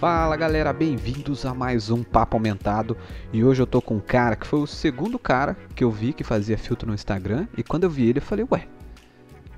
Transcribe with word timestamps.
Fala 0.00 0.34
galera, 0.34 0.72
bem-vindos 0.72 1.44
a 1.44 1.52
mais 1.52 1.90
um 1.90 2.02
Papo 2.02 2.34
Aumentado. 2.34 2.96
E 3.34 3.44
hoje 3.44 3.60
eu 3.60 3.66
tô 3.66 3.82
com 3.82 3.96
um 3.96 4.00
cara 4.00 4.34
que 4.34 4.46
foi 4.46 4.58
o 4.58 4.66
segundo 4.66 5.18
cara 5.18 5.54
que 5.76 5.84
eu 5.84 5.90
vi 5.90 6.14
que 6.14 6.24
fazia 6.24 6.56
filtro 6.56 6.88
no 6.88 6.94
Instagram. 6.94 7.46
E 7.54 7.62
quando 7.62 7.84
eu 7.84 7.90
vi 7.90 8.08
ele, 8.08 8.18
eu 8.18 8.22
falei, 8.22 8.46
ué, 8.50 8.66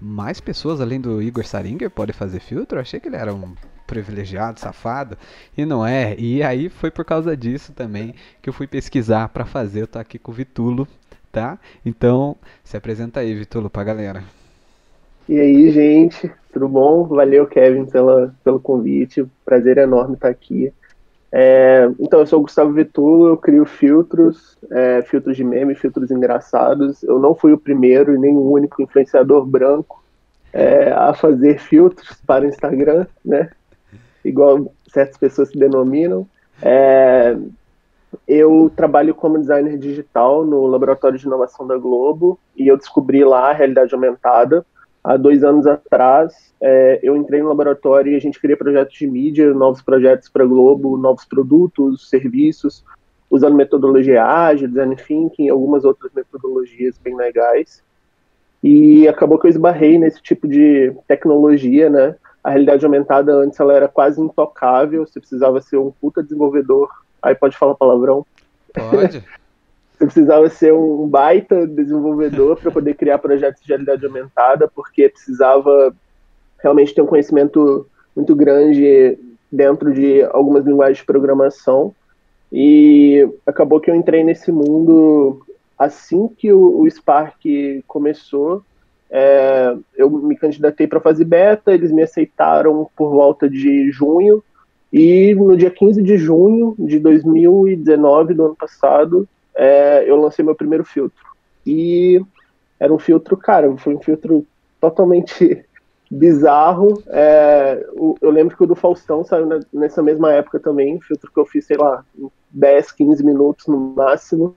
mais 0.01 0.41
pessoas 0.41 0.81
além 0.81 1.01
do 1.01 1.23
Igor 1.23 1.47
Saringer 1.47 1.89
podem 1.89 2.13
fazer 2.13 2.41
filtro? 2.41 2.77
Eu 2.77 2.83
achei 2.83 2.99
que 2.99 3.07
ele 3.07 3.15
era 3.15 3.33
um 3.33 3.55
privilegiado, 3.87 4.59
safado. 4.59 5.17
E 5.57 5.65
não 5.65 5.87
é. 5.87 6.17
E 6.19 6.43
aí 6.43 6.69
foi 6.69 6.91
por 6.91 7.05
causa 7.05 7.37
disso 7.37 7.73
também 7.73 8.13
que 8.43 8.49
eu 8.49 8.53
fui 8.53 8.67
pesquisar 8.67 9.29
para 9.29 9.45
fazer. 9.45 9.83
Eu 9.83 9.87
tô 9.87 10.01
aqui 10.01 10.19
com 10.19 10.33
o 10.33 10.35
Vitulo, 10.35 10.89
tá? 11.31 11.57
Então, 11.87 12.37
se 12.65 12.77
apresenta 12.77 13.21
aí, 13.21 13.33
Vitulo, 13.33 13.71
pra 13.71 13.85
galera. 13.85 14.25
E 15.29 15.39
aí, 15.39 15.71
gente, 15.71 16.31
tudo 16.53 16.69
bom? 16.69 17.05
Valeu, 17.05 17.47
Kevin, 17.47 17.87
pela, 17.87 18.35
pelo 18.43 18.59
convite. 18.59 19.25
Prazer 19.45 19.79
enorme 19.79 20.15
estar 20.15 20.29
aqui. 20.29 20.73
É, 21.31 21.89
então, 21.99 22.21
eu 22.21 22.27
sou 22.27 22.41
o 22.41 22.43
Gustavo 22.43 22.73
Vitulo, 22.73 23.29
eu 23.29 23.37
crio 23.37 23.65
filtros, 23.65 24.59
é, 24.71 25.01
filtros 25.03 25.37
de 25.37 25.45
meme, 25.45 25.75
filtros 25.75 26.11
engraçados. 26.11 27.03
Eu 27.03 27.19
não 27.19 27.35
fui 27.35 27.53
o 27.53 27.59
primeiro 27.59 28.15
e 28.15 28.19
nem 28.19 28.35
o 28.35 28.51
único 28.51 28.83
influenciador 28.83 29.47
branco 29.47 30.03
é, 30.53 30.93
a 30.93 31.15
fazer 31.15 31.59
filtros 31.59 32.21
para 32.27 32.45
o 32.45 32.49
Instagram, 32.49 33.07
né? 33.25 33.49
Igual 34.25 34.73
certas 34.93 35.17
pessoas 35.17 35.49
se 35.49 35.59
denominam. 35.59 36.27
É, 36.61 37.37
eu 38.29 38.71
trabalho 38.75 39.15
como 39.15 39.39
designer 39.39 39.79
digital 39.79 40.45
no 40.45 40.67
Laboratório 40.67 41.19
de 41.19 41.27
Inovação 41.27 41.67
da 41.67 41.79
Globo 41.79 42.39
e 42.57 42.69
eu 42.69 42.77
descobri 42.77 43.25
lá 43.25 43.51
a 43.51 43.55
realidade 43.55 43.95
aumentada 43.95 44.67
há 45.03 45.17
dois 45.17 45.43
anos 45.43 45.67
atrás, 45.67 46.55
é, 46.61 47.01
eu 47.03 47.17
entrei 47.17 47.43
no 47.43 47.49
laboratório 47.49 48.13
e 48.13 48.17
a 48.17 48.21
gente 48.21 48.41
cria 48.41 48.57
projetos 48.57 48.95
de 48.95 49.07
mídia, 49.07 49.53
novos 49.53 49.83
projetos 49.83 50.29
para 50.29 50.45
Globo, 50.45 50.97
novos 50.97 51.25
produtos, 51.25 52.09
serviços, 52.09 52.85
usando 53.31 53.57
metodologia 53.57 54.25
ágil, 54.25 54.69
design 54.69 54.95
thinking 54.95 55.49
algumas 55.49 55.85
outras 55.85 56.13
metodologias 56.13 56.99
bem 56.99 57.17
legais. 57.17 57.83
E 58.63 59.09
acabou 59.09 59.39
que 59.39 59.47
eu 59.47 59.51
esbarrei 59.51 59.99
nesse 59.99 60.23
tipo 60.23 60.47
de 60.47 60.95
tecnologia, 61.09 61.91
né? 61.91 62.15
A 62.45 62.51
realidade 62.51 62.85
aumentada 62.85 63.33
antes 63.35 63.59
ela 63.59 63.75
era 63.75 63.89
quase 63.89 64.21
intocável, 64.21 65.05
você 65.05 65.19
precisava 65.19 65.61
ser 65.61 65.79
um 65.79 65.91
puta 65.91 66.23
desenvolvedor. 66.23 66.89
Aí 67.21 67.35
pode 67.35 67.57
falar 67.57 67.75
palavrão? 67.75 68.25
Pode. 68.73 69.25
Você 69.93 70.05
precisava 70.07 70.49
ser 70.49 70.73
um 70.73 71.07
baita 71.09 71.67
desenvolvedor 71.67 72.59
para 72.59 72.71
poder 72.71 72.95
criar 72.95 73.19
projetos 73.19 73.63
de 73.63 73.69
realidade 73.69 74.05
aumentada, 74.05 74.69
porque 74.69 75.09
precisava 75.09 75.95
realmente 76.61 76.95
ter 76.95 77.03
um 77.03 77.07
conhecimento 77.07 77.87
muito 78.15 78.35
grande 78.35 79.19
dentro 79.51 79.93
de 79.93 80.23
algumas 80.25 80.65
linguagens 80.65 80.99
de 80.99 81.05
programação. 81.05 81.95
E 82.51 83.29
acabou 83.47 83.81
que 83.81 83.91
eu 83.91 83.95
entrei 83.95 84.23
nesse 84.23 84.53
mundo 84.53 85.41
assim 85.79 86.29
que 86.29 86.53
o, 86.53 86.89
Spark 86.91 87.41
começou. 87.87 88.63
É, 89.11 89.75
eu 89.97 90.11
me 90.11 90.37
candidatei 90.37 90.87
para 90.87 91.01
fazer 91.01 91.25
beta, 91.25 91.73
eles 91.73 91.91
me 91.91 92.03
aceitaram 92.03 92.89
por 92.97 93.11
volta 93.11 93.49
de 93.49 93.91
junho. 93.91 94.43
E 94.93 95.35
no 95.35 95.57
dia 95.57 95.71
15 95.71 96.03
de 96.03 96.19
junho 96.19 96.75
de 96.79 96.99
2019, 96.99 98.35
do 98.35 98.47
ano 98.47 98.57
passado, 98.57 99.27
é, 99.55 100.09
eu 100.09 100.17
lancei 100.17 100.45
meu 100.45 100.55
primeiro 100.55 100.85
filtro. 100.85 101.25
E 101.67 102.21
era 102.79 102.93
um 102.93 102.99
filtro, 102.99 103.37
cara, 103.37 103.75
foi 103.77 103.95
um 103.95 104.01
filtro 104.01 104.47
totalmente 104.81 105.65
bizarro. 106.11 107.03
É, 107.09 107.87
eu 108.21 108.31
lembro 108.31 108.57
que 108.57 108.63
o 108.63 108.67
do 108.67 108.75
Faustão 108.75 109.25
saiu 109.25 109.49
nessa 109.73 110.03
mesma 110.03 110.33
época 110.33 110.59
também, 110.59 111.01
filtro 111.01 111.31
que 111.31 111.39
eu 111.39 111.47
fiz, 111.47 111.65
sei 111.67 111.77
lá, 111.77 112.05
10, 112.51 112.93
15 112.93 113.25
minutos 113.25 113.67
no 113.67 113.79
máximo. 113.79 114.57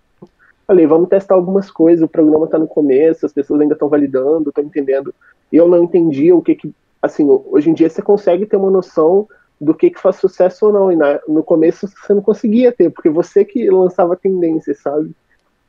Falei, 0.68 0.88
vamos 0.88 1.10
testar 1.10 1.36
algumas 1.36 1.70
coisas, 1.70 2.04
o 2.04 2.08
programa 2.08 2.46
está 2.46 2.58
no 2.58 2.68
começo, 2.68 3.26
as 3.26 3.34
pessoas 3.34 3.62
ainda 3.62 3.74
estão 3.74 3.88
validando, 3.88 4.50
estão 4.50 4.64
entendendo. 4.64 5.14
E 5.52 5.58
eu 5.58 5.68
não 5.68 5.84
entendia 5.84 6.36
o 6.36 6.42
que 6.42 6.56
que, 6.56 6.74
assim, 7.00 7.28
hoje 7.46 7.70
em 7.70 7.74
dia 7.74 7.88
você 7.88 8.02
consegue 8.02 8.48
ter 8.48 8.58
uma 8.58 8.72
noção 8.72 9.28
do 9.60 9.74
que, 9.74 9.90
que 9.90 10.02
faz 10.02 10.18
sucesso 10.18 10.68
ou 10.68 10.74
não. 10.74 10.92
E 10.92 10.96
na, 10.96 11.20
no 11.28 11.44
começo 11.44 11.88
você 11.88 12.14
não 12.14 12.22
conseguia 12.22 12.72
ter, 12.72 12.90
porque 12.90 13.10
você 13.10 13.46
que 13.46 13.70
lançava 13.70 14.16
tendência, 14.16 14.74
sabe? 14.74 15.12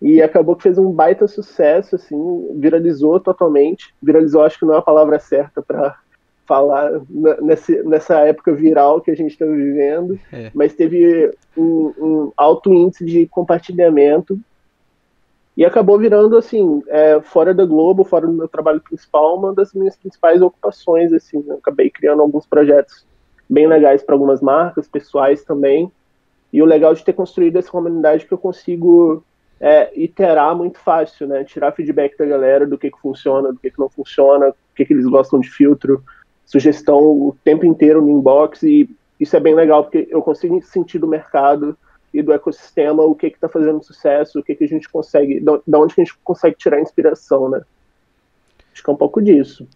E 0.01 0.21
acabou 0.21 0.57
que 0.57 0.65
fez 0.65 0.77
um 0.77 0.93
baita 0.93 1.27
sucesso, 1.27 1.97
assim, 1.97 2.49
viralizou 2.57 3.19
totalmente. 3.19 3.95
Viralizou, 4.03 4.43
acho 4.43 4.59
que 4.59 4.67
não 4.67 4.75
é 4.75 4.79
a 4.79 4.83
palavra 4.83 5.19
certa 5.19 5.63
para 5.63 5.97
falar 6.47 7.01
nessa, 7.43 7.83
nessa 7.83 8.21
época 8.21 8.55
viral 8.55 9.01
que 9.01 9.11
a 9.11 9.17
gente 9.17 9.33
está 9.33 9.45
vivendo, 9.45 10.19
é. 10.33 10.51
mas 10.55 10.75
teve 10.75 11.31
um, 11.57 11.93
um, 11.99 12.33
alto 12.37 12.73
índice 12.73 13.05
de 13.05 13.27
compartilhamento 13.27 14.39
e 15.57 15.65
acabou 15.65 15.99
virando 15.99 16.37
assim, 16.37 16.83
é, 16.87 17.21
fora 17.21 17.53
da 17.53 17.65
Globo, 17.65 18.05
fora 18.05 18.27
do 18.27 18.33
meu 18.33 18.47
trabalho 18.47 18.81
principal, 18.81 19.39
uma 19.39 19.53
das 19.53 19.73
minhas 19.73 19.97
principais 19.97 20.41
ocupações, 20.41 21.13
assim, 21.13 21.43
eu 21.49 21.57
acabei 21.57 21.91
criando 21.91 22.23
alguns 22.23 22.47
projetos 22.47 23.05
bem 23.49 23.67
legais 23.67 24.03
para 24.03 24.15
algumas 24.15 24.41
marcas, 24.41 24.89
pessoais 24.89 25.45
também. 25.45 25.91
E 26.53 26.63
o 26.63 26.67
legal 26.67 26.95
de 26.95 27.05
ter 27.05 27.13
construído 27.13 27.57
essa 27.57 27.71
comunidade 27.71 28.25
é 28.25 28.27
que 28.27 28.33
eu 28.33 28.39
consigo 28.39 29.23
é, 29.61 29.91
iterar 29.99 30.55
muito 30.55 30.79
fácil, 30.79 31.27
né? 31.27 31.45
Tirar 31.45 31.73
feedback 31.73 32.17
da 32.17 32.27
galera 32.27 32.67
do 32.67 32.79
que, 32.79 32.91
que 32.91 33.01
funciona, 33.01 33.53
do 33.53 33.59
que, 33.59 33.71
que 33.71 33.79
não 33.79 33.89
funciona, 33.89 34.49
o 34.49 34.55
que, 34.75 34.85
que 34.85 34.93
eles 34.93 35.07
gostam 35.07 35.41
de 35.41 35.49
filtro, 35.51 36.03
sugestão 36.45 36.99
o 36.99 37.37
tempo 37.45 37.65
inteiro 37.65 38.01
no 38.03 38.11
inbox. 38.11 38.63
E 38.63 38.89
isso 39.19 39.37
é 39.37 39.41
bem 39.41 39.55
legal, 39.55 39.85
porque 39.85 40.07
eu 40.11 40.23
consigo 40.23 40.61
sentir 40.63 40.99
do 40.99 41.09
mercado 41.09 41.77
e 42.13 42.23
do 42.23 42.33
ecossistema 42.33 43.03
o 43.03 43.15
que 43.15 43.27
está 43.27 43.49
fazendo 43.49 43.83
sucesso, 43.83 44.39
o 44.39 44.43
que, 44.43 44.55
que 44.55 44.65
a 44.65 44.69
gente 44.69 44.89
consegue, 44.89 45.41
da 45.41 45.79
onde 45.79 45.95
que 45.95 46.01
a 46.01 46.05
gente 46.05 46.17
consegue 46.25 46.57
tirar 46.57 46.81
inspiração, 46.81 47.49
né? 47.49 47.61
Acho 48.73 48.83
que 48.83 48.91
é 48.91 48.93
um 48.93 48.97
pouco 48.97 49.23
disso. 49.23 49.67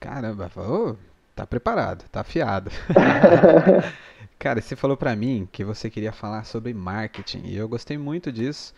Caramba, 0.00 0.50
oh, 0.56 0.94
Tá 1.34 1.46
preparado, 1.46 2.04
tá 2.10 2.20
afiado. 2.20 2.70
Cara, 4.38 4.60
você 4.60 4.76
falou 4.76 4.96
pra 4.96 5.16
mim 5.16 5.48
que 5.50 5.64
você 5.64 5.90
queria 5.90 6.12
falar 6.12 6.44
sobre 6.44 6.72
marketing 6.72 7.42
e 7.46 7.56
eu 7.56 7.68
gostei 7.68 7.98
muito 7.98 8.30
disso, 8.30 8.72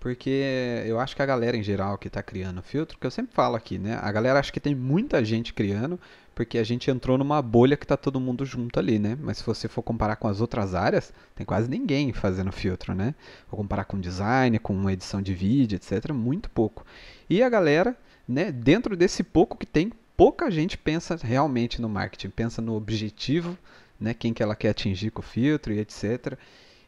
porque 0.00 0.84
eu 0.86 0.98
acho 0.98 1.14
que 1.14 1.22
a 1.22 1.26
galera 1.26 1.56
em 1.56 1.62
geral 1.62 1.98
que 1.98 2.08
tá 2.08 2.22
criando 2.22 2.62
filtro, 2.62 2.96
que 2.98 3.06
eu 3.06 3.10
sempre 3.10 3.34
falo 3.34 3.56
aqui, 3.56 3.78
né? 3.78 3.98
A 4.00 4.10
galera 4.10 4.38
acha 4.38 4.52
que 4.52 4.60
tem 4.60 4.74
muita 4.74 5.22
gente 5.24 5.52
criando, 5.52 6.00
porque 6.34 6.56
a 6.56 6.64
gente 6.64 6.90
entrou 6.90 7.18
numa 7.18 7.42
bolha 7.42 7.76
que 7.76 7.86
tá 7.86 7.96
todo 7.96 8.20
mundo 8.20 8.44
junto 8.44 8.78
ali, 8.78 8.98
né? 8.98 9.18
Mas 9.20 9.38
se 9.38 9.44
você 9.44 9.68
for 9.68 9.82
comparar 9.82 10.16
com 10.16 10.28
as 10.28 10.40
outras 10.40 10.74
áreas, 10.74 11.12
tem 11.34 11.44
quase 11.44 11.68
ninguém 11.68 12.12
fazendo 12.12 12.52
filtro, 12.52 12.94
né? 12.94 13.14
Vou 13.50 13.58
comparar 13.58 13.84
com 13.84 14.00
design, 14.00 14.58
com 14.60 14.88
edição 14.88 15.20
de 15.20 15.34
vídeo, 15.34 15.76
etc, 15.76 16.12
muito 16.12 16.48
pouco. 16.48 16.86
E 17.28 17.42
a 17.42 17.48
galera, 17.48 17.94
né, 18.26 18.52
dentro 18.52 18.96
desse 18.96 19.22
pouco 19.22 19.58
que 19.58 19.66
tem, 19.66 19.92
pouca 20.18 20.50
gente 20.50 20.76
pensa 20.76 21.16
realmente 21.22 21.80
no 21.80 21.88
marketing, 21.88 22.30
pensa 22.30 22.60
no 22.60 22.74
objetivo, 22.74 23.56
né, 24.00 24.12
quem 24.12 24.34
que 24.34 24.42
ela 24.42 24.56
quer 24.56 24.70
atingir 24.70 25.12
com 25.12 25.20
o 25.20 25.24
filtro 25.24 25.72
e 25.72 25.78
etc. 25.78 26.36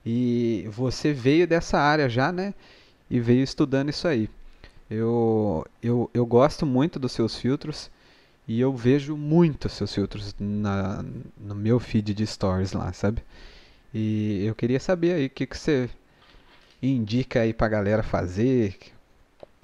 E 0.05 0.69
você 0.69 1.13
veio 1.13 1.47
dessa 1.47 1.79
área 1.79 2.09
já, 2.09 2.33
né, 2.33 2.53
e 3.09 3.21
veio 3.21 3.45
estudando 3.45 3.89
isso 3.89 4.09
aí. 4.09 4.29
Eu, 4.91 5.65
eu, 5.81 6.11
eu 6.13 6.27
gosto 6.27 6.67
muito 6.67 6.99
dos 6.99 7.13
seus 7.13 7.37
filtros 7.37 7.89
e 8.49 8.61
eu 8.61 8.75
vejo 8.75 9.17
muito 9.17 9.69
seus 9.69 9.95
filtros 9.95 10.35
na, 10.37 11.05
no 11.39 11.55
meu 11.55 11.79
feed 11.79 12.13
de 12.13 12.27
stories 12.27 12.73
lá, 12.73 12.93
sabe? 12.93 13.23
E 13.95 14.45
eu 14.45 14.57
queria 14.57 14.81
saber 14.81 15.13
aí 15.13 15.27
o 15.27 15.31
que, 15.31 15.47
que 15.47 15.57
você 15.57 15.89
indica 16.83 17.43
aí 17.43 17.53
pra 17.53 17.69
galera 17.69 18.03
fazer, 18.03 18.77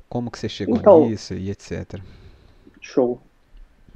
como 0.09 0.31
que 0.31 0.39
você 0.39 0.49
chegou 0.49 0.77
então, 0.77 1.09
nisso 1.09 1.35
e 1.35 1.51
etc. 1.51 2.01
Show. 2.81 3.21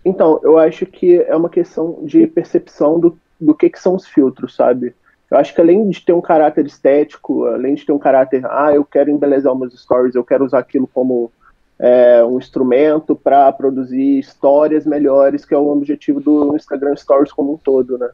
Então, 0.04 0.40
eu 0.42 0.58
acho 0.58 0.86
que 0.86 1.20
é 1.20 1.36
uma 1.36 1.48
questão 1.48 1.98
de 2.02 2.26
percepção 2.26 2.98
do, 2.98 3.18
do 3.40 3.54
que, 3.54 3.68
que 3.68 3.80
são 3.80 3.94
os 3.94 4.06
filtros, 4.06 4.54
sabe? 4.54 4.94
Eu 5.30 5.38
acho 5.38 5.54
que 5.54 5.60
além 5.60 5.88
de 5.88 6.04
ter 6.04 6.12
um 6.12 6.20
caráter 6.20 6.66
estético, 6.66 7.44
além 7.46 7.74
de 7.74 7.86
ter 7.86 7.92
um 7.92 7.98
caráter, 7.98 8.44
ah, 8.46 8.74
eu 8.74 8.84
quero 8.84 9.10
embelezar 9.10 9.54
meus 9.54 9.80
stories, 9.80 10.14
eu 10.14 10.24
quero 10.24 10.44
usar 10.44 10.58
aquilo 10.58 10.88
como 10.88 11.30
é, 11.78 12.24
um 12.24 12.38
instrumento 12.38 13.14
para 13.14 13.50
produzir 13.52 14.18
histórias 14.18 14.84
melhores, 14.84 15.44
que 15.44 15.54
é 15.54 15.58
o 15.58 15.68
objetivo 15.68 16.20
do 16.20 16.56
Instagram 16.56 16.96
Stories 16.96 17.32
como 17.32 17.54
um 17.54 17.56
todo, 17.56 17.96
né? 17.96 18.10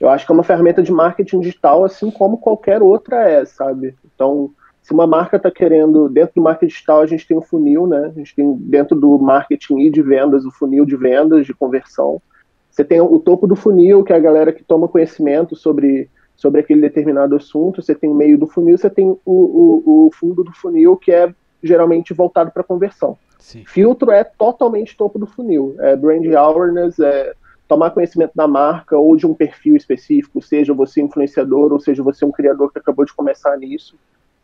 Eu 0.00 0.08
acho 0.08 0.26
que 0.26 0.32
é 0.32 0.34
uma 0.34 0.44
ferramenta 0.44 0.82
de 0.82 0.92
marketing 0.92 1.40
digital, 1.40 1.84
assim 1.84 2.10
como 2.10 2.38
qualquer 2.38 2.82
outra 2.82 3.28
é, 3.28 3.44
sabe? 3.44 3.96
Então, 4.14 4.50
se 4.88 4.94
uma 4.94 5.06
marca 5.06 5.36
está 5.36 5.50
querendo, 5.50 6.08
dentro 6.08 6.36
do 6.36 6.40
marketing 6.40 6.72
digital, 6.72 7.02
a 7.02 7.06
gente 7.06 7.28
tem 7.28 7.36
um 7.36 7.42
funil, 7.42 7.86
né? 7.86 8.06
A 8.06 8.18
gente 8.18 8.34
tem 8.34 8.54
dentro 8.54 8.98
do 8.98 9.18
marketing 9.18 9.80
e 9.80 9.90
de 9.90 10.00
vendas, 10.00 10.46
o 10.46 10.50
funil 10.50 10.86
de 10.86 10.96
vendas, 10.96 11.44
de 11.44 11.52
conversão. 11.52 12.22
Você 12.70 12.82
tem 12.82 12.98
o 12.98 13.18
topo 13.18 13.46
do 13.46 13.54
funil, 13.54 14.02
que 14.02 14.14
é 14.14 14.16
a 14.16 14.18
galera 14.18 14.50
que 14.50 14.64
toma 14.64 14.88
conhecimento 14.88 15.54
sobre, 15.54 16.08
sobre 16.34 16.62
aquele 16.62 16.80
determinado 16.80 17.36
assunto. 17.36 17.82
Você 17.82 17.94
tem 17.94 18.08
o 18.08 18.14
meio 18.14 18.38
do 18.38 18.46
funil, 18.46 18.78
você 18.78 18.88
tem 18.88 19.10
o, 19.10 19.20
o, 19.26 20.06
o 20.06 20.10
fundo 20.10 20.42
do 20.42 20.52
funil, 20.52 20.96
que 20.96 21.12
é 21.12 21.34
geralmente 21.62 22.14
voltado 22.14 22.50
para 22.50 22.64
conversão. 22.64 23.18
Sim. 23.38 23.64
Filtro 23.66 24.10
é 24.10 24.24
totalmente 24.24 24.96
topo 24.96 25.18
do 25.18 25.26
funil. 25.26 25.76
É 25.80 25.94
brand 25.96 26.24
awareness, 26.32 26.98
é 26.98 27.34
tomar 27.68 27.90
conhecimento 27.90 28.32
da 28.34 28.48
marca 28.48 28.96
ou 28.96 29.14
de 29.18 29.26
um 29.26 29.34
perfil 29.34 29.76
específico, 29.76 30.40
seja 30.40 30.72
você 30.72 31.02
influenciador 31.02 31.74
ou 31.74 31.78
seja 31.78 32.02
você 32.02 32.24
um 32.24 32.32
criador 32.32 32.72
que 32.72 32.78
acabou 32.78 33.04
de 33.04 33.12
começar 33.12 33.54
nisso. 33.58 33.98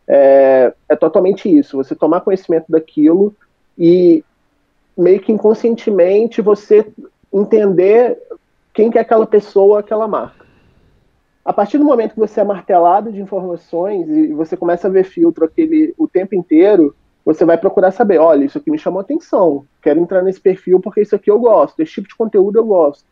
É, 0.07 0.75
é 0.89 0.97
totalmente 0.97 1.49
isso, 1.49 1.79
você 1.79 1.95
tomar 1.95 2.21
conhecimento 2.21 2.67
daquilo 2.69 3.35
e 3.79 4.23
meio 4.97 5.21
que 5.21 5.33
inconscientemente 5.33 6.43
você 6.43 6.87
entender 7.33 8.19
quem 8.73 8.91
que 8.91 8.99
é 8.99 9.01
aquela 9.01 9.27
pessoa, 9.27 9.81
aquela 9.81 10.07
marca. 10.07 10.45
A 11.45 11.53
partir 11.53 11.79
do 11.79 11.85
momento 11.85 12.15
que 12.15 12.21
você 12.21 12.41
é 12.41 12.45
martelado 12.45 13.13
de 13.13 13.21
informações 13.21 14.09
e 14.09 14.33
você 14.33 14.57
começa 14.57 14.89
a 14.89 14.91
ver 14.91 15.05
filtro 15.05 15.45
aquele 15.45 15.95
o 15.99 16.09
tempo 16.09 16.35
inteiro, 16.35 16.95
você 17.25 17.45
vai 17.45 17.57
procurar 17.57 17.91
saber, 17.91 18.19
olha, 18.19 18.45
isso 18.45 18.59
aqui 18.59 18.71
me 18.71 18.79
chamou 18.79 19.01
atenção, 19.01 19.65
quero 19.83 20.01
entrar 20.01 20.23
nesse 20.23 20.41
perfil 20.41 20.81
porque 20.81 21.01
isso 21.01 21.15
aqui 21.15 21.31
eu 21.31 21.39
gosto, 21.39 21.81
esse 21.81 21.93
tipo 21.93 22.09
de 22.09 22.17
conteúdo 22.17 22.59
eu 22.59 22.65
gosto. 22.65 23.05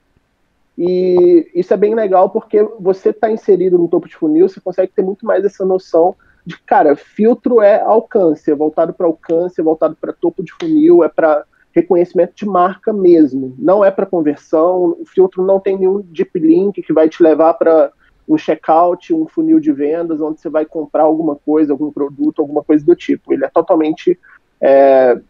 E 0.76 1.50
isso 1.54 1.72
é 1.74 1.76
bem 1.76 1.94
legal 1.94 2.30
porque 2.30 2.62
você 2.80 3.10
está 3.10 3.30
inserido 3.30 3.78
no 3.78 3.88
topo 3.88 4.08
de 4.08 4.16
funil, 4.16 4.48
você 4.48 4.60
consegue 4.60 4.92
ter 4.92 5.02
muito 5.02 5.26
mais 5.26 5.44
essa 5.44 5.64
noção 5.64 6.14
de, 6.44 6.58
cara, 6.62 6.96
filtro 6.96 7.60
é 7.60 7.80
alcance, 7.80 8.50
é 8.50 8.54
voltado 8.54 8.92
para 8.92 9.06
alcance, 9.06 9.60
é 9.60 9.64
voltado 9.64 9.96
para 10.00 10.12
topo 10.12 10.42
de 10.42 10.52
funil, 10.52 11.04
é 11.04 11.08
para 11.08 11.44
reconhecimento 11.72 12.34
de 12.34 12.46
marca 12.46 12.92
mesmo. 12.92 13.54
Não 13.58 13.84
é 13.84 13.90
para 13.90 14.06
conversão, 14.06 14.96
o 15.00 15.04
filtro 15.06 15.44
não 15.44 15.58
tem 15.58 15.78
nenhum 15.78 16.00
deep 16.00 16.38
link 16.38 16.82
que 16.82 16.92
vai 16.92 17.08
te 17.08 17.22
levar 17.22 17.54
para 17.54 17.90
um 18.28 18.36
checkout, 18.38 19.12
um 19.12 19.26
funil 19.26 19.58
de 19.58 19.72
vendas, 19.72 20.20
onde 20.20 20.40
você 20.40 20.48
vai 20.48 20.64
comprar 20.64 21.04
alguma 21.04 21.36
coisa, 21.36 21.72
algum 21.72 21.90
produto, 21.90 22.40
alguma 22.40 22.62
coisa 22.62 22.84
do 22.84 22.94
tipo. 22.94 23.32
Ele 23.32 23.44
é 23.44 23.48
totalmente 23.48 24.18
é, 24.60 25.20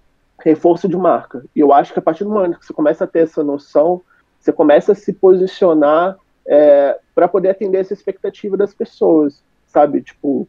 reforço 0.44 0.88
de 0.88 0.96
marca. 0.96 1.44
E 1.54 1.60
eu 1.60 1.72
acho 1.72 1.92
que 1.92 1.98
a 1.98 2.02
partir 2.02 2.24
do 2.24 2.30
momento 2.30 2.58
que 2.58 2.66
você 2.66 2.72
começa 2.72 3.04
a 3.04 3.06
ter 3.06 3.20
essa 3.20 3.42
noção, 3.42 4.02
você 4.38 4.52
começa 4.52 4.92
a 4.92 4.94
se 4.94 5.12
posicionar 5.12 6.16
é, 6.46 6.98
para 7.14 7.28
poder 7.28 7.50
atender 7.50 7.78
essa 7.78 7.94
expectativa 7.94 8.56
das 8.56 8.74
pessoas, 8.74 9.42
sabe? 9.66 10.02
Tipo, 10.02 10.48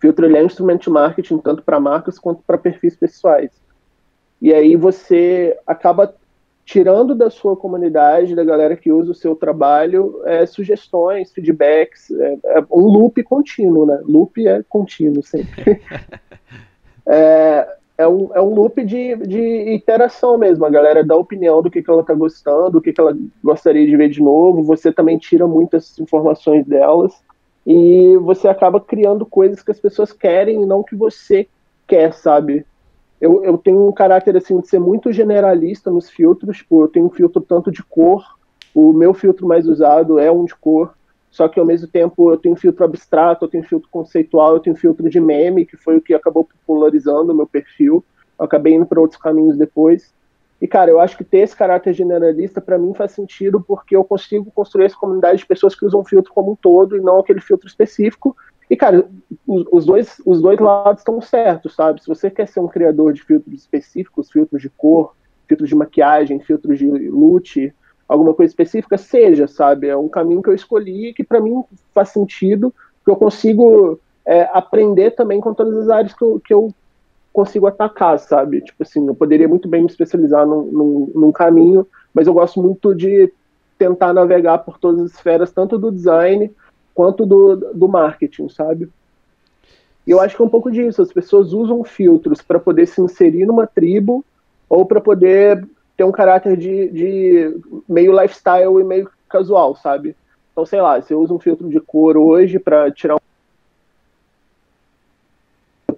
filtro 0.00 0.26
ele 0.26 0.38
é 0.38 0.42
um 0.42 0.46
instrumento 0.46 0.82
de 0.82 0.90
marketing 0.90 1.38
tanto 1.38 1.62
para 1.62 1.78
marcas 1.78 2.18
quanto 2.18 2.42
para 2.42 2.58
perfis 2.58 2.96
pessoais. 2.96 3.50
E 4.40 4.52
aí 4.52 4.74
você 4.74 5.56
acaba 5.66 6.14
tirando 6.64 7.14
da 7.14 7.28
sua 7.30 7.56
comunidade, 7.56 8.34
da 8.34 8.44
galera 8.44 8.76
que 8.76 8.92
usa 8.92 9.10
o 9.10 9.14
seu 9.14 9.34
trabalho, 9.34 10.22
é, 10.24 10.46
sugestões, 10.46 11.32
feedbacks, 11.32 12.10
é, 12.12 12.38
é, 12.44 12.64
um 12.70 12.86
loop 12.86 13.22
contínuo, 13.24 13.84
né? 13.84 14.00
Loop 14.04 14.46
é 14.46 14.62
contínuo 14.68 15.22
sempre. 15.22 15.82
é, 17.06 17.68
é, 17.98 18.08
um, 18.08 18.30
é 18.34 18.40
um 18.40 18.54
loop 18.54 18.84
de, 18.84 19.16
de 19.16 19.74
interação 19.74 20.38
mesmo. 20.38 20.64
A 20.64 20.70
galera 20.70 21.04
dá 21.04 21.16
opinião 21.16 21.60
do 21.60 21.70
que, 21.70 21.82
que 21.82 21.90
ela 21.90 22.04
tá 22.04 22.14
gostando, 22.14 22.70
do 22.70 22.80
que, 22.80 22.92
que 22.92 23.00
ela 23.00 23.16
gostaria 23.42 23.84
de 23.84 23.96
ver 23.96 24.08
de 24.08 24.22
novo. 24.22 24.62
Você 24.62 24.92
também 24.92 25.18
tira 25.18 25.46
muitas 25.46 25.98
informações 25.98 26.64
delas 26.64 27.20
e 27.72 28.16
você 28.18 28.48
acaba 28.48 28.80
criando 28.80 29.24
coisas 29.24 29.62
que 29.62 29.70
as 29.70 29.78
pessoas 29.78 30.12
querem 30.12 30.62
e 30.62 30.66
não 30.66 30.82
que 30.82 30.96
você 30.96 31.46
quer, 31.86 32.12
sabe? 32.12 32.66
eu, 33.20 33.44
eu 33.44 33.58
tenho 33.58 33.86
um 33.86 33.92
caráter 33.92 34.36
assim 34.36 34.58
de 34.58 34.68
ser 34.68 34.80
muito 34.80 35.12
generalista 35.12 35.90
nos 35.90 36.08
filtros, 36.08 36.56
tipo, 36.56 36.82
eu 36.82 36.88
tenho 36.88 37.06
um 37.06 37.10
filtro 37.10 37.42
tanto 37.42 37.70
de 37.70 37.82
cor, 37.84 38.24
o 38.74 38.92
meu 38.92 39.12
filtro 39.12 39.46
mais 39.46 39.66
usado 39.66 40.18
é 40.18 40.30
um 40.32 40.44
de 40.44 40.54
cor, 40.54 40.94
só 41.30 41.46
que 41.46 41.60
ao 41.60 41.66
mesmo 41.66 41.86
tempo 41.86 42.32
eu 42.32 42.38
tenho 42.38 42.56
filtro 42.56 42.84
abstrato, 42.84 43.44
eu 43.44 43.48
tenho 43.48 43.62
filtro 43.62 43.88
conceitual, 43.90 44.54
eu 44.54 44.60
tenho 44.60 44.74
filtro 44.74 45.08
de 45.10 45.20
meme, 45.20 45.66
que 45.66 45.76
foi 45.76 45.96
o 45.96 46.00
que 46.00 46.14
acabou 46.14 46.44
popularizando 46.44 47.32
o 47.32 47.36
meu 47.36 47.46
perfil. 47.46 48.04
Eu 48.36 48.46
acabei 48.46 48.74
indo 48.74 48.84
para 48.84 49.00
outros 49.00 49.20
caminhos 49.20 49.56
depois. 49.56 50.12
E 50.60 50.68
cara, 50.68 50.90
eu 50.90 51.00
acho 51.00 51.16
que 51.16 51.24
ter 51.24 51.38
esse 51.38 51.56
caráter 51.56 51.94
generalista 51.94 52.60
para 52.60 52.78
mim 52.78 52.92
faz 52.92 53.12
sentido 53.12 53.60
porque 53.60 53.96
eu 53.96 54.04
consigo 54.04 54.50
construir 54.50 54.84
essa 54.84 54.96
comunidade 54.96 55.38
de 55.38 55.46
pessoas 55.46 55.74
que 55.74 55.86
usam 55.86 56.04
filtro 56.04 56.32
como 56.32 56.52
um 56.52 56.56
todo 56.56 56.96
e 56.96 57.00
não 57.00 57.18
aquele 57.18 57.40
filtro 57.40 57.66
específico 57.66 58.36
e, 58.70 58.76
cara, 58.76 59.04
os, 59.48 59.84
dois, 59.84 60.22
os 60.24 60.40
dois 60.40 60.60
lados 60.60 61.00
estão 61.00 61.20
certos, 61.20 61.74
sabe? 61.74 62.00
Se 62.00 62.06
você 62.06 62.30
quer 62.30 62.46
ser 62.46 62.60
um 62.60 62.68
criador 62.68 63.12
de 63.12 63.20
filtros 63.20 63.52
específicos, 63.52 64.30
filtros 64.30 64.62
de 64.62 64.70
cor, 64.70 65.16
filtros 65.48 65.68
de 65.68 65.74
maquiagem, 65.74 66.38
filtros 66.38 66.78
de 66.78 66.86
look, 66.86 67.72
alguma 68.08 68.32
coisa 68.32 68.52
específica, 68.52 68.96
seja, 68.96 69.48
sabe? 69.48 69.88
É 69.88 69.96
um 69.96 70.08
caminho 70.08 70.40
que 70.40 70.48
eu 70.48 70.54
escolhi 70.54 71.12
que 71.12 71.24
para 71.24 71.40
mim 71.40 71.64
faz 71.92 72.10
sentido, 72.10 72.72
que 73.04 73.10
eu 73.10 73.16
consigo 73.16 73.98
é, 74.24 74.48
aprender 74.52 75.10
também 75.16 75.40
com 75.40 75.52
todas 75.52 75.76
as 75.76 75.88
áreas 75.88 76.14
que 76.14 76.22
eu, 76.22 76.40
que 76.40 76.54
eu 76.54 76.72
consigo 77.40 77.66
atacar, 77.66 78.18
sabe? 78.18 78.60
Tipo 78.60 78.82
assim, 78.82 79.06
eu 79.06 79.14
poderia 79.14 79.48
muito 79.48 79.66
bem 79.66 79.80
me 79.80 79.86
especializar 79.86 80.46
num, 80.46 80.62
num, 80.64 81.12
num 81.14 81.32
caminho, 81.32 81.86
mas 82.12 82.26
eu 82.26 82.34
gosto 82.34 82.60
muito 82.60 82.94
de 82.94 83.32
tentar 83.78 84.12
navegar 84.12 84.58
por 84.58 84.78
todas 84.78 85.00
as 85.00 85.12
esferas, 85.12 85.50
tanto 85.50 85.78
do 85.78 85.90
design 85.90 86.50
quanto 86.94 87.24
do, 87.24 87.56
do 87.56 87.88
marketing, 87.88 88.50
sabe? 88.50 88.90
E 90.06 90.10
eu 90.10 90.20
acho 90.20 90.36
que 90.36 90.42
é 90.42 90.44
um 90.44 90.50
pouco 90.50 90.70
disso. 90.70 91.00
As 91.00 91.12
pessoas 91.12 91.54
usam 91.54 91.82
filtros 91.82 92.42
para 92.42 92.58
poder 92.58 92.86
se 92.86 93.00
inserir 93.00 93.46
numa 93.46 93.66
tribo 93.66 94.22
ou 94.68 94.84
para 94.84 95.00
poder 95.00 95.66
ter 95.96 96.04
um 96.04 96.12
caráter 96.12 96.56
de, 96.58 96.88
de 96.88 97.60
meio 97.88 98.12
lifestyle 98.20 98.80
e 98.80 98.84
meio 98.84 99.10
casual, 99.28 99.74
sabe? 99.76 100.14
Então, 100.52 100.66
sei 100.66 100.80
lá, 100.82 101.00
você 101.00 101.14
usa 101.14 101.32
um 101.32 101.38
filtro 101.38 101.68
de 101.70 101.80
cor 101.80 102.18
hoje 102.18 102.58
para 102.58 102.90
tirar 102.90 103.14
um. 103.14 103.29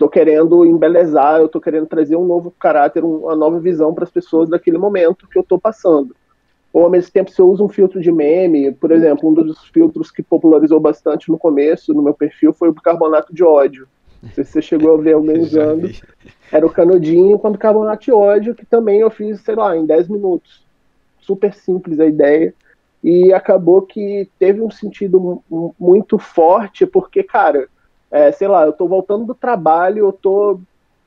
Tô 0.03 0.09
querendo 0.09 0.65
embelezar, 0.67 1.41
eu 1.41 1.49
tô 1.49 1.61
querendo 1.61 1.87
trazer 1.87 2.17
um 2.17 2.27
novo 2.27 2.51
caráter, 2.51 3.05
uma 3.05 3.37
nova 3.37 3.61
visão 3.61 3.95
para 3.95 4.03
as 4.03 4.11
pessoas 4.11 4.49
daquele 4.49 4.77
momento 4.77 5.29
que 5.29 5.39
eu 5.39 5.45
tô 5.45 5.57
passando 5.57 6.13
ou 6.73 6.85
ao 6.85 6.91
mesmo 6.91 7.13
tempo 7.13 7.31
se 7.31 7.41
eu 7.41 7.49
uso 7.49 7.65
um 7.65 7.69
filtro 7.69 8.01
de 8.01 8.11
meme, 8.11 8.73
por 8.73 8.91
exemplo, 8.91 9.29
um 9.29 9.35
dos 9.35 9.65
filtros 9.69 10.11
que 10.11 10.23
popularizou 10.23 10.81
bastante 10.81 11.31
no 11.31 11.39
começo 11.39 11.93
no 11.93 12.03
meu 12.03 12.15
perfil 12.15 12.53
foi 12.53 12.71
o 12.71 12.75
carbonato 12.75 13.33
de 13.33 13.45
ódio. 13.45 13.87
Não 14.23 14.31
sei 14.31 14.43
se 14.43 14.53
você 14.53 14.63
chegou 14.63 14.95
a 14.95 15.01
ver 15.01 15.13
alguém 15.15 15.39
usando. 15.39 15.91
Era 16.51 16.67
o 16.67 16.71
canudinho 16.73 17.39
com 17.39 17.57
carbonato 17.57 18.05
de 18.05 18.13
ódio, 18.13 18.55
que 18.55 18.65
também 18.65 19.01
eu 19.01 19.11
fiz, 19.11 19.41
sei 19.43 19.55
lá, 19.55 19.77
em 19.77 19.85
10 19.85 20.09
minutos. 20.09 20.65
Super 21.21 21.53
simples 21.53 22.01
a 22.01 22.07
ideia. 22.07 22.55
E 23.05 23.33
acabou 23.33 23.83
que 23.83 24.29
teve 24.39 24.63
um 24.63 24.71
sentido 24.71 25.43
muito 25.79 26.19
forte, 26.19 26.87
porque, 26.87 27.23
cara, 27.23 27.69
é, 28.13 28.31
sei 28.31 28.47
lá, 28.47 28.67
eu 28.67 28.73
tô 28.73 28.87
voltando 28.87 29.25
do 29.25 29.35
trabalho, 29.35 30.07
eu 30.07 30.13
tô 30.13 30.61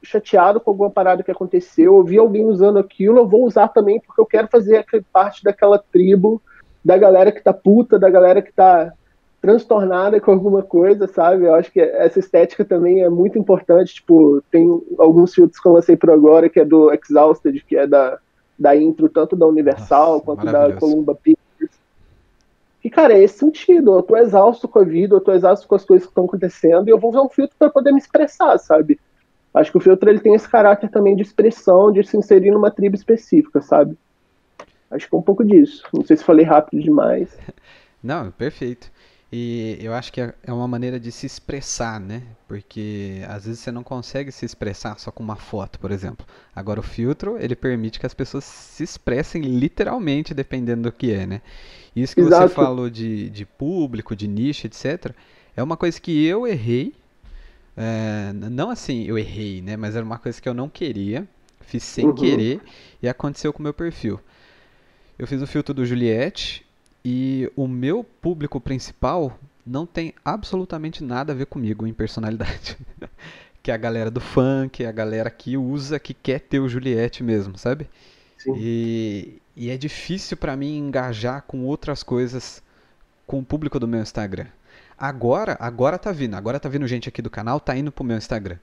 chateado 0.04 0.60
com 0.60 0.72
alguma 0.72 0.90
parada 0.90 1.24
que 1.24 1.31
aconteceu, 1.31 1.98
eu 1.98 2.04
vi 2.04 2.18
alguém 2.18 2.46
usando 2.46 2.78
aquilo, 2.78 3.19
eu 3.19 3.28
vou 3.28 3.46
usar 3.46 3.68
também 3.69 4.00
porque 4.00 4.19
eu 4.19 4.25
quero 4.25 4.48
fazer 4.48 4.86
parte 5.13 5.44
daquela 5.44 5.80
tribo 5.80 6.42
da 6.84 6.98
galera 6.98 7.31
que 7.31 7.42
tá 7.42 7.54
puta, 7.54 7.98
da 7.98 8.10
galera 8.10 8.42
que 8.42 8.52
tá 8.52 8.92
transtornada 9.42 10.19
com 10.19 10.32
alguma 10.32 10.63
coisa, 10.63 11.08
sabe? 11.08 11.46
Eu 11.46 11.53
acho 11.53 11.72
que 11.72 11.79
essa 11.79 12.20
estética 12.20 12.65
também 12.65 13.03
é 13.03 13.10
muito 13.10 13.38
importante. 13.38 13.96
Tipo, 13.96 14.41
tem 14.51 14.68
alguns 14.98 15.34
filtros 15.34 15.60
que 15.60 15.68
eu 15.68 15.74
lancei 15.74 15.96
por 15.96 16.10
agora, 16.10 16.50
que 16.50 16.60
é 16.60 16.65
do 16.65 16.91
Exhausted, 16.91 17.63
que 17.68 17.77
é 17.77 17.86
da, 17.86 18.18
da 18.58 18.75
intro, 18.75 19.08
tanto 19.08 19.36
da 19.36 19.46
Universal 19.46 20.13
Nossa, 20.13 20.25
quanto 20.25 20.46
da 20.46 20.74
Columba 20.74 21.13
Pictures. 21.13 21.35
E, 22.86 22.89
cara, 22.92 23.15
é 23.15 23.24
esse 23.24 23.39
sentido. 23.39 23.98
Eu 23.98 24.04
tô 24.04 24.15
exausto 24.15 24.68
com 24.68 24.77
a 24.77 24.84
vida, 24.84 25.15
eu 25.15 25.20
tô 25.20 25.32
exausto 25.32 25.68
com 25.68 25.74
as 25.74 25.84
coisas 25.84 26.06
que 26.06 26.12
estão 26.12 26.25
acontecendo, 26.25 26.88
e 26.88 26.92
eu 26.92 27.00
vou 27.00 27.10
usar 27.10 27.24
um 27.24 27.30
filtro 27.30 27.56
para 27.58 27.68
poder 27.68 27.92
me 27.92 27.98
expressar, 27.98 28.60
sabe? 28.60 29.00
Acho 29.56 29.72
que 29.72 29.77
o 29.80 29.82
filtro 29.82 30.08
ele 30.08 30.20
tem 30.20 30.36
esse 30.36 30.48
caráter 30.48 30.88
também 30.92 31.15
de 31.15 31.24
expressão, 31.24 31.92
de 31.92 32.04
se 32.04 32.15
inserir 32.15 32.51
numa 32.51 32.70
tribo 32.70 32.96
específica, 32.96 33.60
sabe? 33.60 33.98
Acho 34.92 35.10
que 35.10 35.15
é 35.15 35.18
um 35.18 35.24
pouco 35.24 35.44
disso. 35.44 35.84
Não 35.92 36.06
sei 36.06 36.15
se 36.15 36.24
falei 36.24 36.46
rápido 36.46 36.80
demais. 36.80 37.36
Não, 38.04 38.30
perfeito. 38.30 38.92
E 39.36 39.77
eu 39.82 39.94
acho 39.94 40.13
que 40.13 40.22
é, 40.22 40.34
é 40.44 40.54
uma 40.54 40.68
maneira 40.68 40.98
de 40.98 41.12
se 41.12 41.25
expressar, 41.25 42.00
né? 42.00 42.24
Porque 42.48 43.22
às 43.27 43.46
vezes 43.46 43.60
você 43.60 43.72
não 43.72 43.84
consegue 43.84 44.32
se 44.32 44.46
expressar 44.46 44.98
só 44.98 45.12
com 45.12 45.22
uma 45.22 45.36
foto, 45.36 45.77
por 45.77 45.92
exemplo. 45.92 46.25
Agora 46.56 46.80
o 46.80 46.84
filtro, 46.84 47.38
ele 47.38 47.56
permite 47.56 48.00
que 48.00 48.06
as 48.06 48.13
pessoas 48.13 48.46
se 48.46 48.84
expressem 48.84 49.42
literalmente, 49.42 50.34
dependendo 50.34 50.84
do 50.84 50.92
que 50.92 51.12
é, 51.12 51.25
né? 51.25 51.42
Isso 51.94 52.15
que 52.15 52.22
Exato. 52.22 52.48
você 52.48 52.54
falou 52.56 52.89
de, 52.89 53.30
de 53.30 53.46
público, 53.46 54.15
de 54.15 54.27
nicho, 54.27 54.68
etc. 54.68 55.12
É 55.56 55.62
uma 55.62 55.75
coisa 55.75 56.00
que 56.00 56.25
eu 56.25 56.48
errei 56.48 56.94
é, 57.77 58.32
não 58.34 58.70
assim, 58.70 59.04
eu 59.04 59.18
errei, 59.18 59.62
né? 59.62 59.75
Mas 59.75 59.96
era 59.96 60.06
uma 60.06 60.18
coisa 60.18 60.42
que 60.42 60.48
eu 60.48 60.54
não 60.54 60.70
queria, 60.70 61.27
fiz 61.62 61.84
sem 61.84 62.06
uhum. 62.06 62.15
querer 62.15 62.62
e 63.01 63.10
aconteceu 63.10 63.51
com 63.51 63.60
o 63.60 63.63
meu 63.63 63.74
perfil. 63.74 64.20
Eu 65.20 65.27
fiz 65.27 65.42
o 65.42 65.48
filtro 65.48 65.74
do 65.74 65.86
Juliette 65.86 66.64
e 67.07 67.51
o 67.55 67.67
meu 67.67 68.03
público 68.03 68.59
principal 68.59 69.39
não 69.63 69.85
tem 69.85 70.12
absolutamente 70.25 71.03
nada 71.03 71.33
a 71.33 71.35
ver 71.35 71.45
comigo 71.45 71.85
em 71.85 71.93
personalidade. 71.93 72.75
que 73.62 73.69
é 73.69 73.75
a 73.75 73.77
galera 73.77 74.09
do 74.09 74.19
funk, 74.19 74.83
a 74.83 74.91
galera 74.91 75.29
que 75.29 75.55
usa, 75.55 76.00
que 76.00 76.15
quer 76.15 76.39
ter 76.39 76.59
o 76.59 76.67
Juliette 76.67 77.24
mesmo, 77.24 77.59
sabe? 77.59 77.88
Sim. 78.39 78.55
E, 78.57 79.39
e 79.55 79.69
é 79.69 79.77
difícil 79.77 80.35
para 80.35 80.57
mim 80.57 80.77
engajar 80.77 81.43
com 81.43 81.63
outras 81.63 82.01
coisas 82.01 82.62
com 83.27 83.39
o 83.39 83.45
público 83.45 83.79
do 83.79 83.88
meu 83.88 84.01
Instagram. 84.01 84.47
Agora, 84.97 85.55
agora 85.59 86.00
tá 86.00 86.12
vindo. 86.12 86.35
Agora 86.35 86.59
tá 86.59 86.69
vindo 86.69 86.88
gente 86.88 87.07
aqui 87.07 87.21
do 87.21 87.29
canal, 87.29 87.59
tá 87.59 87.77
indo 87.77 87.91
pro 87.91 88.03
meu 88.03 88.17
Instagram. 88.17 88.57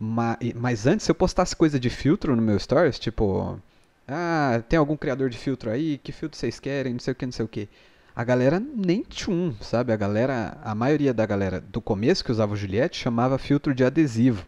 Mas, 0.00 0.36
mas 0.56 0.86
antes, 0.86 1.06
se 1.06 1.12
eu 1.12 1.14
postasse 1.14 1.54
coisa 1.54 1.78
de 1.78 1.90
filtro 1.90 2.34
no 2.34 2.42
meu 2.42 2.58
stories, 2.58 2.98
tipo 2.98 3.60
Ah, 4.06 4.62
tem 4.68 4.78
algum 4.78 4.96
criador 4.96 5.30
de 5.30 5.38
filtro 5.38 5.70
aí? 5.70 5.98
Que 5.98 6.12
filtro 6.12 6.38
vocês 6.38 6.60
querem? 6.60 6.92
Não 6.92 7.00
sei 7.00 7.12
o 7.12 7.14
que, 7.16 7.24
não 7.26 7.32
sei 7.32 7.44
o 7.44 7.48
que. 7.48 7.68
A 8.14 8.22
galera 8.22 8.60
nem 8.60 9.02
tchum, 9.02 9.54
sabe? 9.60 9.92
A 9.92 9.96
galera, 9.96 10.58
a 10.62 10.74
maioria 10.74 11.12
da 11.12 11.26
galera 11.26 11.60
do 11.60 11.80
começo 11.80 12.24
que 12.24 12.30
usava 12.30 12.52
o 12.52 12.56
Juliette 12.56 12.98
chamava 12.98 13.38
filtro 13.38 13.74
de 13.74 13.84
adesivo. 13.84 14.46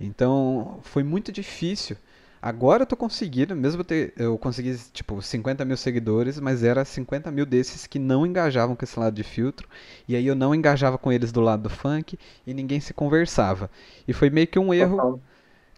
Então 0.00 0.80
foi 0.82 1.02
muito 1.02 1.32
difícil. 1.32 1.96
Agora 2.42 2.82
eu 2.82 2.86
tô 2.86 2.96
conseguindo, 2.96 3.56
mesmo 3.56 3.80
eu, 3.80 3.84
ter, 3.84 4.12
eu 4.18 4.36
consegui 4.36 4.76
tipo 4.92 5.22
50 5.22 5.64
mil 5.64 5.78
seguidores, 5.78 6.38
mas 6.38 6.62
era 6.62 6.84
50 6.84 7.30
mil 7.30 7.46
desses 7.46 7.86
que 7.86 7.98
não 7.98 8.26
engajavam 8.26 8.76
com 8.76 8.84
esse 8.84 8.98
lado 9.00 9.14
de 9.14 9.22
filtro. 9.22 9.66
E 10.06 10.14
aí 10.14 10.26
eu 10.26 10.34
não 10.34 10.54
engajava 10.54 10.98
com 10.98 11.10
eles 11.10 11.32
do 11.32 11.40
lado 11.40 11.62
do 11.62 11.70
funk 11.70 12.18
e 12.46 12.52
ninguém 12.52 12.80
se 12.80 12.92
conversava. 12.92 13.70
E 14.06 14.12
foi 14.12 14.28
meio 14.28 14.46
que 14.46 14.58
um 14.58 14.74
erro 14.74 15.22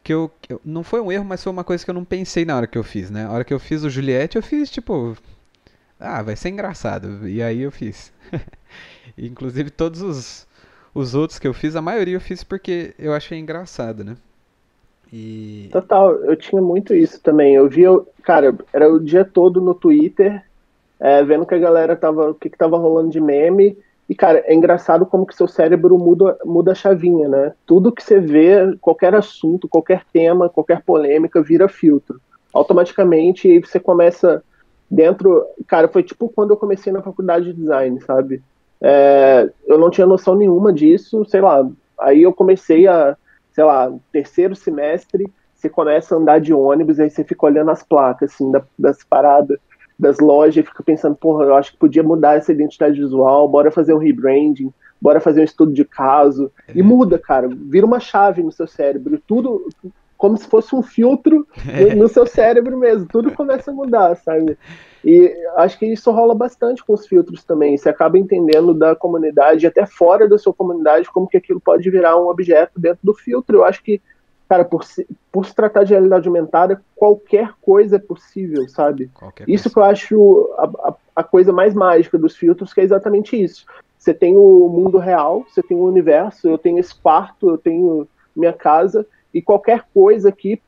que 0.07 0.15
eu, 0.15 0.31
que 0.41 0.53
eu, 0.53 0.61
Não 0.65 0.85
foi 0.85 1.01
um 1.01 1.11
erro, 1.11 1.25
mas 1.25 1.43
foi 1.43 1.53
uma 1.53 1.65
coisa 1.65 1.85
que 1.85 1.91
eu 1.91 1.95
não 1.95 2.05
pensei 2.05 2.45
na 2.45 2.57
hora 2.57 2.69
que 2.69 2.79
eu 2.79 2.85
fiz, 2.85 3.11
né? 3.11 3.25
A 3.25 3.33
hora 3.33 3.43
que 3.43 3.53
eu 3.53 3.59
fiz 3.59 3.83
o 3.83 3.91
Juliette, 3.91 4.37
eu 4.37 4.43
fiz 4.43 4.71
tipo. 4.71 5.17
Ah, 5.99 6.23
vai 6.23 6.37
ser 6.37 6.51
engraçado. 6.51 7.27
E 7.29 7.43
aí 7.43 7.63
eu 7.63 7.73
fiz. 7.73 8.13
Inclusive 9.19 9.69
todos 9.69 10.03
os, 10.03 10.47
os 10.95 11.17
outros 11.17 11.41
que 11.41 11.49
eu 11.49 11.53
fiz, 11.53 11.75
a 11.75 11.83
maioria 11.83 12.15
eu 12.15 12.21
fiz 12.21 12.45
porque 12.45 12.95
eu 12.97 13.13
achei 13.13 13.37
engraçado, 13.37 14.05
né? 14.05 14.17
E... 15.13 15.71
Total, 15.73 16.13
eu 16.25 16.37
tinha 16.37 16.63
muito 16.63 16.95
isso 16.95 17.21
também. 17.21 17.57
Eu 17.57 17.69
via, 17.69 17.89
cara, 18.23 18.55
era 18.73 18.89
o 18.89 19.01
dia 19.01 19.25
todo 19.25 19.61
no 19.61 19.75
Twitter, 19.75 20.41
é, 21.01 21.25
vendo 21.25 21.47
que 21.47 21.55
a 21.55 21.59
galera 21.59 21.97
tava, 21.97 22.31
o 22.31 22.35
que, 22.35 22.49
que 22.49 22.57
tava 22.57 22.79
rolando 22.79 23.11
de 23.11 23.21
meme. 23.21 23.77
E, 24.09 24.15
cara, 24.15 24.43
é 24.47 24.55
engraçado 24.55 25.05
como 25.05 25.27
que 25.27 25.35
seu 25.35 25.49
cérebro 25.49 25.99
muda, 25.99 26.39
muda 26.45 26.73
a 26.73 26.75
chavinha, 26.75 27.29
né? 27.29 27.53
Tudo 27.67 27.93
que 27.93 28.03
você 28.03 28.21
vê, 28.21 28.77
qualquer 28.81 29.15
assunto, 29.15 29.69
qualquer 29.69 30.05
tema, 30.13 30.49
qualquer 30.49 30.83
polêmica, 30.83 31.43
vira 31.43 31.69
filtro. 31.69 32.21
Automaticamente, 32.53 33.51
aí 33.51 33.59
você 33.59 33.81
começa 33.81 34.43
dentro. 34.89 35.45
Cara, 35.67 35.89
foi 35.89 36.05
tipo 36.05 36.29
quando 36.29 36.53
eu 36.53 36.57
comecei 36.57 36.93
na 36.93 37.03
faculdade 37.03 37.47
de 37.47 37.61
design, 37.61 38.01
sabe? 38.01 38.43
É, 38.81 39.51
eu 39.67 39.77
não 39.77 39.91
tinha 39.91 40.07
noção 40.07 40.37
nenhuma 40.37 40.73
disso, 40.73 41.25
sei 41.25 41.41
lá. 41.41 41.69
Aí 41.99 42.23
eu 42.23 42.33
comecei 42.33 42.87
a, 42.87 43.17
sei 43.53 43.65
lá, 43.65 43.93
terceiro 44.13 44.55
semestre, 44.55 45.27
você 45.55 45.69
começa 45.69 46.15
a 46.15 46.19
andar 46.19 46.41
de 46.41 46.53
ônibus, 46.53 47.01
aí 47.01 47.11
você 47.11 47.25
fica 47.25 47.47
olhando 47.47 47.71
as 47.71 47.83
placas, 47.83 48.33
assim, 48.33 48.53
das 48.79 49.03
paradas 49.03 49.59
das 49.99 50.19
lojas 50.19 50.57
e 50.57 50.63
fica 50.63 50.83
pensando, 50.83 51.17
porra, 51.17 51.45
eu 51.45 51.55
acho 51.55 51.73
que 51.73 51.79
podia 51.79 52.03
mudar 52.03 52.37
essa 52.37 52.53
identidade 52.53 53.01
visual, 53.01 53.49
bora 53.49 53.71
fazer 53.71 53.95
um 53.95 53.99
rebranding, 53.99 54.73
bora 55.01 55.21
fazer 55.21 55.41
um 55.41 55.45
estudo 55.45 55.73
de 55.73 55.85
caso. 55.85 56.51
É. 56.69 56.73
E 56.75 56.83
muda, 56.83 57.19
cara, 57.19 57.49
vira 57.49 57.87
uma 57.87 58.01
chave 58.01 58.43
no 58.43 58.53
seu 58.53 58.67
cérebro. 58.67 59.21
Tudo 59.27 59.69
como 60.17 60.37
se 60.37 60.49
fosse 60.49 60.75
um 60.75 60.83
filtro 60.83 61.47
é. 61.69 61.95
no 61.95 62.09
seu 62.09 62.27
cérebro 62.27 62.79
mesmo. 62.79 63.07
Tudo 63.07 63.31
começa 63.33 63.71
a 63.71 63.75
mudar, 63.75 64.17
sabe? 64.17 64.57
E 65.05 65.33
acho 65.57 65.79
que 65.79 65.87
isso 65.87 66.11
rola 66.11 66.35
bastante 66.35 66.85
com 66.85 66.93
os 66.93 67.07
filtros 67.07 67.45
também. 67.45 67.77
Você 67.77 67.89
acaba 67.89 68.19
entendendo 68.19 68.75
da 68.75 68.95
comunidade, 68.97 69.67
até 69.67 69.87
fora 69.87 70.29
da 70.29 70.39
sua 70.39 70.53
comunidade, 70.53 71.11
como 71.11 71.29
que 71.29 71.37
aquilo 71.37 71.61
pode 71.61 71.89
virar 71.91 72.17
um 72.17 72.29
objeto 72.29 72.81
dentro 72.81 73.01
do 73.03 73.15
filtro. 73.15 73.59
Eu 73.59 73.65
acho 73.65 73.83
que 73.83 74.01
cara, 74.49 74.65
por 74.65 74.85
se, 74.85 75.07
por 75.33 75.45
se 75.47 75.55
tratar 75.55 75.85
de 75.85 75.93
realidade 75.93 76.29
aumentada, 76.29 76.81
qualquer 76.95 77.53
coisa 77.61 77.97
é 77.97 77.99
possível, 77.99 78.69
sabe? 78.69 79.11
Qualquer 79.13 79.49
isso 79.49 79.71
que 79.71 79.79
eu 79.79 79.83
acho 79.83 80.55
a, 80.57 80.89
a, 80.89 80.95
a, 81.17 81.25
coisa 81.25 81.53
mais 81.53 81.75
mágica 81.75 82.17
dos 82.17 82.37
filtros, 82.37 82.73
que 82.73 82.81
é 82.81 82.85
exatamente 82.85 83.41
isso. 83.41 83.67
Você 83.99 84.15
tem 84.15 84.37
o 84.37 84.69
mundo 84.69 84.99
real, 84.99 85.45
você 85.49 85.63
tem 85.63 85.77
o 85.77 85.85
universo, 85.85 86.49
eu 86.49 86.59
tenho 86.59 86.79
esse 86.79 86.95
quarto, 86.95 87.51
eu 87.51 87.59
tenho 87.59 88.07
minha 88.35 88.53
casa, 88.53 89.07
e 89.35 89.43
qualquer 89.43 89.85
coisa 89.93 90.29
aqui, 90.29 90.61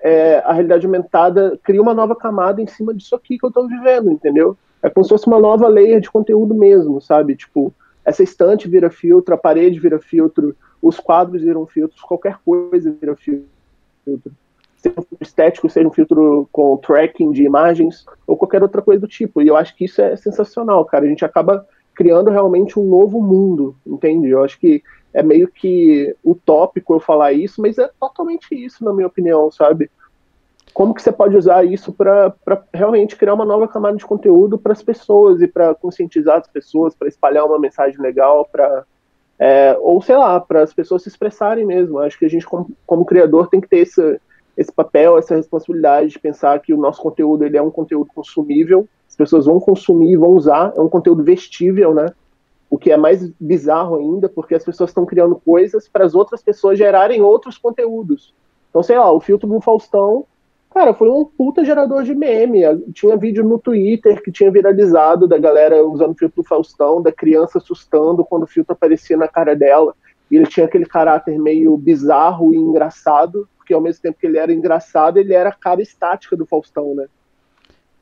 é, 0.00 0.38
a 0.44 0.52
realidade 0.52 0.84
aumentada 0.84 1.58
cria 1.62 1.80
uma 1.80 1.94
nova 1.94 2.14
camada 2.14 2.60
em 2.60 2.66
cima 2.66 2.92
disso 2.92 3.14
aqui 3.14 3.38
que 3.38 3.44
eu 3.44 3.48
estou 3.48 3.66
vivendo, 3.66 4.10
entendeu? 4.10 4.56
É 4.82 4.90
como 4.90 5.02
se 5.02 5.08
fosse 5.08 5.26
uma 5.26 5.40
nova 5.40 5.66
layer 5.66 5.98
de 5.98 6.10
conteúdo 6.10 6.54
mesmo, 6.54 7.00
sabe? 7.00 7.34
Tipo, 7.34 7.72
essa 8.04 8.22
estante 8.22 8.68
vira 8.68 8.90
filtro, 8.90 9.34
a 9.34 9.38
parede 9.38 9.80
vira 9.80 9.98
filtro, 9.98 10.54
os 10.84 11.00
quadros 11.00 11.40
viram 11.40 11.66
filtros, 11.66 12.02
qualquer 12.02 12.38
coisa 12.44 12.94
vira 13.00 13.16
filtro. 13.16 13.48
Seja 14.76 15.00
um 15.00 15.02
filtro 15.02 15.18
estético, 15.22 15.70
seja 15.70 15.88
um 15.88 15.92
filtro 15.92 16.46
com 16.52 16.76
tracking 16.76 17.32
de 17.32 17.42
imagens, 17.42 18.04
ou 18.26 18.36
qualquer 18.36 18.62
outra 18.62 18.82
coisa 18.82 19.00
do 19.00 19.08
tipo. 19.08 19.40
E 19.40 19.46
eu 19.46 19.56
acho 19.56 19.74
que 19.74 19.86
isso 19.86 20.02
é 20.02 20.14
sensacional, 20.14 20.84
cara. 20.84 21.06
A 21.06 21.08
gente 21.08 21.24
acaba 21.24 21.66
criando 21.94 22.28
realmente 22.30 22.78
um 22.78 22.84
novo 22.84 23.22
mundo, 23.22 23.74
entende? 23.86 24.28
Eu 24.28 24.44
acho 24.44 24.60
que 24.60 24.82
é 25.14 25.22
meio 25.22 25.48
que 25.48 26.14
utópico 26.22 26.92
eu 26.92 27.00
falar 27.00 27.32
isso, 27.32 27.62
mas 27.62 27.78
é 27.78 27.88
totalmente 27.98 28.54
isso, 28.54 28.84
na 28.84 28.92
minha 28.92 29.06
opinião, 29.06 29.50
sabe? 29.50 29.90
Como 30.74 30.92
que 30.92 31.00
você 31.00 31.12
pode 31.12 31.34
usar 31.34 31.64
isso 31.64 31.94
para 31.94 32.34
realmente 32.74 33.16
criar 33.16 33.32
uma 33.32 33.46
nova 33.46 33.66
camada 33.66 33.96
de 33.96 34.04
conteúdo 34.04 34.58
para 34.58 34.72
as 34.72 34.82
pessoas 34.82 35.40
e 35.40 35.48
para 35.48 35.74
conscientizar 35.74 36.40
as 36.40 36.48
pessoas, 36.48 36.94
para 36.94 37.08
espalhar 37.08 37.46
uma 37.46 37.58
mensagem 37.58 37.98
legal, 37.98 38.46
para 38.52 38.84
é, 39.38 39.73
ou 39.94 40.02
sei 40.02 40.16
lá, 40.16 40.40
para 40.40 40.62
as 40.62 40.74
pessoas 40.74 41.02
se 41.02 41.08
expressarem 41.08 41.64
mesmo. 41.64 42.00
Acho 42.00 42.18
que 42.18 42.24
a 42.24 42.28
gente, 42.28 42.44
como, 42.44 42.68
como, 42.84 43.04
criador, 43.04 43.48
tem 43.48 43.60
que 43.60 43.68
ter 43.68 43.78
esse, 43.78 44.20
esse 44.56 44.72
papel, 44.72 45.16
essa 45.16 45.36
responsabilidade 45.36 46.08
de 46.08 46.18
pensar 46.18 46.58
que 46.58 46.74
o 46.74 46.76
nosso 46.76 47.00
conteúdo 47.00 47.44
ele 47.44 47.56
é 47.56 47.62
um 47.62 47.70
conteúdo 47.70 48.10
consumível, 48.12 48.88
as 49.08 49.14
pessoas 49.14 49.46
vão 49.46 49.60
consumir, 49.60 50.16
vão 50.16 50.30
usar, 50.30 50.72
é 50.76 50.80
um 50.80 50.88
conteúdo 50.88 51.22
vestível, 51.22 51.94
né? 51.94 52.06
O 52.68 52.76
que 52.76 52.90
é 52.90 52.96
mais 52.96 53.30
bizarro 53.38 53.94
ainda, 53.94 54.28
porque 54.28 54.56
as 54.56 54.64
pessoas 54.64 54.90
estão 54.90 55.06
criando 55.06 55.36
coisas 55.36 55.86
para 55.86 56.04
as 56.04 56.12
outras 56.12 56.42
pessoas 56.42 56.76
gerarem 56.76 57.22
outros 57.22 57.56
conteúdos. 57.56 58.34
Então, 58.70 58.82
sei 58.82 58.98
lá, 58.98 59.12
o 59.12 59.20
filtro 59.20 59.48
do 59.48 59.60
Faustão 59.60 60.26
Cara, 60.74 60.92
foi 60.92 61.08
um 61.08 61.24
puta 61.24 61.64
gerador 61.64 62.02
de 62.02 62.12
meme. 62.16 62.62
Tinha 62.92 63.16
vídeo 63.16 63.44
no 63.44 63.60
Twitter 63.60 64.20
que 64.20 64.32
tinha 64.32 64.50
viralizado 64.50 65.28
da 65.28 65.38
galera 65.38 65.86
usando 65.86 66.10
o 66.10 66.16
filtro 66.16 66.42
do 66.42 66.48
Faustão, 66.48 67.00
da 67.00 67.12
criança 67.12 67.58
assustando 67.58 68.24
quando 68.24 68.42
o 68.42 68.46
filtro 68.48 68.72
aparecia 68.72 69.16
na 69.16 69.28
cara 69.28 69.54
dela. 69.54 69.94
E 70.28 70.34
ele 70.34 70.46
tinha 70.46 70.66
aquele 70.66 70.84
caráter 70.84 71.38
meio 71.38 71.76
bizarro 71.76 72.52
e 72.52 72.56
engraçado, 72.56 73.48
porque 73.56 73.72
ao 73.72 73.80
mesmo 73.80 74.02
tempo 74.02 74.18
que 74.18 74.26
ele 74.26 74.36
era 74.36 74.52
engraçado, 74.52 75.16
ele 75.16 75.32
era 75.32 75.50
a 75.50 75.54
cara 75.54 75.80
estática 75.80 76.36
do 76.36 76.44
Faustão, 76.44 76.92
né? 76.92 77.06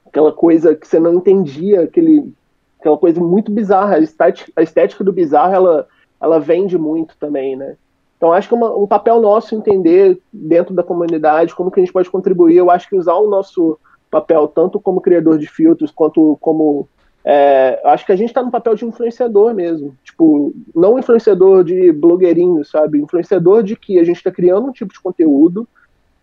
Aquela 0.07 0.33
coisa 0.33 0.75
que 0.75 0.89
você 0.89 0.99
não 0.99 1.17
entendia, 1.17 1.83
aquele, 1.83 2.33
aquela 2.81 2.97
coisa 2.97 3.21
muito 3.21 3.53
bizarra. 3.53 3.97
A 3.97 4.01
estética, 4.01 4.51
a 4.57 4.63
estética 4.63 5.05
do 5.05 5.13
bizarro, 5.13 5.55
ela, 5.55 5.89
ela 6.19 6.41
vende 6.41 6.79
muito 6.79 7.19
também, 7.19 7.55
né? 7.55 7.77
Então, 8.23 8.33
acho 8.33 8.47
que 8.47 8.55
é 8.55 8.57
uma, 8.57 8.73
um 8.73 8.87
papel 8.87 9.21
nosso 9.21 9.53
entender 9.53 10.17
dentro 10.33 10.73
da 10.73 10.85
comunidade 10.85 11.57
como 11.57 11.73
que 11.73 11.81
a 11.81 11.83
gente 11.83 11.93
pode 11.93 12.09
contribuir. 12.09 12.55
Eu 12.55 12.71
acho 12.71 12.89
que 12.89 12.97
usar 12.97 13.15
o 13.15 13.29
nosso 13.29 13.77
papel, 14.09 14.47
tanto 14.47 14.79
como 14.79 15.01
criador 15.01 15.41
de 15.41 15.49
filtros, 15.49 15.91
quanto 15.91 16.39
como. 16.41 16.89
É, 17.25 17.83
acho 17.85 18.07
que 18.07 18.13
a 18.13 18.17
gente 18.17 18.29
está 18.29 18.41
no 18.41 18.53
papel 18.53 18.77
de 18.77 18.85
influenciador 18.85 19.53
mesmo. 19.53 19.97
Tipo, 20.05 20.55
não 20.73 21.01
influenciador 21.01 21.65
de 21.65 21.91
blogueirinho, 21.91 22.65
sabe? 22.65 23.01
Influenciador 23.01 23.65
de 23.65 23.75
que 23.75 23.99
a 23.99 24.05
gente 24.05 24.19
está 24.19 24.31
criando 24.31 24.69
um 24.69 24.73
tipo 24.73 24.93
de 24.93 25.01
conteúdo 25.01 25.67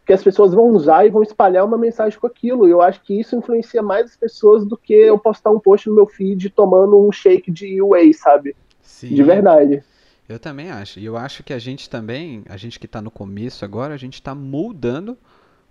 que 0.06 0.14
as 0.14 0.24
pessoas 0.24 0.54
vão 0.54 0.70
usar 0.70 1.06
e 1.06 1.10
vão 1.10 1.22
espalhar 1.22 1.66
uma 1.66 1.78
mensagem 1.78 2.18
com 2.18 2.28
aquilo. 2.28 2.66
E 2.66 2.72
eu 2.72 2.82
acho 2.82 3.02
que 3.04 3.20
isso 3.20 3.36
influencia 3.36 3.84
mais 3.84 4.06
as 4.06 4.16
pessoas 4.16 4.66
do 4.66 4.78
que 4.78 4.94
eu 4.94 5.20
postar 5.20 5.52
um 5.52 5.60
post 5.60 5.90
no 5.90 5.96
meu 5.96 6.08
feed 6.08 6.50
tomando 6.50 6.98
um 6.98 7.12
shake 7.12 7.52
de 7.52 7.82
whey, 7.82 8.14
sabe? 8.14 8.56
Sim. 8.82 9.14
De 9.14 9.22
verdade. 9.22 9.84
Eu 10.30 10.38
também 10.38 10.70
acho. 10.70 11.00
E 11.00 11.06
eu 11.06 11.18
acho 11.18 11.42
que 11.42 11.52
a 11.52 11.58
gente 11.58 11.90
também, 11.90 12.44
a 12.48 12.56
gente 12.56 12.80
que 12.80 12.86
está 12.86 13.02
no 13.02 13.10
começo 13.10 13.66
agora, 13.66 13.96
a 13.96 13.98
gente 13.98 14.14
está 14.14 14.36
moldando 14.36 15.18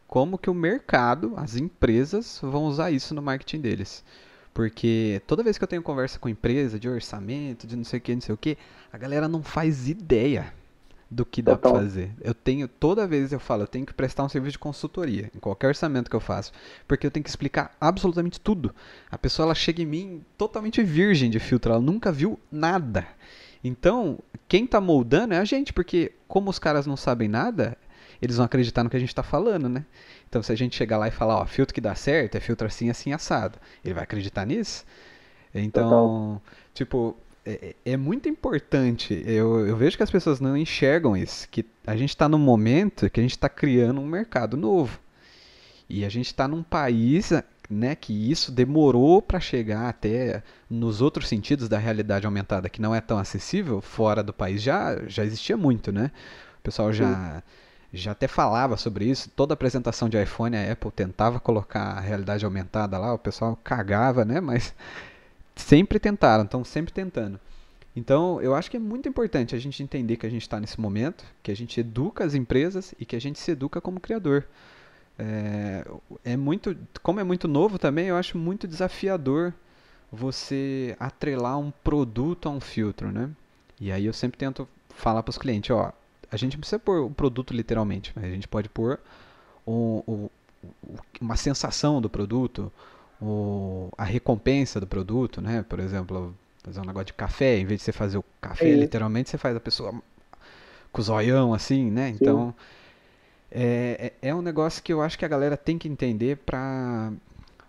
como 0.09 0.37
que 0.37 0.51
o 0.51 0.55
mercado, 0.55 1.35
as 1.37 1.55
empresas 1.55 2.41
vão 2.43 2.65
usar 2.65 2.91
isso 2.91 3.15
no 3.15 3.23
marketing 3.23 3.61
deles. 3.61 4.05
Porque 4.53 5.23
toda 5.29 5.45
vez 5.45 5.57
que 5.57 5.63
eu 5.63 5.69
tenho 5.69 5.81
conversa 5.81 6.19
com 6.19 6.29
empresa 6.29 6.77
de 6.77 6.89
orçamento, 6.89 7.69
de 7.69 7.77
não 7.77 7.85
sei 7.85 8.01
o 8.01 8.03
que, 8.03 8.15
não 8.15 8.21
sei 8.21 8.35
o 8.35 8.39
que, 8.39 8.59
a 8.93 8.99
galera 8.99 9.29
não 9.29 9.45
faz 9.45 9.89
ideia 9.89 10.53
do 11.09 11.25
que 11.25 11.41
dá 11.41 11.57
para 11.57 11.71
fazer. 11.71 12.11
Eu 12.21 12.35
tenho, 12.35 12.67
toda 12.67 13.07
vez 13.07 13.33
eu 13.33 13.39
falo, 13.39 13.63
eu 13.63 13.69
tenho 13.69 13.87
que 13.87 13.95
prestar 13.95 14.25
um 14.25 14.29
serviço 14.29 14.53
de 14.53 14.59
consultoria 14.59 15.31
em 15.35 15.39
qualquer 15.39 15.69
orçamento 15.69 16.11
que 16.11 16.17
eu 16.17 16.21
faço, 16.21 16.51
porque 16.89 17.07
eu 17.07 17.11
tenho 17.13 17.23
que 17.23 17.31
explicar 17.31 17.77
absolutamente 17.81 18.41
tudo. 18.41 18.75
A 19.09 19.17
pessoa 19.17 19.47
ela 19.47 19.55
chega 19.55 19.83
em 19.83 19.87
mim 19.87 20.25
totalmente 20.37 20.83
virgem 20.83 21.31
de 21.31 21.39
filtro, 21.39 21.73
ela 21.73 21.81
nunca 21.81 22.11
viu 22.11 22.39
nada. 22.51 23.07
Então, 23.63 24.19
quem 24.47 24.65
está 24.65 24.81
moldando 24.81 25.35
é 25.35 25.39
a 25.39 25.45
gente, 25.45 25.73
porque 25.73 26.13
como 26.27 26.51
os 26.51 26.59
caras 26.59 26.87
não 26.87 26.97
sabem 26.97 27.29
nada, 27.29 27.77
eles 28.21 28.37
vão 28.37 28.47
acreditar 28.47 28.85
no 28.85 28.91
que 28.91 28.97
a 28.97 29.01
gente 29.01 29.09
está 29.09 29.23
falando, 29.23 29.69
né? 29.69 29.85
Então, 30.29 30.43
se 30.43 30.53
a 30.53 30.57
gente 30.57 30.77
chegar 30.77 30.99
lá 30.99 31.09
e 31.09 31.11
falar, 31.11 31.37
ó, 31.37 31.47
filtro 31.47 31.75
que 31.75 31.81
dá 31.81 31.95
certo 31.95 32.37
é 32.37 32.41
filtro 32.41 32.67
assim, 32.67 32.91
assim, 32.91 33.13
assado, 33.13 33.59
ele 33.85 33.95
vai 33.95 34.05
acreditar 34.05 34.45
nisso? 34.45 34.85
Então, 35.55 35.91
Total. 35.91 36.43
tipo, 36.75 37.17
é, 37.45 37.75
é, 37.85 37.97
muito 37.97 38.29
importante. 38.29 39.23
Eu, 39.27 39.67
eu 39.67 39.77
vejo 39.77 39.97
que 39.97 40.03
as 40.03 40.11
pessoas 40.11 40.41
não 40.41 40.57
enxergam 40.57 41.17
isso, 41.17 41.49
que 41.49 41.65
a 41.87 41.97
gente 41.97 42.11
está 42.11 42.29
num 42.29 42.39
momento 42.39 43.09
que 43.09 43.21
a 43.21 43.23
gente 43.23 43.33
está 43.33 43.49
criando 43.49 44.01
um 44.01 44.07
mercado 44.07 44.57
novo. 44.57 45.01
E 45.89 46.05
a 46.05 46.09
gente 46.11 46.27
está 46.27 46.47
num 46.47 46.63
país 46.63 47.33
né, 47.69 47.95
que 47.95 48.31
isso 48.31 48.51
demorou 48.51 49.21
para 49.21 49.39
chegar 49.39 49.89
até 49.89 50.43
nos 50.71 51.03
outros 51.03 51.29
sentidos 51.29 51.69
da 51.69 51.79
realidade 51.79 52.25
aumentada, 52.25 52.69
que 52.69 52.81
não 52.81 52.95
é 52.95 53.01
tão 53.01 53.19
acessível, 53.19 53.81
fora 53.81 54.23
do 54.23 54.33
país 54.33 54.63
já, 54.63 54.97
já 55.07 55.25
existia 55.25 55.57
muito, 55.57 55.93
né? 55.93 56.11
O 56.61 56.63
pessoal 56.63 56.93
já, 56.93 57.43
já 57.93 58.13
até 58.13 58.27
falava 58.27 58.77
sobre 58.77 59.05
isso. 59.05 59.31
Toda 59.31 59.55
apresentação 59.55 60.09
de 60.09 60.21
iPhone, 60.21 60.57
a 60.57 60.73
Apple 60.73 60.91
tentava 60.91 61.39
colocar 61.39 61.93
a 61.93 62.01
realidade 62.01 62.45
aumentada 62.45 62.99
lá, 62.99 63.13
o 63.13 63.19
pessoal 63.19 63.59
cagava, 63.63 64.25
né? 64.25 64.41
Mas 64.41 64.75
sempre 65.55 65.99
tentaram, 65.99 66.45
estão 66.45 66.65
sempre 66.65 66.93
tentando. 66.93 67.39
Então, 67.95 68.41
eu 68.41 68.55
acho 68.55 68.71
que 68.71 68.77
é 68.77 68.81
muito 68.81 69.09
importante 69.09 69.55
a 69.55 69.59
gente 69.59 69.83
entender 69.83 70.17
que 70.17 70.27
a 70.27 70.31
gente 70.31 70.43
está 70.43 70.61
nesse 70.61 70.81
momento, 70.81 71.25
que 71.43 71.51
a 71.51 71.57
gente 71.57 71.81
educa 71.81 72.25
as 72.25 72.33
empresas 72.35 72.95
e 72.99 73.05
que 73.05 73.17
a 73.17 73.21
gente 73.21 73.39
se 73.39 73.51
educa 73.51 73.81
como 73.81 73.99
criador. 74.01 74.47
É, 75.19 75.85
é 76.25 76.37
muito, 76.37 76.77
como 77.03 77.19
é 77.19 77.25
muito 77.25 77.49
novo 77.49 77.79
também, 77.79 78.07
eu 78.07 78.17
acho 78.17 78.39
muito 78.39 78.69
desafiador 78.69 79.53
você 80.13 80.97
atrelar 80.99 81.59
um 81.59 81.71
produto 81.71 82.49
a 82.49 82.53
um 82.53 82.61
filtro, 82.61 83.11
né? 83.11 83.31
E 83.81 83.91
aí 83.93 84.07
eu 84.07 84.13
sempre 84.13 84.39
tento 84.39 84.69
falar 84.91 85.23
para 85.23 85.31
os 85.31 85.39
clientes, 85.39 85.71
ó, 85.71 85.93
a 86.31 86.37
gente 86.37 86.55
não 86.55 86.61
precisa 86.61 86.79
pôr 86.79 87.03
o 87.03 87.11
produto 87.11 87.53
literalmente, 87.53 88.13
mas 88.15 88.25
a 88.25 88.29
gente 88.29 88.49
pode 88.49 88.69
pôr 88.69 89.01
o, 89.67 90.03
o, 90.07 90.31
uma 91.21 91.37
sensação 91.37 92.01
do 92.01 92.09
produto, 92.09 92.73
o, 93.21 93.91
a 93.97 94.05
recompensa 94.05 94.81
do 94.81 94.87
produto, 94.87 95.41
né? 95.41 95.65
Por 95.69 95.81
exemplo, 95.81 96.35
fazer 96.63 96.81
um 96.81 96.85
negócio 96.85 97.07
de 97.07 97.15
café, 97.15 97.59
em 97.59 97.65
vez 97.65 97.81
de 97.81 97.85
você 97.85 97.93
fazer 97.93 98.19
o 98.19 98.25
café 98.41 98.75
literalmente, 98.75 99.31
você 99.31 99.39
faz 99.39 99.57
a 99.57 99.61
pessoa 99.61 99.93
com 100.93 101.01
o 101.01 101.05
zoião 101.05 101.55
assim, 101.55 101.91
né? 101.91 102.09
Então, 102.09 102.55
é, 103.51 104.13
é, 104.23 104.29
é 104.29 104.35
um 104.35 104.43
negócio 104.43 104.83
que 104.83 104.93
eu 104.93 105.01
acho 105.01 105.19
que 105.19 105.25
a 105.25 105.29
galera 105.29 105.57
tem 105.57 105.79
que 105.79 105.89
entender 105.89 106.37
para 106.39 107.13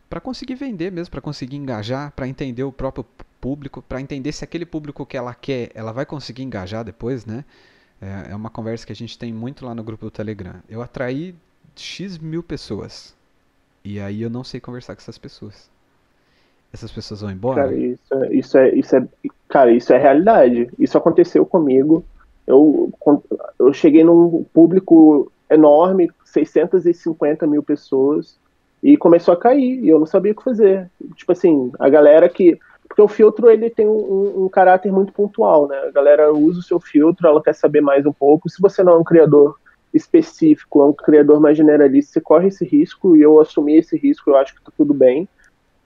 para 0.09 0.19
conseguir 0.19 0.55
vender 0.55 0.91
mesmo, 0.91 1.11
para 1.11 1.21
conseguir 1.21 1.55
engajar, 1.55 2.11
para 2.13 2.27
entender 2.27 2.63
o 2.63 2.71
próprio 2.71 3.05
público, 3.39 3.79
para 3.81 4.01
entender 4.01 4.31
se 4.31 4.43
aquele 4.43 4.65
público 4.65 5.05
que 5.05 5.15
ela 5.15 5.35
quer, 5.35 5.69
ela 5.75 5.91
vai 5.91 6.03
conseguir 6.03 6.41
engajar 6.41 6.83
depois, 6.83 7.27
né? 7.27 7.45
É, 8.01 8.31
é 8.31 8.35
uma 8.35 8.49
conversa 8.49 8.87
que 8.87 8.91
a 8.91 8.95
gente 8.95 9.19
tem 9.19 9.31
muito 9.31 9.63
lá 9.63 9.75
no 9.75 9.83
grupo 9.83 10.05
do 10.05 10.11
Telegram. 10.11 10.55
Eu 10.67 10.81
atraí 10.81 11.35
X 11.75 12.17
mil 12.17 12.41
pessoas. 12.41 13.15
E 13.83 13.99
aí 13.99 14.21
eu 14.21 14.29
não 14.29 14.43
sei 14.43 14.59
conversar 14.59 14.95
com 14.95 15.01
essas 15.01 15.17
pessoas. 15.17 15.69
Essas 16.73 16.91
pessoas 16.91 17.21
vão 17.21 17.31
embora? 17.31 17.63
Cara, 17.63 17.75
isso 17.75 18.13
é, 18.13 18.33
isso 18.33 18.57
é, 18.57 18.75
isso 18.75 18.95
é, 18.95 19.07
cara, 19.47 19.71
isso 19.71 19.93
é 19.93 19.97
realidade. 19.97 20.69
Isso 20.77 20.97
aconteceu 20.97 21.45
comigo. 21.45 22.03
Eu, 22.45 22.91
eu 23.59 23.73
cheguei 23.73 24.03
num 24.03 24.43
público 24.53 25.31
enorme, 25.49 26.11
650 26.25 27.47
mil 27.47 27.63
pessoas, 27.63 28.37
e 28.81 28.95
começou 28.95 29.33
a 29.33 29.37
cair, 29.37 29.83
e 29.83 29.89
eu 29.89 29.99
não 29.99 30.05
sabia 30.05 30.31
o 30.31 30.35
que 30.35 30.43
fazer. 30.43 30.89
Tipo 31.15 31.31
assim, 31.31 31.71
a 31.79 31.89
galera 31.89 32.29
que. 32.29 32.57
Porque 32.87 33.01
o 33.01 33.07
filtro 33.07 33.51
ele 33.51 33.69
tem 33.69 33.87
um, 33.87 34.45
um 34.45 34.49
caráter 34.49 34.91
muito 34.91 35.13
pontual, 35.13 35.67
né? 35.67 35.77
A 35.77 35.91
galera 35.91 36.33
usa 36.33 36.59
o 36.59 36.63
seu 36.63 36.79
filtro, 36.79 37.27
ela 37.27 37.41
quer 37.41 37.53
saber 37.53 37.81
mais 37.81 38.03
um 38.05 38.11
pouco. 38.11 38.49
Se 38.49 38.59
você 38.59 38.81
não 38.81 38.93
é 38.93 38.97
um 38.97 39.03
criador 39.03 39.55
específico, 39.93 40.81
é 40.81 40.85
um 40.85 40.93
criador 40.93 41.39
mais 41.39 41.55
generalista, 41.55 42.13
você 42.13 42.21
corre 42.21 42.47
esse 42.47 42.65
risco, 42.65 43.15
e 43.15 43.21
eu 43.21 43.39
assumi 43.39 43.77
esse 43.77 43.95
risco, 43.95 44.31
eu 44.31 44.37
acho 44.37 44.55
que 44.55 44.63
tá 44.63 44.71
tudo 44.75 44.93
bem. 44.93 45.27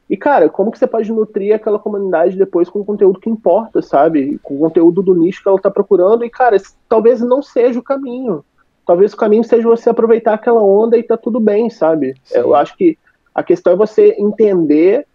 E, 0.10 0.16
cara, 0.16 0.48
como 0.48 0.72
que 0.72 0.78
você 0.78 0.88
pode 0.88 1.12
nutrir 1.12 1.56
aquela 1.56 1.80
comunidade 1.80 2.38
depois 2.38 2.70
com 2.70 2.86
conteúdo 2.86 3.20
que 3.20 3.30
importa, 3.30 3.82
sabe? 3.82 4.40
Com 4.44 4.60
conteúdo 4.60 5.02
do 5.02 5.16
nicho 5.16 5.42
que 5.42 5.50
ela 5.50 5.60
tá 5.60 5.72
procurando, 5.72 6.24
e, 6.24 6.30
cara, 6.30 6.56
talvez 6.88 7.20
não 7.20 7.42
seja 7.42 7.80
o 7.80 7.84
caminho 7.84 8.46
talvez 8.86 9.14
o 9.14 9.18
caminho 9.18 9.44
seja 9.44 9.68
você 9.68 9.90
aproveitar 9.90 10.34
aquela 10.34 10.64
onda 10.64 10.98
e 10.98 11.04
tá 11.04 11.18
tudo 11.18 11.40
bem, 11.40 11.70
sabe? 11.70 12.16
Sim. 12.24 12.40
Eu 12.40 12.56
acho 12.56 12.76
que 12.78 12.98
a 13.34 13.44
questão 13.44 13.74
é 13.74 13.76
você 13.76 14.16
entender 14.18 15.06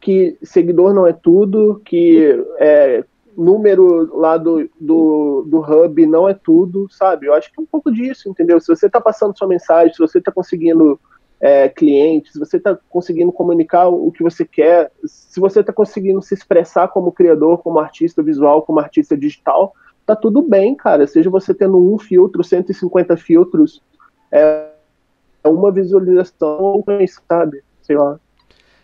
que 0.00 0.36
seguidor 0.42 0.92
não 0.92 1.06
é 1.06 1.12
tudo, 1.12 1.80
que 1.84 2.44
é, 2.58 3.04
número 3.36 4.16
lá 4.16 4.36
do, 4.36 4.68
do, 4.80 5.44
do 5.46 5.60
hub 5.60 6.06
não 6.06 6.28
é 6.28 6.34
tudo, 6.34 6.88
sabe? 6.90 7.26
Eu 7.26 7.34
acho 7.34 7.52
que 7.52 7.60
é 7.60 7.62
um 7.62 7.66
pouco 7.66 7.90
disso, 7.90 8.28
entendeu? 8.28 8.60
Se 8.60 8.68
você 8.68 8.90
tá 8.90 9.00
passando 9.00 9.36
sua 9.36 9.48
mensagem, 9.48 9.94
se 9.94 10.00
você 10.00 10.20
tá 10.20 10.32
conseguindo 10.32 10.98
é, 11.40 11.68
clientes, 11.68 12.32
se 12.32 12.38
você 12.38 12.56
está 12.56 12.78
conseguindo 12.88 13.32
comunicar 13.32 13.88
o 13.88 14.12
que 14.12 14.22
você 14.22 14.44
quer, 14.44 14.90
se 15.04 15.40
você 15.40 15.60
está 15.60 15.72
conseguindo 15.72 16.20
se 16.22 16.34
expressar 16.34 16.88
como 16.88 17.12
criador, 17.12 17.58
como 17.58 17.78
artista 17.78 18.22
visual, 18.22 18.62
como 18.62 18.80
artista 18.80 19.16
digital, 19.16 19.74
tá 20.06 20.16
tudo 20.16 20.42
bem, 20.42 20.74
cara. 20.74 21.06
Seja 21.06 21.30
você 21.30 21.54
tendo 21.54 21.78
um 21.78 21.98
filtro, 21.98 22.42
150 22.42 23.16
filtros, 23.16 23.80
é 24.30 24.70
uma 25.44 25.70
visualização 25.72 26.60
ou 26.60 26.84
sabe? 27.28 27.62
Sei 27.82 27.96
lá. 27.96 28.18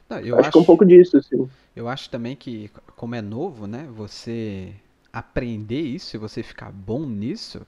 Não, 0.09 0.19
eu 0.19 0.35
acho, 0.37 0.41
acho 0.41 0.53
que 0.53 0.59
é 0.59 0.61
um 0.61 0.65
pouco 0.65 0.85
disso, 0.85 1.17
assim. 1.19 1.49
Eu 1.77 1.89
acho 1.89 2.11
também 2.11 2.35
que, 2.35 2.71
como 2.97 3.15
é 3.15 3.23
novo, 3.23 3.67
né, 3.67 3.87
você 3.95 4.73
aprender 5.13 5.81
isso 5.81 6.17
e 6.17 6.19
você 6.19 6.43
ficar 6.43 6.73
bom 6.73 7.01
nisso, 7.01 7.67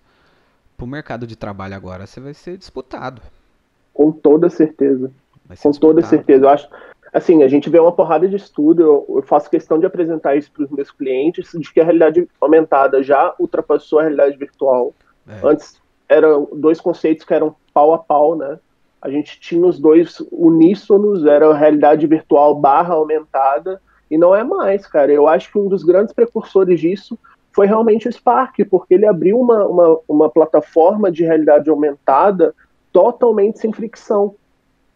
pro 0.76 0.86
mercado 0.86 1.26
de 1.26 1.36
trabalho 1.36 1.74
agora 1.74 2.06
você 2.06 2.20
vai 2.20 2.34
ser 2.34 2.56
disputado. 2.56 3.20
Com 3.92 4.10
toda 4.10 4.48
certeza. 4.48 5.10
Com 5.46 5.54
disputado. 5.54 5.78
toda 5.78 6.02
certeza. 6.02 6.44
Eu 6.44 6.48
acho, 6.48 6.68
assim, 7.12 7.42
a 7.42 7.48
gente 7.48 7.68
vê 7.68 7.78
uma 7.78 7.92
porrada 7.92 8.28
de 8.28 8.36
estudo, 8.36 8.82
eu, 9.08 9.22
faço 9.26 9.50
questão 9.50 9.78
de 9.78 9.86
apresentar 9.86 10.36
isso 10.36 10.50
para 10.52 10.64
os 10.64 10.70
meus 10.70 10.90
clientes, 10.90 11.50
de 11.52 11.72
que 11.72 11.80
a 11.80 11.84
realidade 11.84 12.28
aumentada 12.40 13.02
já 13.02 13.34
ultrapassou 13.38 13.98
a 13.98 14.02
realidade 14.02 14.36
virtual. 14.36 14.94
É. 15.28 15.40
Antes 15.46 15.80
eram 16.08 16.48
dois 16.52 16.80
conceitos 16.80 17.24
que 17.24 17.34
eram 17.34 17.54
pau 17.72 17.92
a 17.92 17.98
pau, 17.98 18.36
né? 18.36 18.58
A 19.00 19.08
gente 19.08 19.40
tinha 19.40 19.66
os 19.66 19.78
dois 19.78 20.22
uníssonos, 20.30 21.24
era 21.24 21.48
a 21.48 21.56
realidade 21.56 22.06
virtual 22.06 22.54
barra 22.54 22.94
aumentada, 22.94 23.80
e 24.10 24.18
não 24.18 24.34
é 24.34 24.44
mais, 24.44 24.86
cara. 24.86 25.10
Eu 25.10 25.26
acho 25.26 25.50
que 25.50 25.58
um 25.58 25.68
dos 25.68 25.82
grandes 25.82 26.12
precursores 26.12 26.80
disso 26.80 27.18
foi 27.52 27.66
realmente 27.66 28.08
o 28.08 28.12
Spark, 28.12 28.56
porque 28.68 28.94
ele 28.94 29.06
abriu 29.06 29.38
uma, 29.40 29.66
uma, 29.66 30.00
uma 30.08 30.30
plataforma 30.30 31.10
de 31.10 31.24
realidade 31.24 31.70
aumentada 31.70 32.54
totalmente 32.92 33.58
sem 33.58 33.72
fricção. 33.72 34.34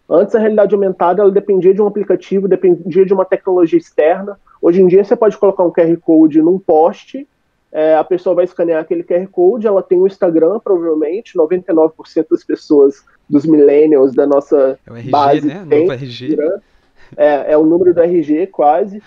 Antes 0.09 0.35
a 0.35 0.39
realidade 0.39 0.75
aumentada 0.75 1.23
ela 1.23 1.31
dependia 1.31 1.73
de 1.73 1.81
um 1.81 1.87
aplicativo, 1.87 2.47
dependia 2.47 3.07
de 3.07 3.15
uma 3.15 3.25
tecnologia 3.25 3.79
externa. 3.79 4.39
Hoje 4.61 4.83
em 4.83 4.87
dia 4.87 5.03
você 5.03 5.17
pode 5.17 5.37
colocar 5.39 5.65
um 5.65 5.73
QR 5.73 5.97
Code 5.99 6.43
num 6.43 6.59
poste, 6.59 7.27
é, 7.75 7.97
a 7.97 8.05
pessoa 8.05 8.37
vai 8.37 8.45
escanear 8.45 8.81
aquele 8.81 9.03
QR 9.03 9.27
Code, 9.27 9.67
ela 9.67 9.83
tem 9.83 9.99
o 9.99 10.05
um 10.05 10.07
Instagram, 10.07 10.61
provavelmente, 10.61 11.37
99% 11.37 12.27
das 12.31 12.45
pessoas, 12.45 13.05
dos 13.29 13.45
millennials 13.45 14.15
da 14.15 14.25
nossa 14.27 14.79
é 14.87 14.93
o 14.93 14.97
RG, 14.97 15.11
base 15.11 15.47
né? 15.49 15.67
tem 15.69 15.91
RG. 15.91 16.39
É, 17.17 17.53
é 17.53 17.59
o 17.59 17.65
número 17.65 17.93
do 17.93 18.01
RG 18.01 18.47
quase. 18.47 19.03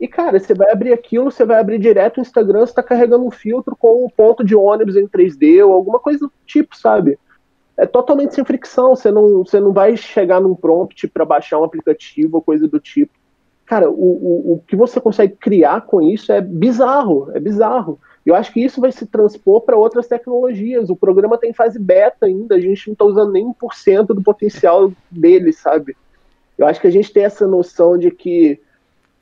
E, 0.00 0.08
cara, 0.08 0.38
você 0.38 0.52
vai 0.52 0.70
abrir 0.72 0.92
aquilo, 0.92 1.30
você 1.30 1.44
vai 1.44 1.60
abrir 1.60 1.78
direto 1.78 2.18
o 2.18 2.20
Instagram, 2.20 2.60
você 2.60 2.72
está 2.72 2.82
carregando 2.82 3.24
um 3.24 3.30
filtro 3.30 3.76
com 3.76 4.04
um 4.04 4.08
ponto 4.08 4.44
de 4.44 4.56
ônibus 4.56 4.96
em 4.96 5.06
3D 5.06 5.64
ou 5.64 5.72
alguma 5.72 6.00
coisa 6.00 6.18
do 6.18 6.32
tipo, 6.44 6.76
sabe? 6.76 7.18
É 7.78 7.86
totalmente 7.86 8.34
sem 8.34 8.44
fricção. 8.44 8.94
Você 8.94 9.10
não, 9.10 9.44
você 9.44 9.60
não 9.60 9.72
vai 9.72 9.96
chegar 9.96 10.40
num 10.40 10.54
prompt 10.54 11.06
para 11.08 11.24
baixar 11.24 11.58
um 11.58 11.64
aplicativo 11.64 12.36
ou 12.36 12.42
coisa 12.42 12.66
do 12.66 12.80
tipo. 12.80 13.12
Cara, 13.64 13.88
o, 13.88 13.94
o, 13.94 14.52
o 14.54 14.62
que 14.66 14.74
você 14.74 15.00
consegue 15.00 15.36
criar 15.36 15.82
com 15.82 16.02
isso 16.02 16.32
é 16.32 16.40
bizarro, 16.40 17.30
é 17.34 17.38
bizarro. 17.38 18.00
Eu 18.26 18.34
acho 18.34 18.52
que 18.52 18.64
isso 18.64 18.80
vai 18.80 18.90
se 18.90 19.06
transpor 19.06 19.60
para 19.60 19.76
outras 19.76 20.08
tecnologias. 20.08 20.90
O 20.90 20.96
programa 20.96 21.36
está 21.36 21.46
em 21.46 21.52
fase 21.52 21.78
beta 21.78 22.26
ainda, 22.26 22.56
a 22.56 22.60
gente 22.60 22.88
não 22.88 22.92
está 22.92 23.04
usando 23.04 23.32
nem 23.32 23.46
1% 23.52 24.06
do 24.06 24.22
potencial 24.22 24.92
dele, 25.10 25.52
sabe? 25.52 25.96
Eu 26.56 26.66
acho 26.66 26.80
que 26.80 26.86
a 26.86 26.90
gente 26.90 27.12
tem 27.12 27.24
essa 27.24 27.46
noção 27.46 27.96
de 27.96 28.10
que. 28.10 28.60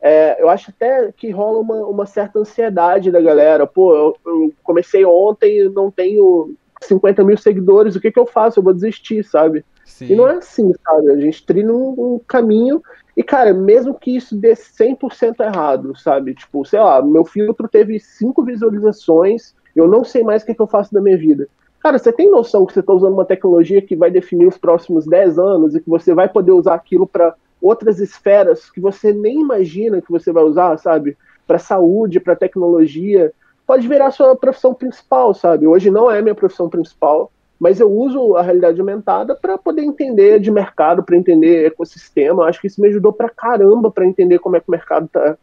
É, 0.00 0.40
eu 0.40 0.48
acho 0.48 0.70
até 0.70 1.10
que 1.12 1.30
rola 1.30 1.58
uma, 1.58 1.86
uma 1.86 2.06
certa 2.06 2.38
ansiedade 2.38 3.10
da 3.10 3.20
galera. 3.20 3.66
Pô, 3.66 3.94
eu, 3.94 4.16
eu 4.24 4.52
comecei 4.62 5.04
ontem 5.04 5.58
e 5.58 5.68
não 5.68 5.90
tenho 5.90 6.54
50 6.82 7.24
mil 7.24 7.36
seguidores, 7.36 7.96
o 7.96 8.00
que, 8.00 8.10
que 8.10 8.18
eu 8.18 8.26
faço? 8.26 8.58
Eu 8.58 8.62
vou 8.64 8.74
desistir, 8.74 9.24
sabe? 9.24 9.64
Sim. 9.84 10.12
E 10.12 10.16
não 10.16 10.28
é 10.28 10.36
assim, 10.36 10.72
sabe? 10.84 11.10
A 11.10 11.16
gente 11.16 11.44
trilha 11.44 11.72
um, 11.72 12.14
um, 12.14 12.20
caminho 12.26 12.82
e, 13.16 13.22
cara, 13.22 13.54
mesmo 13.54 13.94
que 13.94 14.14
isso 14.14 14.36
dê 14.36 14.52
100% 14.52 15.40
errado, 15.40 15.96
sabe? 15.98 16.34
Tipo, 16.34 16.64
sei 16.64 16.80
lá, 16.80 17.00
meu 17.00 17.24
filtro 17.24 17.68
teve 17.68 17.98
cinco 17.98 18.44
visualizações, 18.44 19.54
eu 19.74 19.88
não 19.88 20.04
sei 20.04 20.22
mais 20.22 20.42
o 20.42 20.46
que, 20.46 20.54
que 20.54 20.60
eu 20.60 20.66
faço 20.66 20.92
da 20.92 21.00
minha 21.00 21.16
vida. 21.16 21.48
Cara, 21.80 21.98
você 21.98 22.12
tem 22.12 22.30
noção 22.30 22.66
que 22.66 22.72
você 22.72 22.80
está 22.80 22.92
usando 22.92 23.14
uma 23.14 23.24
tecnologia 23.24 23.80
que 23.80 23.94
vai 23.94 24.10
definir 24.10 24.46
os 24.46 24.58
próximos 24.58 25.06
10 25.06 25.38
anos 25.38 25.74
e 25.74 25.80
que 25.80 25.88
você 25.88 26.12
vai 26.14 26.28
poder 26.28 26.52
usar 26.52 26.74
aquilo 26.74 27.06
para 27.06 27.34
outras 27.60 28.00
esferas 28.00 28.70
que 28.70 28.80
você 28.80 29.12
nem 29.12 29.40
imagina 29.40 30.02
que 30.02 30.10
você 30.10 30.32
vai 30.32 30.44
usar, 30.44 30.76
sabe? 30.78 31.16
Para 31.46 31.58
saúde, 31.58 32.20
para 32.20 32.34
tecnologia 32.34 33.32
pode 33.66 33.88
virar 33.88 34.10
sua 34.10 34.36
profissão 34.36 34.72
principal, 34.72 35.34
sabe? 35.34 35.66
Hoje 35.66 35.90
não 35.90 36.10
é 36.10 36.22
minha 36.22 36.34
profissão 36.34 36.68
principal, 36.68 37.32
mas 37.58 37.80
eu 37.80 37.90
uso 37.90 38.36
a 38.36 38.42
realidade 38.42 38.78
aumentada 38.78 39.34
para 39.34 39.58
poder 39.58 39.82
entender 39.82 40.38
de 40.38 40.50
mercado, 40.50 41.02
para 41.02 41.16
entender 41.16 41.66
ecossistema. 41.66 42.44
Acho 42.44 42.60
que 42.60 42.66
isso 42.66 42.80
me 42.80 42.88
ajudou 42.88 43.12
pra 43.12 43.28
caramba 43.28 43.90
para 43.90 44.06
entender 44.06 44.38
como 44.38 44.56
é 44.56 44.60
que 44.60 44.68
o 44.68 44.70
mercado 44.70 45.08
tá, 45.08 45.36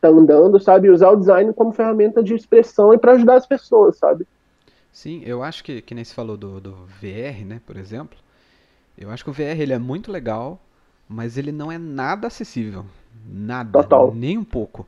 tá 0.00 0.08
andando, 0.08 0.58
sabe? 0.60 0.90
Usar 0.90 1.10
o 1.10 1.16
design 1.16 1.52
como 1.52 1.72
ferramenta 1.72 2.22
de 2.22 2.34
expressão 2.34 2.94
e 2.94 2.98
para 2.98 3.12
ajudar 3.12 3.34
as 3.34 3.46
pessoas, 3.46 3.98
sabe? 3.98 4.26
Sim, 4.92 5.22
eu 5.26 5.42
acho 5.42 5.62
que, 5.62 5.82
que 5.82 5.94
nem 5.94 6.04
se 6.04 6.14
falou 6.14 6.36
do, 6.36 6.58
do 6.60 6.72
VR, 7.00 7.44
né, 7.44 7.60
por 7.66 7.76
exemplo. 7.76 8.16
Eu 8.96 9.10
acho 9.10 9.22
que 9.22 9.30
o 9.30 9.32
VR 9.32 9.60
ele 9.60 9.74
é 9.74 9.78
muito 9.78 10.10
legal, 10.10 10.58
mas 11.06 11.36
ele 11.36 11.52
não 11.52 11.70
é 11.70 11.76
nada 11.76 12.28
acessível. 12.28 12.86
Nada. 13.28 13.70
Total. 13.72 14.14
Nem 14.14 14.38
um 14.38 14.44
pouco. 14.44 14.86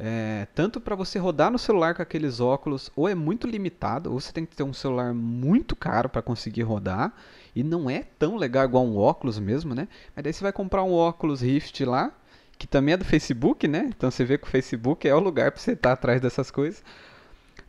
É, 0.00 0.46
tanto 0.54 0.80
para 0.80 0.94
você 0.94 1.18
rodar 1.18 1.50
no 1.50 1.58
celular 1.58 1.94
com 1.94 2.02
aqueles 2.02 2.38
óculos, 2.38 2.90
ou 2.94 3.08
é 3.08 3.14
muito 3.14 3.48
limitado, 3.48 4.12
ou 4.12 4.20
você 4.20 4.32
tem 4.32 4.46
que 4.46 4.54
ter 4.54 4.62
um 4.62 4.72
celular 4.72 5.12
muito 5.12 5.74
caro 5.74 6.08
para 6.08 6.22
conseguir 6.22 6.62
rodar, 6.62 7.12
e 7.54 7.64
não 7.64 7.90
é 7.90 8.04
tão 8.18 8.36
legal 8.36 8.64
igual 8.64 8.84
um 8.84 8.96
óculos 8.96 9.38
mesmo, 9.40 9.74
né? 9.74 9.88
Mas 10.14 10.22
daí 10.22 10.32
você 10.32 10.42
vai 10.42 10.52
comprar 10.52 10.84
um 10.84 10.92
óculos 10.92 11.40
Rift 11.40 11.84
lá, 11.84 12.12
que 12.56 12.66
também 12.66 12.94
é 12.94 12.96
do 12.96 13.04
Facebook, 13.04 13.66
né? 13.66 13.86
Então 13.88 14.10
você 14.10 14.24
vê 14.24 14.38
que 14.38 14.46
o 14.46 14.50
Facebook 14.50 15.08
é 15.08 15.14
o 15.14 15.20
lugar 15.20 15.50
para 15.50 15.60
você 15.60 15.72
estar 15.72 15.90
tá 15.90 15.92
atrás 15.94 16.20
dessas 16.20 16.50
coisas. 16.50 16.82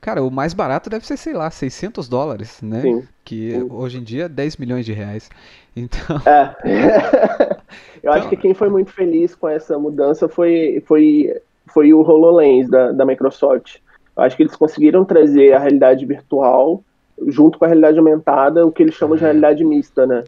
Cara, 0.02 0.24
o 0.24 0.32
mais 0.32 0.54
barato 0.54 0.90
deve 0.90 1.06
ser, 1.06 1.18
sei 1.18 1.34
lá, 1.34 1.50
600 1.50 2.08
dólares, 2.08 2.62
né? 2.62 2.82
Sim. 2.82 3.08
Que 3.26 3.52
Sim. 3.52 3.68
hoje 3.70 3.98
em 3.98 4.04
dia 4.04 4.26
é 4.26 4.30
10 4.30 4.58
milhões 4.58 4.86
de 4.86 4.94
reais. 4.94 5.30
Então. 5.76 6.22
É. 6.26 6.56
Eu 8.02 8.10
então... 8.10 8.14
acho 8.14 8.30
que 8.30 8.38
quem 8.38 8.54
foi 8.54 8.70
muito 8.70 8.92
feliz 8.92 9.36
com 9.36 9.48
essa 9.48 9.78
mudança 9.78 10.30
foi, 10.30 10.82
foi, 10.88 11.36
foi 11.74 11.94
o 11.94 12.02
HoloLens 12.02 12.70
da, 12.70 12.92
da 12.92 13.06
Microsoft. 13.06 13.78
Eu 14.16 14.24
acho 14.24 14.36
que 14.36 14.44
eles 14.44 14.56
conseguiram 14.56 15.06
trazer 15.06 15.54
a 15.54 15.60
realidade 15.60 16.06
virtual 16.06 16.84
junto 17.28 17.58
com 17.60 17.66
a 17.66 17.68
realidade 17.68 17.98
aumentada, 17.98 18.66
o 18.66 18.72
que 18.72 18.84
eles 18.84 18.96
chamam 18.96 19.18
de 19.18 19.24
é. 19.24 19.28
realidade 19.28 19.64
mista, 19.64 20.06
né? 20.06 20.24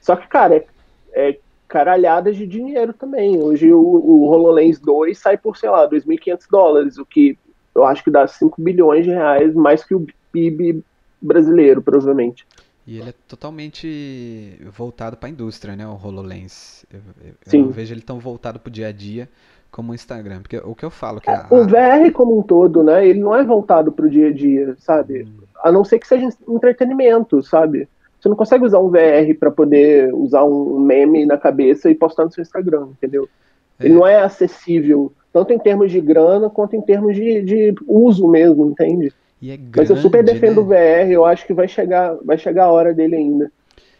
Só 0.00 0.16
que, 0.16 0.26
cara, 0.26 0.56
é, 0.56 0.66
é 1.12 1.38
caralhadas 1.68 2.36
de 2.36 2.46
dinheiro 2.46 2.92
também. 2.92 3.42
Hoje 3.42 3.72
o, 3.72 3.80
o 3.80 4.24
HoloLens 4.28 4.78
2 4.78 5.16
sai 5.16 5.38
por, 5.38 5.56
sei 5.56 5.70
lá, 5.70 5.88
2.500 5.88 6.46
dólares, 6.50 6.98
o 6.98 7.06
que 7.06 7.38
eu 7.74 7.84
acho 7.84 8.04
que 8.04 8.10
dá 8.10 8.26
5 8.26 8.60
bilhões 8.60 9.04
de 9.04 9.10
reais, 9.10 9.54
mais 9.54 9.82
que 9.82 9.94
o 9.94 10.06
PIB 10.30 10.84
brasileiro, 11.20 11.80
provavelmente. 11.80 12.46
E 12.86 12.98
ele 12.98 13.10
é 13.10 13.14
totalmente 13.28 14.58
voltado 14.76 15.16
para 15.16 15.28
a 15.28 15.32
indústria, 15.32 15.76
né, 15.76 15.86
o 15.86 15.92
HoloLens. 15.92 16.84
Eu, 16.92 17.00
eu, 17.24 17.34
Sim. 17.46 17.60
eu 17.62 17.70
vejo 17.70 17.94
ele 17.94 18.02
tão 18.02 18.18
voltado 18.18 18.58
para 18.58 18.68
o 18.68 18.72
dia 18.72 18.88
a 18.88 18.92
dia 18.92 19.28
como 19.72 19.90
o 19.90 19.94
Instagram. 19.94 20.42
Porque 20.42 20.58
o 20.58 20.74
que 20.74 20.84
eu 20.84 20.90
falo 20.90 21.20
que 21.20 21.28
é, 21.28 21.34
a... 21.34 21.46
O 21.50 21.64
VR 21.64 22.12
como 22.12 22.38
um 22.38 22.42
todo, 22.42 22.84
né, 22.84 23.04
ele 23.04 23.18
não 23.18 23.34
é 23.34 23.42
voltado 23.42 23.90
para 23.90 24.06
o 24.06 24.10
dia 24.10 24.28
a 24.28 24.32
dia, 24.32 24.76
sabe? 24.78 25.24
Hum. 25.24 25.42
A 25.64 25.72
não 25.72 25.84
ser 25.84 25.98
que 25.98 26.06
seja 26.06 26.28
entretenimento, 26.46 27.42
sabe? 27.42 27.88
Você 28.20 28.28
não 28.28 28.36
consegue 28.36 28.64
usar 28.64 28.78
um 28.78 28.88
VR 28.88 29.34
para 29.40 29.50
poder 29.50 30.14
usar 30.14 30.44
um 30.44 30.78
meme 30.78 31.26
na 31.26 31.36
cabeça 31.36 31.90
e 31.90 31.94
postar 31.94 32.24
no 32.24 32.32
seu 32.32 32.42
Instagram, 32.42 32.88
entendeu? 32.92 33.28
É. 33.80 33.86
Ele 33.86 33.94
não 33.94 34.06
é 34.06 34.22
acessível 34.22 35.12
tanto 35.32 35.52
em 35.52 35.58
termos 35.58 35.90
de 35.90 36.00
grana 36.00 36.50
quanto 36.50 36.76
em 36.76 36.82
termos 36.82 37.16
de, 37.16 37.42
de 37.42 37.74
uso 37.88 38.28
mesmo, 38.28 38.66
entende? 38.66 39.12
É 39.42 39.56
grande, 39.56 39.72
Mas 39.76 39.90
eu 39.90 39.96
super 39.96 40.22
defendo 40.22 40.56
né? 40.56 40.60
o 40.60 40.64
VR, 40.64 41.10
eu 41.10 41.24
acho 41.24 41.46
que 41.46 41.54
vai 41.54 41.66
chegar, 41.66 42.16
vai 42.22 42.38
chegar 42.38 42.66
a 42.66 42.70
hora 42.70 42.94
dele 42.94 43.16
ainda. 43.16 43.50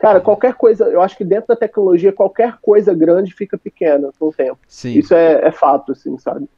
Cara, 0.02 0.20
qualquer 0.20 0.54
coisa, 0.54 0.86
eu 0.86 1.00
acho 1.00 1.16
que 1.16 1.24
dentro 1.24 1.46
da 1.46 1.54
tecnologia, 1.54 2.12
qualquer 2.12 2.58
coisa 2.60 2.92
grande 2.92 3.32
fica 3.32 3.56
pequena 3.56 4.10
com 4.18 4.30
o 4.30 4.32
tempo. 4.32 4.58
Sim. 4.66 4.98
Isso 4.98 5.14
é, 5.14 5.46
é 5.46 5.52
fato, 5.52 5.92
assim, 5.92 6.18
sabe? 6.18 6.48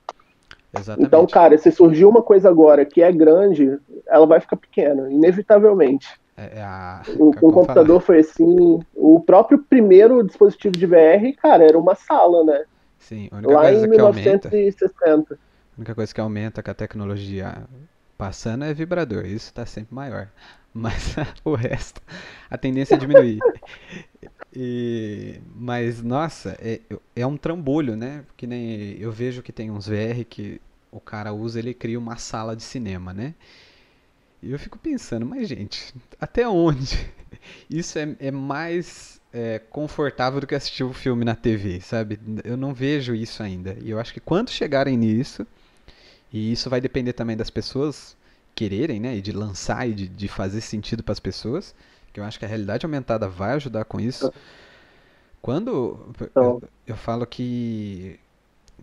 Exatamente. 0.74 1.06
Então, 1.06 1.26
cara, 1.26 1.58
se 1.58 1.70
surgir 1.70 2.06
uma 2.06 2.22
coisa 2.22 2.48
agora 2.48 2.86
que 2.86 3.02
é 3.02 3.12
grande, 3.12 3.78
ela 4.08 4.24
vai 4.24 4.40
ficar 4.40 4.56
pequena, 4.56 5.12
inevitavelmente. 5.12 6.08
É, 6.38 6.58
é 6.58 6.62
a... 6.62 7.02
o, 7.18 7.28
o 7.28 7.52
computador 7.52 8.00
foi 8.00 8.20
assim. 8.20 8.80
O 8.94 9.20
próprio 9.20 9.58
primeiro 9.58 10.24
dispositivo 10.24 10.72
de 10.72 10.86
VR, 10.86 11.36
cara, 11.36 11.64
era 11.64 11.78
uma 11.78 11.94
sala, 11.94 12.44
né? 12.44 12.64
Sim, 12.98 13.28
a 13.30 13.36
única 13.36 13.52
Lá 13.52 13.60
coisa 13.60 13.86
em 13.86 13.90
que 13.90 14.00
aumenta. 14.00 14.48
1960. 14.48 15.34
A 15.34 15.38
única 15.76 15.94
coisa 15.94 16.14
que 16.14 16.20
aumenta 16.22 16.62
com 16.62 16.70
a 16.70 16.74
tecnologia 16.74 17.58
passando 18.16 18.64
é 18.64 18.74
vibrador, 18.74 19.24
isso 19.24 19.48
está 19.48 19.66
sempre 19.66 19.94
maior. 19.94 20.28
Mas 20.72 21.14
o 21.44 21.54
resto, 21.54 22.00
a 22.50 22.58
tendência 22.58 22.94
é 22.94 22.98
diminuir. 22.98 23.38
E, 24.52 25.40
mas, 25.54 26.02
nossa, 26.02 26.56
é, 26.60 26.80
é 27.16 27.26
um 27.26 27.36
trambolho, 27.36 27.96
né? 27.96 28.24
Que 28.36 28.46
nem 28.46 28.96
eu 28.98 29.10
vejo 29.10 29.42
que 29.42 29.52
tem 29.52 29.70
uns 29.70 29.86
VR 29.86 30.24
que 30.28 30.60
o 30.90 31.00
cara 31.00 31.32
usa, 31.32 31.58
ele 31.58 31.74
cria 31.74 31.98
uma 31.98 32.16
sala 32.16 32.54
de 32.54 32.62
cinema, 32.62 33.12
né? 33.12 33.34
E 34.42 34.52
eu 34.52 34.58
fico 34.58 34.78
pensando, 34.78 35.24
mas 35.24 35.48
gente, 35.48 35.94
até 36.20 36.46
onde 36.46 36.98
isso 37.68 37.98
é, 37.98 38.14
é 38.20 38.30
mais 38.30 39.20
é, 39.32 39.58
confortável 39.58 40.40
do 40.40 40.46
que 40.46 40.54
assistir 40.54 40.84
o 40.84 40.90
um 40.90 40.92
filme 40.92 41.24
na 41.24 41.34
TV, 41.34 41.80
sabe? 41.80 42.20
Eu 42.44 42.56
não 42.56 42.72
vejo 42.72 43.14
isso 43.14 43.42
ainda. 43.42 43.76
E 43.82 43.90
eu 43.90 43.98
acho 43.98 44.12
que 44.12 44.20
quando 44.20 44.50
chegarem 44.50 44.96
nisso, 44.96 45.46
e 46.34 46.50
isso 46.50 46.68
vai 46.68 46.80
depender 46.80 47.12
também 47.12 47.36
das 47.36 47.48
pessoas 47.48 48.16
quererem, 48.56 48.98
né? 48.98 49.16
E 49.16 49.22
de 49.22 49.30
lançar 49.30 49.88
e 49.88 49.94
de, 49.94 50.08
de 50.08 50.26
fazer 50.26 50.60
sentido 50.60 51.00
para 51.00 51.12
as 51.12 51.20
pessoas, 51.20 51.72
que 52.12 52.18
eu 52.18 52.24
acho 52.24 52.40
que 52.40 52.44
a 52.44 52.48
realidade 52.48 52.84
aumentada 52.84 53.28
vai 53.28 53.52
ajudar 53.52 53.84
com 53.84 54.00
isso. 54.00 54.32
Quando 55.40 56.12
eu, 56.34 56.60
eu 56.88 56.96
falo 56.96 57.24
que 57.24 58.18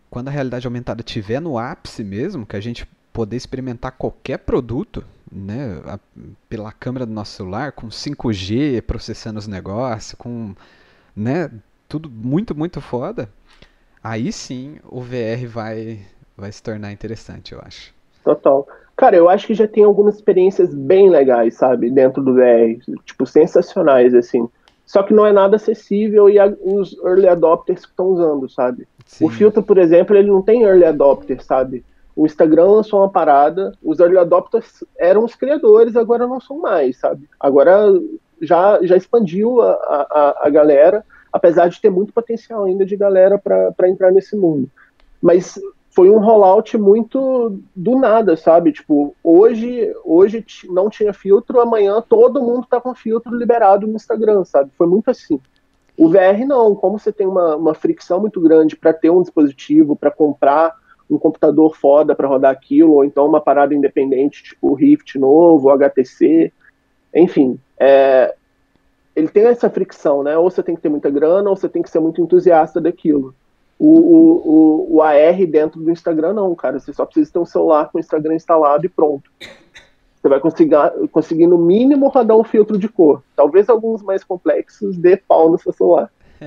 quando 0.10 0.30
a 0.30 0.32
realidade 0.32 0.66
aumentada 0.66 1.02
estiver 1.02 1.42
no 1.42 1.58
ápice 1.58 2.06
mesmo, 2.06 2.46
que 2.46 2.56
a 2.56 2.62
gente 2.62 2.88
poder 3.12 3.36
experimentar 3.36 3.92
qualquer 3.92 4.38
produto, 4.38 5.04
né, 5.30 5.82
a, 5.86 6.00
pela 6.48 6.72
câmera 6.72 7.06
do 7.06 7.12
nosso 7.12 7.36
celular, 7.36 7.74
com 7.74 7.90
5G 7.90 8.82
processando 8.84 9.40
os 9.40 9.48
negócios, 9.48 10.16
com, 10.18 10.56
né, 11.14 11.52
tudo 11.90 12.10
muito, 12.10 12.56
muito 12.56 12.80
foda, 12.80 13.30
aí 14.02 14.32
sim 14.32 14.78
o 14.86 15.02
VR 15.02 15.46
vai, 15.50 16.06
vai 16.42 16.52
se 16.52 16.62
tornar 16.62 16.92
interessante, 16.92 17.54
eu 17.54 17.62
acho. 17.64 17.94
Total. 18.24 18.68
Cara, 18.98 19.16
eu 19.16 19.30
acho 19.30 19.48
que 19.48 19.54
já 19.54 19.68
tem 19.68 19.84
algumas 19.84 20.16
experiências 20.16 20.74
bem 20.74 21.10
legais, 21.10 21.56
sabe, 21.56 21.90
dentro 21.90 22.22
do 22.22 22.34
VR, 22.36 22.78
tipo, 23.06 23.26
sensacionais, 23.26 24.14
assim. 24.14 24.48
Só 24.86 25.04
que 25.04 25.14
não 25.14 25.26
é 25.26 25.32
nada 25.32 25.56
acessível 25.56 26.30
e 26.30 26.38
a, 26.38 26.54
os 26.62 26.98
early 27.04 27.28
adopters 27.28 27.86
que 27.86 27.92
estão 27.92 28.08
usando, 28.08 28.50
sabe? 28.50 28.88
Sim. 29.06 29.26
O 29.26 29.30
filtro, 29.30 29.64
por 29.64 29.78
exemplo, 29.78 30.16
ele 30.16 30.30
não 30.30 30.42
tem 30.42 30.64
early 30.64 30.84
adopter, 30.84 31.42
sabe? 31.44 31.86
O 32.16 32.26
Instagram 32.26 32.66
lançou 32.66 33.00
uma 33.00 33.10
parada, 33.10 33.72
os 33.82 34.00
early 34.00 34.18
adopters 34.18 34.84
eram 35.00 35.24
os 35.24 35.34
criadores, 35.34 35.96
agora 35.96 36.28
não 36.28 36.42
são 36.42 36.60
mais, 36.60 36.98
sabe? 36.98 37.30
Agora 37.40 37.88
já, 38.42 38.80
já 38.84 38.98
expandiu 38.98 39.62
a, 39.62 39.72
a, 39.72 40.48
a 40.48 40.50
galera, 40.50 41.06
apesar 41.32 41.70
de 41.70 41.80
ter 41.80 41.90
muito 41.90 42.12
potencial 42.12 42.66
ainda 42.66 42.86
de 42.86 42.98
galera 42.98 43.40
para 43.40 43.90
entrar 43.90 44.12
nesse 44.12 44.36
mundo. 44.36 44.70
Mas 45.22 45.58
foi 45.94 46.10
um 46.10 46.20
rollout 46.20 46.78
muito 46.78 47.60
do 47.76 47.98
nada, 47.98 48.38
sabe? 48.38 48.72
Tipo, 48.72 49.14
hoje, 49.22 49.94
hoje 50.06 50.44
não 50.70 50.90
tinha 50.90 51.14
filtro, 51.14 51.60
amanhã 51.60 52.02
todo 52.02 52.42
mundo 52.42 52.66
tá 52.70 52.80
com 52.80 52.96
filtro 52.96 53.36
liberado 53.36 53.86
no 53.86 53.96
Instagram, 53.96 54.46
sabe? 54.46 54.72
Foi 54.78 54.88
muito 54.88 55.12
assim. 55.12 55.40
O 55.98 56.10
VR 56.10 56.46
não, 56.48 56.74
como 56.74 56.98
você 56.98 57.12
tem 57.12 57.28
uma, 57.28 57.58
uma 57.58 57.74
fricção 57.74 58.22
muito 58.22 58.40
grande 58.40 58.78
para 58.78 58.94
ter 58.94 59.10
um 59.10 59.22
dispositivo, 59.22 59.96
para 59.96 60.10
comprar 60.10 60.74
um 61.10 61.18
computador 61.18 61.76
foda 61.76 62.16
para 62.16 62.28
rodar 62.28 62.52
aquilo, 62.52 62.94
ou 62.94 63.04
então 63.04 63.26
uma 63.26 63.42
parada 63.42 63.76
independente, 63.76 64.44
tipo 64.44 64.74
Rift 64.74 65.20
novo, 65.20 65.68
o 65.68 65.72
HTC, 65.72 66.54
enfim, 67.14 67.60
é, 67.78 68.34
ele 69.14 69.28
tem 69.28 69.44
essa 69.44 69.70
fricção, 69.70 70.24
né? 70.24 70.38
Ou 70.38 70.50
você 70.50 70.64
tem 70.64 70.74
que 70.74 70.82
ter 70.82 70.88
muita 70.88 71.10
grana, 71.10 71.50
ou 71.50 71.56
você 71.56 71.68
tem 71.68 71.82
que 71.82 71.90
ser 71.90 72.00
muito 72.00 72.22
entusiasta 72.22 72.80
daquilo. 72.80 73.36
O, 73.84 74.00
o, 74.00 74.94
o, 74.94 74.96
o 74.98 75.02
AR 75.02 75.44
dentro 75.48 75.82
do 75.82 75.90
Instagram, 75.90 76.34
não, 76.34 76.54
cara. 76.54 76.80
Você 76.80 76.94
só 76.94 77.04
precisa 77.04 77.34
ter 77.34 77.40
um 77.40 77.46
celular 77.48 77.90
com 77.90 77.98
o 77.98 78.00
Instagram 78.00 78.36
instalado 78.36 78.86
e 78.86 78.90
pronto. 78.90 79.32
Você 79.40 80.30
vai 80.30 80.40
conseguir, 80.40 80.76
conseguir 81.12 81.48
no 81.48 81.58
mínimo 81.58 82.08
rodar 82.08 82.38
um 82.38 82.44
filtro 82.44 82.78
de 82.78 82.88
cor. 82.88 83.24
Talvez 83.36 83.68
alguns 83.70 84.04
mais 84.04 84.24
complexos 84.24 84.96
dê 84.96 85.18
pau 85.18 85.50
no 85.50 85.58
seu 85.58 85.74
celular. 85.74 86.12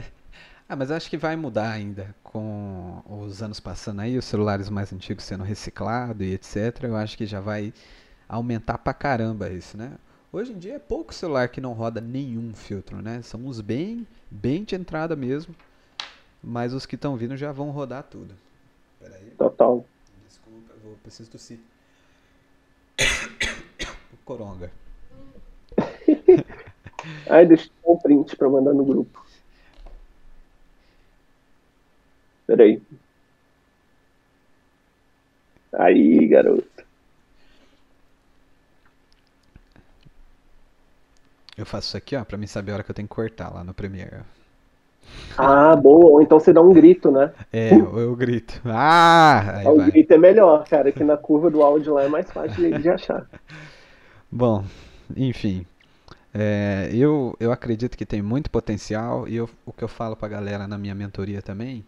ah, 0.68 0.77
mas 0.77 0.92
acho 0.92 1.11
que 1.11 1.16
vai 1.16 1.35
mudar 1.35 1.73
ainda. 1.73 2.14
Com 2.23 3.03
os 3.05 3.42
anos 3.42 3.59
passando 3.59 4.03
aí, 4.03 4.16
os 4.16 4.27
celulares 4.27 4.70
mais 4.70 4.92
antigos 4.92 5.25
sendo 5.25 5.42
reciclados 5.42 6.25
e 6.25 6.35
etc. 6.35 6.85
Eu 6.85 6.94
acho 6.94 7.18
que 7.18 7.27
já 7.27 7.40
vai 7.40 7.75
aumentar 8.29 8.79
pra 8.79 8.94
caramba 8.94 9.51
isso, 9.51 9.77
né? 9.77 9.94
Hoje 10.33 10.53
em 10.53 10.59
dia 10.59 10.75
é 10.75 10.79
pouco 10.79 11.12
celular 11.12 11.49
que 11.49 11.61
não 11.61 11.73
roda 11.73 12.01
nenhum 12.01 12.55
filtro, 12.55 13.03
né? 13.03 13.23
São 13.23 13.44
uns 13.44 13.61
bem, 13.61 14.07
bem 14.31 14.62
de 14.62 14.77
entrada 14.77 15.16
mesmo. 15.16 15.53
Mas 16.44 16.74
os 16.74 16.85
que 16.85 16.94
estão 16.94 17.16
vindo 17.16 17.37
já 17.37 17.50
vão 17.52 17.70
rodar 17.70 18.02
tudo. 18.02 18.35
Peraí. 19.00 19.30
Total. 19.38 19.85
Desculpa, 20.28 20.74
eu 20.74 20.80
vou, 20.80 20.96
preciso 21.02 21.30
tossir. 21.30 21.59
O 24.12 24.16
coronga. 24.24 24.70
Ai, 27.28 27.46
deixa 27.46 27.70
eu 27.85 27.92
um 27.92 27.98
print 27.98 28.37
pra 28.37 28.48
mandar 28.48 28.74
no 28.74 28.85
grupo. 28.85 29.24
Peraí. 32.46 32.83
Aí, 35.72 36.28
garoto. 36.28 36.85
Eu 41.57 41.64
faço 41.64 41.88
isso 41.88 41.96
aqui, 41.96 42.16
ó, 42.16 42.24
pra 42.24 42.37
mim 42.37 42.46
saber 42.46 42.72
a 42.72 42.74
hora 42.74 42.85
que 42.85 42.90
eu 42.90 42.94
tenho 42.94 43.09
que 43.09 43.14
cortar 43.14 43.52
lá 43.52 43.64
no 43.64 43.72
Premiere. 43.72 44.24
Ah, 45.37 45.75
boa. 45.77 46.12
Ou 46.12 46.23
então 46.23 46.38
você 46.38 46.53
dá 46.53 46.61
um 46.61 46.73
grito, 46.73 47.11
né? 47.11 47.33
É, 47.53 47.75
eu, 47.75 47.99
eu 47.99 48.17
grito. 48.17 48.61
Ah! 48.64 49.62
o 49.67 49.77
vai. 49.77 49.90
grito 49.90 50.12
é 50.12 50.19
melhor, 50.19 50.64
cara, 50.64 50.93
que 50.93 51.03
na 51.03 51.17
curva 51.17 51.51
do 51.51 51.62
áudio 51.62 51.95
lá 51.95 52.05
é 52.05 52.09
mais 52.09 52.31
fácil 52.31 52.79
de 52.79 52.88
achar. 52.88 53.27
Bom, 54.31 54.64
enfim. 55.17 55.67
É, 56.33 56.90
eu, 56.93 57.37
eu 57.38 57.53
acredito 57.53 57.97
que 57.97 58.05
tem 58.05 58.21
muito 58.21 58.51
potencial 58.51 59.29
e 59.29 59.37
eu, 59.37 59.49
o 59.64 59.73
que 59.73 59.85
eu 59.85 59.88
falo 59.88 60.17
pra 60.17 60.27
galera 60.29 60.67
na 60.67 60.77
minha 60.77 60.95
mentoria 60.95 61.40
também 61.40 61.85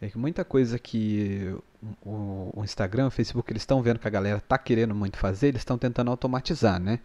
é 0.00 0.08
que 0.08 0.18
muita 0.18 0.44
coisa 0.44 0.78
que 0.78 1.54
o, 2.04 2.50
o 2.54 2.64
Instagram, 2.64 3.06
o 3.06 3.10
Facebook, 3.10 3.52
eles 3.52 3.62
estão 3.62 3.82
vendo 3.82 3.98
que 3.98 4.06
a 4.06 4.10
galera 4.10 4.40
tá 4.40 4.58
querendo 4.58 4.94
muito 4.94 5.16
fazer, 5.16 5.48
eles 5.48 5.60
estão 5.60 5.78
tentando 5.78 6.10
automatizar, 6.10 6.80
né? 6.80 6.98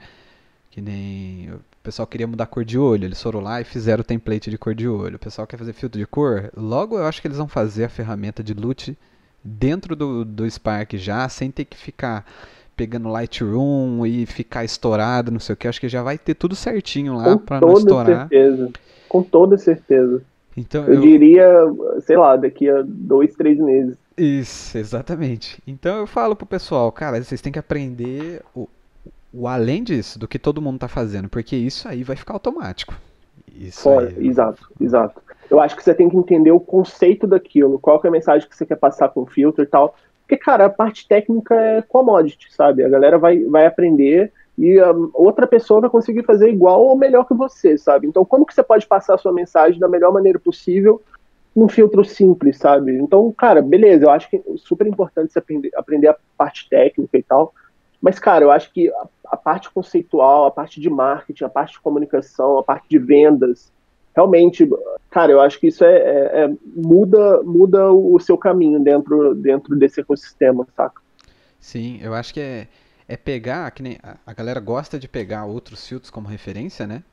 Que 0.78 0.82
nem 0.84 1.50
o 1.50 1.60
pessoal 1.82 2.06
queria 2.06 2.28
mudar 2.28 2.44
a 2.44 2.46
cor 2.46 2.64
de 2.64 2.78
olho, 2.78 3.06
eles 3.06 3.20
foram 3.20 3.40
lá 3.40 3.60
e 3.60 3.64
fizeram 3.64 4.02
o 4.02 4.04
template 4.04 4.52
de 4.52 4.60
cor 4.60 4.76
de 4.76 4.88
olho. 4.88 5.16
O 5.16 5.20
pessoal 5.20 5.48
quer 5.48 5.58
fazer 5.58 5.74
filtro 5.74 6.00
de 6.00 6.06
cor, 6.06 6.52
logo 6.56 7.00
eu 7.00 7.06
acho 7.08 7.20
que 7.20 7.28
eles 7.28 7.40
vão 7.40 7.48
fazer 7.48 7.86
a 7.86 7.90
ferramenta 7.90 8.44
de 8.44 8.54
loot 8.54 8.96
dentro 9.44 9.96
do, 9.96 10.24
do 10.24 10.48
Spark 10.48 10.94
já, 10.94 11.28
sem 11.30 11.50
ter 11.50 11.66
que 11.66 11.76
ficar 11.76 12.24
pegando 12.76 13.10
Lightroom 13.10 14.06
e 14.06 14.28
ficar 14.28 14.64
estourado, 14.64 15.32
não 15.32 15.40
sei 15.40 15.54
o 15.54 15.58
que. 15.58 15.68
Acho 15.68 15.82
que 15.82 15.90
já 15.90 16.04
vai 16.04 16.16
ter 16.16 16.36
tudo 16.36 16.56
certinho 16.56 17.16
lá 17.16 17.36
para 17.40 17.60
não 17.60 17.74
estourar. 17.74 18.30
Certeza. 18.30 18.72
Com 19.10 19.24
toda 19.24 19.58
certeza. 19.58 20.22
Então, 20.56 20.86
eu, 20.86 20.94
eu, 20.94 21.02
diria, 21.02 21.50
sei 22.02 22.18
lá, 22.18 22.36
daqui 22.36 22.70
a 22.70 22.84
dois, 22.86 23.34
três 23.34 23.58
meses. 23.58 23.98
Isso, 24.16 24.78
exatamente. 24.78 25.60
Então 25.66 25.98
eu 25.98 26.06
falo 26.06 26.36
pro 26.36 26.46
pessoal, 26.46 26.92
cara, 26.92 27.20
vocês 27.24 27.42
têm 27.42 27.52
que 27.52 27.58
aprender 27.58 28.44
o, 28.54 28.70
o 29.38 29.48
além 29.48 29.84
disso, 29.84 30.18
do 30.18 30.28
que 30.28 30.40
todo 30.40 30.62
mundo 30.62 30.80
tá 30.80 30.88
fazendo, 30.88 31.30
porque 31.30 31.56
isso 31.56 31.88
aí 31.88 32.04
vai 32.04 32.16
ficar 32.16 32.34
automático. 32.34 32.96
Isso 33.56 33.84
Fora, 33.84 34.08
aí... 34.08 34.28
Exato, 34.28 34.68
exato. 34.80 35.22
Eu 35.50 35.60
acho 35.60 35.76
que 35.76 35.84
você 35.84 35.94
tem 35.94 36.10
que 36.10 36.18
entender 36.18 36.52
o 36.52 36.60
conceito 36.60 37.28
daquilo, 37.28 37.80
qual 37.80 38.02
é 38.04 38.08
a 38.08 38.12
mensagem 38.12 38.50
que 38.50 38.56
você 38.56 38.66
quer 38.66 38.76
passar 38.76 39.10
com 39.10 39.22
o 39.22 39.26
filtro 39.26 39.64
e 39.64 39.68
tal. 39.68 39.96
Porque, 40.22 40.38
cara, 40.38 40.66
a 40.66 40.70
parte 40.70 41.08
técnica 41.08 41.56
é 41.56 41.82
commodity, 41.82 42.54
sabe? 42.54 42.84
A 42.84 42.90
galera 42.90 43.18
vai, 43.18 43.44
vai 43.46 43.66
aprender 43.66 44.32
e 44.58 44.82
um, 44.82 45.10
outra 45.14 45.46
pessoa 45.46 45.82
vai 45.82 45.90
conseguir 45.90 46.24
fazer 46.24 46.50
igual 46.50 46.84
ou 46.84 46.98
melhor 46.98 47.26
que 47.26 47.34
você, 47.34 47.78
sabe? 47.78 48.08
Então, 48.08 48.26
como 48.26 48.46
que 48.46 48.54
você 48.54 48.64
pode 48.64 48.88
passar 48.88 49.16
a 49.16 49.18
sua 49.18 49.32
mensagem 49.32 49.80
da 49.80 49.88
melhor 49.88 50.12
maneira 50.12 50.40
possível 50.40 51.02
num 51.56 51.70
filtro 51.70 52.04
simples, 52.04 52.58
sabe? 52.58 52.98
Então, 52.98 53.32
cara, 53.32 53.62
beleza, 53.62 54.06
eu 54.06 54.10
acho 54.10 54.30
que 54.30 54.38
é 54.38 54.42
super 54.58 54.86
importante 54.86 55.32
você 55.32 55.40
aprender, 55.40 55.72
aprender 55.76 56.08
a 56.08 56.16
parte 56.38 56.68
técnica 56.70 57.18
e 57.18 57.24
tal, 57.24 57.54
mas, 58.02 58.20
cara, 58.20 58.46
eu 58.46 58.52
acho 58.52 58.72
que 58.72 58.90
a, 58.90 59.08
a 59.26 59.38
parte 59.38 59.70
conceitual, 59.72 60.46
a 60.46 60.52
parte 60.52 60.80
de 60.80 60.90
marketing, 60.90 61.44
a 61.44 61.50
parte 61.50 61.74
de 61.74 61.80
comunicação, 61.80 62.58
a 62.58 62.64
parte 62.64 62.88
de 62.90 63.00
vendas, 63.00 63.72
realmente, 64.16 64.68
cara, 65.10 65.32
eu 65.32 65.42
acho 65.42 65.60
que 65.60 65.68
isso 65.68 65.84
é, 65.84 65.96
é, 65.96 66.44
é, 66.44 66.54
muda 66.76 67.44
muda 67.44 67.92
o 67.92 68.20
seu 68.20 68.38
caminho 68.38 68.80
dentro 68.80 69.36
dentro 69.36 69.76
desse 69.76 70.02
ecossistema, 70.02 70.68
saca? 70.76 71.02
Sim, 71.60 72.00
eu 72.02 72.14
acho 72.14 72.34
que 72.34 72.40
é, 72.40 72.68
é 73.08 73.18
pegar, 73.18 73.70
que 73.72 73.84
nem 73.84 73.98
a, 74.02 74.18
a 74.26 74.34
galera 74.34 74.60
gosta 74.60 75.00
de 75.00 75.08
pegar 75.08 75.46
outros 75.46 75.88
filtros 75.88 76.12
como 76.12 76.28
referência, 76.28 76.86
né? 76.88 77.04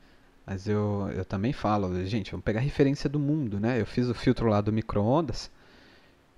Mas 0.47 0.68
eu, 0.68 1.09
eu 1.16 1.25
também 1.25 1.53
falo, 1.53 2.05
gente, 2.05 2.31
vamos 2.31 2.44
pegar 2.44 2.61
referência 2.61 3.09
do 3.09 3.18
mundo, 3.18 3.59
né? 3.59 3.81
Eu 3.81 3.87
fiz 3.87 4.09
o 4.09 4.14
filtro 4.14 4.49
lá 4.49 4.61
do 4.61 4.73
micro-ondas. 4.73 5.51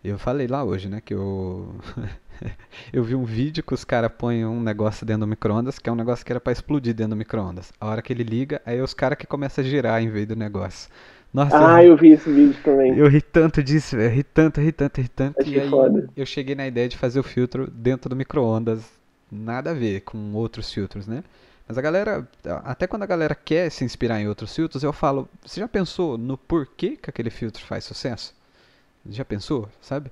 Eu 0.07 0.19
falei 0.19 0.47
lá 0.47 0.63
hoje, 0.63 0.89
né, 0.89 1.01
que 1.05 1.13
eu 1.13 1.75
eu 2.93 3.03
vi 3.03 3.17
um 3.17 3.25
vídeo 3.25 3.65
que 3.65 3.75
os 3.75 3.85
caras 3.85 4.11
põem 4.17 4.45
um 4.45 4.61
negócio 4.61 5.05
dentro 5.05 5.21
do 5.23 5.27
micro-ondas, 5.27 5.81
que 5.81 5.89
é 5.89 5.93
um 5.93 5.97
negócio 5.97 6.25
que 6.25 6.33
era 6.33 6.41
para 6.41 6.53
explodir 6.53 6.95
dentro 6.95 7.11
do 7.11 7.17
micro-ondas. 7.17 7.73
A 7.81 7.87
hora 7.87 8.01
que 8.01 8.13
ele 8.13 8.23
liga, 8.23 8.63
aí 8.65 8.79
é 8.79 8.83
os 8.83 8.95
caras 8.95 9.19
que 9.19 9.27
começam 9.27 9.65
a 9.65 9.67
girar 9.67 10.01
em 10.01 10.09
vez 10.09 10.27
do 10.29 10.37
negócio. 10.37 10.89
Nossa, 11.35 11.75
ah, 11.75 11.83
eu, 11.83 11.91
eu 11.91 11.97
vi 11.97 12.11
esse 12.11 12.31
vídeo 12.31 12.57
também. 12.63 12.97
Eu 12.97 13.09
ri 13.09 13.21
tanto 13.21 13.63
disso, 13.63 13.97
eu 13.97 14.09
ri 14.09 14.23
tanto, 14.23 14.61
ri 14.61 14.71
tanto, 14.71 15.01
ri 15.01 15.09
tanto. 15.09 15.41
Achei 15.41 15.55
e 15.55 15.61
aí 15.61 15.69
foda. 15.69 16.09
eu 16.17 16.25
cheguei 16.25 16.55
na 16.55 16.69
ideia 16.69 16.89
de 16.89 16.97
fazer 16.97 17.19
o 17.19 17.25
filtro 17.25 17.69
dentro 17.69 18.09
do 18.09 18.15
micro-ondas. 18.15 18.85
Nada 19.31 19.73
a 19.73 19.75
ver 19.75 20.03
com 20.03 20.33
outros 20.35 20.73
filtros, 20.73 21.09
né? 21.09 21.25
Mas 21.67 21.77
a 21.77 21.83
galera, 21.83 22.29
até 22.65 22.87
quando 22.87 23.03
a 23.03 23.07
galera 23.07 23.35
quer 23.35 23.71
se 23.71 23.85
inspirar 23.85 24.21
em 24.21 24.29
outros 24.29 24.55
filtros, 24.55 24.85
eu 24.85 24.93
falo, 24.93 25.29
você 25.45 25.59
já 25.59 25.67
pensou 25.67 26.17
no 26.17 26.39
porquê 26.39 26.97
que 26.97 27.11
aquele 27.11 27.29
filtro 27.29 27.65
faz 27.65 27.83
sucesso? 27.83 28.36
Já 29.11 29.25
pensou, 29.25 29.69
sabe? 29.81 30.11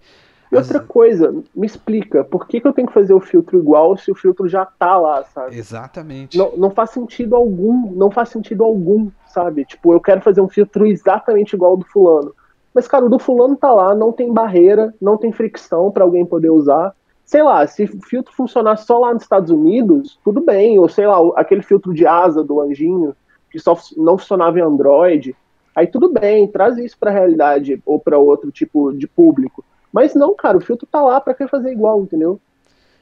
E 0.51 0.57
outra 0.57 0.79
As... 0.79 0.87
coisa, 0.87 1.35
me 1.55 1.67
explica, 1.67 2.23
por 2.23 2.47
que, 2.47 2.61
que 2.61 2.67
eu 2.67 2.73
tenho 2.73 2.87
que 2.87 2.95
fazer 2.95 3.13
o 3.13 3.21
filtro 3.21 3.59
igual 3.59 3.97
se 3.97 4.11
o 4.11 4.15
filtro 4.15 4.49
já 4.49 4.65
tá 4.65 4.97
lá, 4.97 5.25
sabe? 5.25 5.57
Exatamente. 5.57 6.39
Não, 6.39 6.57
não 6.57 6.71
faz 6.71 6.91
sentido 6.91 7.35
algum, 7.35 7.93
não 7.93 8.11
faz 8.11 8.29
sentido 8.29 8.63
algum, 8.63 9.11
sabe? 9.27 9.65
Tipo, 9.65 9.93
eu 9.93 10.01
quero 10.01 10.21
fazer 10.21 10.41
um 10.41 10.49
filtro 10.49 10.87
exatamente 10.87 11.55
igual 11.55 11.73
ao 11.73 11.77
do 11.77 11.85
fulano. 11.87 12.35
Mas, 12.73 12.89
cara, 12.89 13.05
o 13.05 13.09
do 13.09 13.19
fulano 13.19 13.57
tá 13.57 13.73
lá, 13.73 13.95
não 13.95 14.13
tem 14.13 14.33
barreira, 14.33 14.93
não 15.01 15.17
tem 15.17 15.33
fricção 15.33 15.91
para 15.91 16.05
alguém 16.05 16.27
poder 16.27 16.51
usar. 16.51 16.95
Sei 17.25 17.43
lá, 17.43 17.67
se 17.67 17.85
o 17.85 18.03
filtro 18.03 18.33
funcionar 18.35 18.77
só 18.77 18.99
lá 18.99 19.15
nos 19.15 19.23
Estados 19.23 19.51
Unidos, 19.51 20.19
tudo 20.25 20.41
bem. 20.41 20.79
Ou 20.79 20.89
sei 20.89 21.07
lá, 21.07 21.19
aquele 21.37 21.63
filtro 21.63 21.95
de 21.95 22.07
asa 22.07 22.43
do 22.43 22.61
anjinho, 22.61 23.15
que 23.51 23.59
só 23.59 23.77
não 23.97 24.19
funcionava 24.19 24.59
em 24.59 24.63
Android, 24.63 25.35
aí 25.75 25.87
tudo 25.87 26.13
bem, 26.13 26.47
traz 26.49 26.77
isso 26.79 26.97
para 26.99 27.11
a 27.11 27.15
realidade 27.15 27.81
ou 27.85 27.99
para 27.99 28.19
outro 28.19 28.51
tipo 28.51 28.93
de 28.93 29.07
público. 29.07 29.65
Mas 29.93 30.15
não, 30.15 30.35
cara, 30.35 30.57
o 30.57 30.61
filtro 30.61 30.87
tá 30.87 31.03
lá 31.03 31.21
para 31.21 31.35
quem 31.35 31.47
fazer 31.47 31.71
igual, 31.71 32.03
entendeu? 32.03 32.41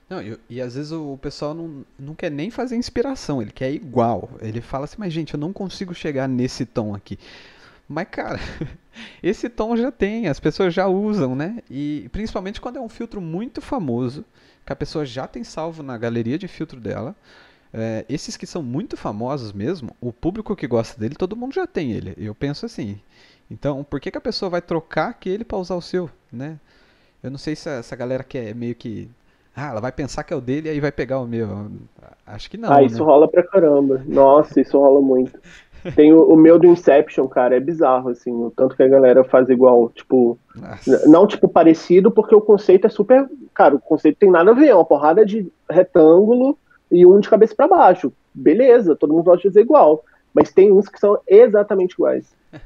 Não, 0.08 0.20
e, 0.20 0.38
e, 0.50 0.61
às 0.61 0.74
vezes 0.74 0.92
o 0.92 1.16
pessoal 1.16 1.54
não, 1.54 1.85
não 1.98 2.14
quer 2.14 2.30
nem 2.30 2.50
fazer 2.50 2.76
inspiração, 2.76 3.40
ele 3.40 3.50
quer 3.50 3.72
igual. 3.72 4.28
Ele 4.42 4.61
fala 4.61 4.85
assim, 4.85 4.96
mas 4.98 5.11
gente, 5.11 5.32
eu 5.32 5.40
não 5.40 5.54
consigo 5.54 5.94
chegar 5.94 6.28
nesse 6.28 6.66
tom 6.66 6.94
aqui. 6.94 7.18
Mas, 7.88 8.08
cara, 8.11 8.38
esse 9.22 9.48
tom 9.48 9.74
já 9.74 9.90
tem, 9.90 10.28
as 10.28 10.38
pessoas 10.38 10.74
já 10.74 10.87
usam, 10.87 11.35
né? 11.35 11.62
E 11.70 12.11
principalmente 12.12 12.61
quando 12.61 12.76
é 12.76 12.80
um 12.80 12.90
filtro 12.90 13.22
muito 13.22 13.62
famoso, 13.62 14.22
que 14.66 14.72
a 14.72 14.76
pessoa 14.76 15.06
já 15.06 15.26
tem 15.26 15.42
salvo 15.44 15.82
na 15.82 15.96
galeria 15.96 16.38
de 16.38 16.46
filtro 16.46 16.78
dela. 16.78 17.16
É, 17.74 18.04
esses 18.08 18.37
que 18.37 18.46
são 18.46 18.62
muito 18.62 18.96
famosos 18.96 19.52
mesmo, 19.52 19.96
o 20.00 20.12
público 20.12 20.54
que 20.54 20.66
gosta 20.66 21.00
dele, 21.00 21.14
todo 21.14 21.37
mundo 21.37 21.54
já 21.54 21.66
tem 21.66 21.92
ele. 21.92 22.14
Eu 22.18 22.35
penso 22.35 22.66
assim. 22.66 23.00
Então, 23.50 23.82
por 23.82 24.00
que, 24.00 24.11
que 24.11 24.18
a 24.18 24.20
pessoa 24.20 24.50
vai 24.50 24.61
trocar 24.61 25.08
aquele 25.08 25.44
para 25.44 25.58
usar 25.58 25.74
o 25.74 25.82
seu, 25.82 26.08
né? 26.30 26.58
Eu 27.22 27.30
não 27.30 27.38
sei 27.38 27.54
se 27.56 27.68
essa 27.68 27.96
galera 27.96 28.22
quer 28.22 28.54
meio 28.54 28.74
que. 28.74 29.08
Ah, 29.54 29.70
ela 29.70 29.80
vai 29.80 29.92
pensar 29.92 30.24
que 30.24 30.32
é 30.32 30.37
o 30.37 30.40
dele 30.40 30.68
e 30.68 30.70
aí 30.70 30.80
vai 30.80 30.90
pegar 30.90 31.20
o 31.20 31.26
meu. 31.26 31.70
Acho 32.26 32.50
que 32.50 32.56
não. 32.56 32.72
Ah, 32.72 32.82
isso 32.82 32.98
né? 32.98 33.04
rola 33.04 33.28
pra 33.28 33.42
caramba. 33.42 34.02
Nossa, 34.06 34.61
isso 34.61 34.78
rola 34.78 35.00
muito. 35.00 35.38
Tem 35.96 36.12
o, 36.12 36.22
o, 36.22 36.37
meu 36.37 36.58
do 36.58 36.66
Inception, 36.66 37.26
cara, 37.26 37.56
é 37.56 37.61
bizarro, 37.61 38.11
assim, 38.11 38.30
o 38.30 38.52
tanto 38.54 38.76
que 38.76 38.82
a 38.82 38.88
galera 38.88 39.24
faz 39.24 39.48
igual, 39.48 39.90
tipo. 39.90 40.38
Nossa. 40.54 41.08
Não, 41.08 41.26
tipo, 41.26 41.48
parecido, 41.48 42.11
porque 42.11 42.35
o 42.35 42.40
conceito 42.40 42.87
é 42.87 42.90
super. 42.90 43.28
Cara, 43.52 43.74
o 43.74 43.80
conceito 43.80 44.18
tem 44.18 44.30
nada 44.30 44.52
a 44.52 44.54
ver, 44.54 44.68
é 44.68 44.74
uma 44.74 44.85
porrada 44.85 45.26
de 45.26 45.50
retângulo 45.68 46.56
e 46.92 47.07
um 47.07 47.18
de 47.18 47.28
cabeça 47.28 47.55
para 47.55 47.66
baixo. 47.66 48.12
Beleza, 48.35 48.94
todo 48.94 49.12
mundo 49.12 49.24
pode 49.24 49.42
fazer 49.42 49.62
igual. 49.62 50.05
Mas 50.35 50.52
tem 50.52 50.70
uns 50.70 50.88
que 50.88 51.00
são 51.00 51.18
exatamente 51.26 51.92
iguais. 51.92 52.33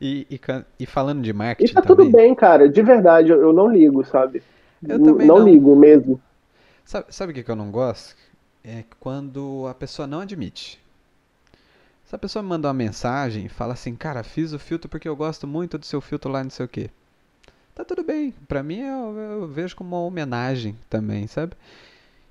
E, 0.00 0.26
e, 0.28 0.40
e, 0.80 0.86
falando 0.86 1.22
de 1.22 1.32
marketing. 1.32 1.70
E 1.70 1.72
tá 1.72 1.80
também, 1.80 2.06
tudo 2.06 2.10
bem, 2.10 2.34
cara. 2.34 2.68
De 2.68 2.82
verdade, 2.82 3.30
eu, 3.30 3.40
eu 3.40 3.52
não 3.52 3.70
ligo, 3.70 4.04
sabe? 4.04 4.42
Eu 4.82 5.00
também 5.00 5.24
não, 5.24 5.38
não 5.38 5.48
ligo 5.48 5.76
mesmo. 5.76 6.20
Sabe, 6.84 7.06
sabe 7.10 7.30
o 7.30 7.34
que, 7.34 7.44
que 7.44 7.50
eu 7.50 7.54
não 7.54 7.70
gosto? 7.70 8.16
É 8.64 8.82
quando 8.98 9.68
a 9.68 9.72
pessoa 9.72 10.04
não 10.04 10.18
admite. 10.18 10.82
Se 12.04 12.14
a 12.14 12.18
pessoa 12.18 12.42
me 12.42 12.48
manda 12.48 12.66
uma 12.66 12.74
mensagem 12.74 13.46
e 13.46 13.48
fala 13.48 13.74
assim, 13.74 13.94
cara, 13.94 14.24
fiz 14.24 14.52
o 14.52 14.58
filtro 14.58 14.88
porque 14.88 15.08
eu 15.08 15.14
gosto 15.14 15.46
muito 15.46 15.78
do 15.78 15.86
seu 15.86 16.00
filtro 16.00 16.28
lá, 16.28 16.42
não 16.42 16.50
sei 16.50 16.66
o 16.66 16.68
que. 16.68 16.90
Tá 17.72 17.84
tudo 17.84 18.02
bem. 18.02 18.34
Pra 18.48 18.64
mim 18.64 18.80
eu, 18.80 19.16
eu 19.16 19.46
vejo 19.46 19.74
como 19.76 19.96
uma 19.96 20.04
homenagem 20.04 20.76
também, 20.90 21.28
sabe? 21.28 21.54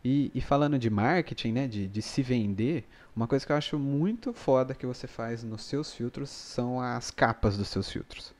E, 0.04 0.32
e, 0.36 0.42
falando 0.42 0.78
de 0.78 0.90
marketing, 0.90 1.52
né, 1.54 1.68
de, 1.68 1.88
de 1.88 2.02
se 2.02 2.22
vender, 2.22 2.86
uma 3.16 3.26
coisa 3.26 3.46
que 3.46 3.52
eu 3.52 3.56
acho 3.56 3.80
muito 3.80 4.34
foda 4.34 4.76
que 4.76 4.86
você 4.86 5.08
faz 5.08 5.44
nos 5.44 5.64
seus 5.64 5.94
filtros 5.94 6.30
são 6.30 6.82
as 6.82 7.10
capas 7.10 7.58
dos 7.58 7.70
seus 7.70 7.90
filtros. 7.90 8.34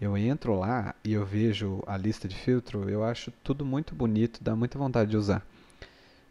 Eu 0.00 0.16
entro 0.16 0.58
lá 0.58 0.94
e 1.04 1.12
eu 1.12 1.24
vejo 1.24 1.82
a 1.86 1.96
lista 1.96 2.28
de 2.28 2.36
filtro, 2.36 2.88
eu 2.88 3.04
acho 3.04 3.32
tudo 3.42 3.64
muito 3.64 3.94
bonito, 3.94 4.42
dá 4.42 4.54
muita 4.54 4.78
vontade 4.78 5.10
de 5.10 5.16
usar. 5.16 5.44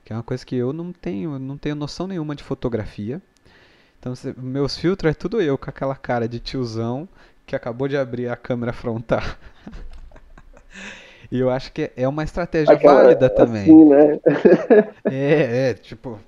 Que 0.05 0.13
é 0.13 0.15
uma 0.15 0.23
coisa 0.23 0.45
que 0.45 0.55
eu 0.55 0.71
não 0.71 0.93
tenho, 0.93 1.37
não 1.37 1.57
tenho 1.57 1.75
noção 1.75 2.07
nenhuma 2.07 2.35
de 2.35 2.43
fotografia. 2.43 3.21
Então, 3.99 4.13
meus 4.37 4.77
filtros 4.77 5.11
é 5.11 5.13
tudo 5.13 5.41
eu 5.41 5.57
com 5.57 5.69
aquela 5.69 5.95
cara 5.95 6.27
de 6.27 6.39
tiozão 6.39 7.07
que 7.45 7.55
acabou 7.55 7.87
de 7.87 7.97
abrir 7.97 8.29
a 8.29 8.35
câmera 8.35 8.73
frontal. 8.73 9.23
E 11.31 11.39
eu 11.39 11.49
acho 11.49 11.71
que 11.71 11.89
é 11.95 12.07
uma 12.07 12.23
estratégia 12.23 12.73
Aquela, 12.73 13.03
válida 13.03 13.29
também. 13.29 13.61
Assim, 13.61 13.85
né? 13.85 14.19
é, 15.05 15.69
é, 15.69 15.73
tipo. 15.73 16.19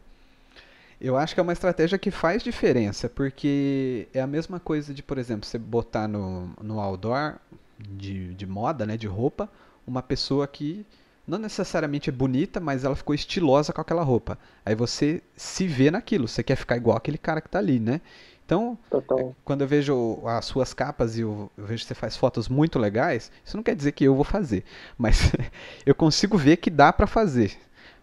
Eu 1.02 1.18
acho 1.18 1.34
que 1.34 1.40
é 1.42 1.44
uma 1.44 1.52
estratégia 1.52 1.98
que 1.98 2.10
faz 2.10 2.42
diferença, 2.42 3.10
porque 3.10 4.08
é 4.14 4.22
a 4.22 4.28
mesma 4.28 4.58
coisa 4.58 4.94
de, 4.94 5.04
por 5.04 5.18
exemplo, 5.18 5.46
você 5.46 5.58
botar 5.58 6.08
no, 6.08 6.52
no 6.62 6.80
outdoor 6.80 7.36
de, 7.78 8.34
de 8.34 8.48
moda, 8.48 8.86
né, 8.86 8.96
de 8.96 9.06
roupa, 9.06 9.50
uma 9.86 10.02
pessoa 10.02 10.48
que 10.48 10.86
não 11.28 11.38
necessariamente 11.38 12.10
é 12.10 12.14
bonita, 12.14 12.62
mas 12.62 12.86
ela 12.86 12.96
ficou 12.96 13.14
estilosa 13.14 13.74
com 13.74 13.82
aquela 13.82 14.04
roupa. 14.04 14.38
Aí 14.66 14.76
você 14.76 15.22
se 15.36 15.68
vê 15.68 15.92
naquilo, 15.92 16.26
você 16.26 16.42
quer 16.42 16.56
ficar 16.56 16.78
igual 16.78 16.96
aquele 16.96 17.18
cara 17.18 17.42
que 17.42 17.48
está 17.48 17.60
ali, 17.60 17.80
né? 17.80 18.00
Então, 18.54 18.78
Total. 18.90 19.20
É, 19.20 19.32
quando 19.44 19.62
eu 19.62 19.68
vejo 19.68 20.20
as 20.26 20.46
suas 20.46 20.74
capas 20.74 21.18
e 21.18 21.22
eu, 21.22 21.50
eu, 21.58 21.66
vejo 21.66 21.82
que 21.82 21.88
você 21.88 21.96
faz 21.96 22.16
fotos 22.16 22.48
muito 22.48 22.78
legais, 22.78 23.32
isso 23.44 23.58
não 23.58 23.64
quer 23.64 23.76
dizer 23.76 23.92
que 23.94 24.04
eu 24.04 24.14
vou 24.14 24.24
fazer, 24.24 24.64
mas 24.98 25.32
eu 25.86 25.96
consigo 25.96 26.38
ver 26.38 26.58
que 26.58 26.70
dá 26.70 26.94
para 26.94 27.08
fazer. 27.08 27.54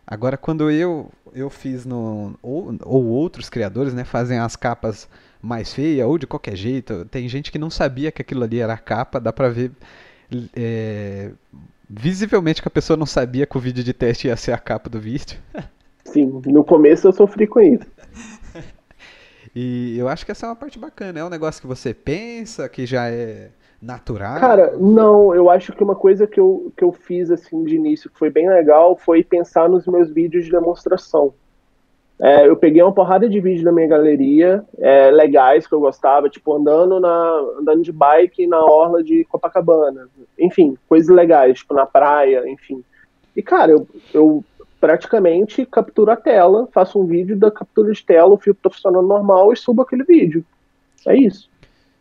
Agora, 0.07 0.37
quando 0.37 0.71
eu 0.71 1.09
eu 1.33 1.49
fiz 1.49 1.87
no 1.87 2.35
ou, 2.43 2.75
ou 2.85 3.07
outros 3.07 3.49
criadores, 3.49 3.95
né, 3.95 4.03
fazem 4.03 4.41
as 4.41 4.57
capas 4.57 5.09
mais 5.41 5.73
feias 5.73 6.05
ou 6.05 6.19
de 6.19 6.27
qualquer 6.27 6.57
jeito, 6.57 7.05
tem 7.05 7.29
gente 7.29 7.53
que 7.53 7.59
não 7.59 7.71
sabia 7.71 8.11
que 8.11 8.21
aquilo 8.21 8.43
ali 8.43 8.59
era 8.59 8.77
capa, 8.77 9.21
dá 9.21 9.33
para 9.33 9.49
ver 9.49 9.71
é, 10.57 11.31
visivelmente 11.89 12.61
que 12.61 12.67
a 12.67 12.71
pessoa 12.71 12.97
não 12.97 13.07
sabia 13.07 13.47
que 13.47 13.57
o 13.57 13.61
vídeo 13.61 13.85
de 13.85 13.93
teste 13.93 14.27
ia 14.27 14.37
ser 14.37 14.51
a 14.51 14.59
capa 14.59 14.91
do 14.91 15.01
vídeo. 15.01 15.39
Sim, 16.05 16.43
no 16.47 16.65
começo 16.65 17.07
eu 17.07 17.13
sofri 17.13 17.47
com 17.47 17.61
isso. 17.61 17.87
E 19.55 19.97
eu 19.99 20.09
acho 20.09 20.25
que 20.25 20.33
essa 20.33 20.47
é 20.47 20.49
uma 20.49 20.57
parte 20.57 20.79
bacana. 20.79 21.19
É 21.19 21.25
um 21.25 21.31
negócio 21.31 21.61
que 21.61 21.67
você 21.67 21.93
pensa, 21.93 22.69
que 22.69 22.87
já 22.87 23.09
é 23.09 23.51
natural. 23.81 24.39
Cara, 24.39 24.77
não, 24.79 25.35
eu 25.35 25.49
acho 25.49 25.73
que 25.73 25.83
uma 25.83 25.97
coisa 25.97 26.27
que 26.27 26.39
eu, 26.39 26.73
que 26.77 26.85
eu 26.85 26.93
fiz 26.93 27.31
assim 27.31 27.65
de 27.65 27.75
início 27.75 28.11
que 28.11 28.19
foi 28.19 28.31
bem 28.31 28.49
legal 28.49 28.97
foi 28.97 29.25
pensar 29.25 29.69
nos 29.69 29.87
meus 29.87 30.11
vídeos 30.11 30.45
de 30.45 30.51
demonstração. 30.51 31.33
É, 32.23 32.47
eu 32.47 32.55
peguei 32.55 32.83
uma 32.83 32.93
porrada 32.93 33.27
de 33.27 33.41
vídeos 33.41 33.65
na 33.65 33.73
minha 33.73 33.89
galeria, 33.89 34.63
é, 34.77 35.11
legais 35.11 35.67
que 35.67 35.75
eu 35.75 35.81
gostava, 35.81 36.29
tipo 36.29 36.55
andando 36.55 37.01
na 37.01 37.09
andando 37.59 37.83
de 37.83 37.91
bike 37.91 38.47
na 38.47 38.63
orla 38.63 39.03
de 39.03 39.25
Copacabana, 39.25 40.07
enfim, 40.39 40.77
coisas 40.87 41.09
legais, 41.09 41.61
tipo 41.61 41.73
na 41.73 41.87
praia, 41.87 42.47
enfim. 42.47 42.85
E 43.35 43.43
cara, 43.43 43.73
eu, 43.73 43.89
eu 44.13 44.45
praticamente 44.81 45.67
capturo 45.67 46.11
a 46.11 46.17
tela, 46.17 46.67
faço 46.73 46.99
um 46.99 47.07
vídeo 47.07 47.37
da 47.37 47.51
captura 47.51 47.93
de 47.93 48.05
tela, 48.05 48.35
o 48.35 48.39
filtro 48.39 48.63
tá 48.63 48.71
funcionando 48.71 49.07
normal 49.07 49.53
e 49.53 49.57
subo 49.57 49.83
aquele 49.83 50.05
vídeo. 50.05 50.45
É 51.07 51.15
isso. 51.15 51.49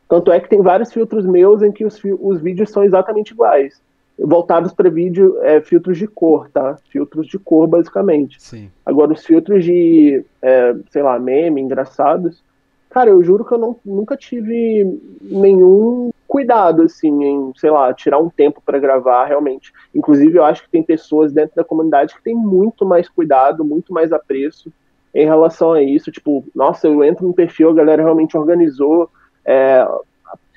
Tanto 0.08 0.32
é 0.32 0.40
que 0.40 0.50
tem 0.50 0.62
vários 0.62 0.92
filtros 0.92 1.26
meus 1.26 1.62
em 1.62 1.72
que 1.72 1.86
os, 1.86 2.02
os 2.20 2.42
vídeos 2.42 2.72
são 2.72 2.84
exatamente 2.84 3.32
iguais. 3.32 3.80
Voltados 4.18 4.74
para 4.74 4.90
vídeo, 4.90 5.38
é, 5.44 5.62
filtros 5.62 5.98
de 5.98 6.08
cor, 6.08 6.50
tá? 6.50 6.78
Filtros 6.90 7.28
de 7.28 7.38
cor, 7.38 7.68
basicamente. 7.68 8.42
Sim. 8.42 8.70
Agora, 8.86 9.14
os 9.14 9.24
filtros 9.24 9.64
de, 9.64 10.26
é, 10.42 10.76
sei 10.90 11.04
lá, 11.04 11.20
meme, 11.20 11.62
engraçados, 11.62 12.44
cara, 12.90 13.10
eu 13.10 13.24
juro 13.24 13.46
que 13.46 13.54
eu 13.54 13.58
não, 13.58 13.76
nunca 13.86 14.18
tive 14.18 15.00
nenhum 15.22 16.12
cuidado, 16.28 16.84
assim, 16.84 17.24
em, 17.24 17.54
sei 17.56 17.70
lá, 17.70 17.94
tirar 17.94 18.20
um 18.20 18.30
tempo 18.30 18.62
para 18.66 18.80
gravar, 18.80 19.26
realmente. 19.26 19.74
Inclusive, 19.94 20.38
eu 20.38 20.44
acho 20.44 20.64
que 20.64 20.70
tem 20.70 20.84
pessoas 20.84 21.32
dentro 21.32 21.56
da 21.56 21.64
comunidade 21.64 22.16
que 22.16 22.24
têm 22.24 22.36
muito 22.36 22.86
mais 22.86 23.10
cuidado, 23.10 23.66
muito 23.66 23.94
mais 23.94 24.12
apreço 24.12 24.72
em 25.14 25.26
relação 25.26 25.74
a 25.74 25.82
isso. 25.82 26.12
Tipo, 26.12 26.44
nossa, 26.56 26.88
eu 26.88 27.04
entro 27.04 27.28
no 27.28 27.34
perfil, 27.34 27.70
a 27.70 27.74
galera 27.74 28.04
realmente 28.04 28.38
organizou 28.38 29.10
é, 29.46 29.86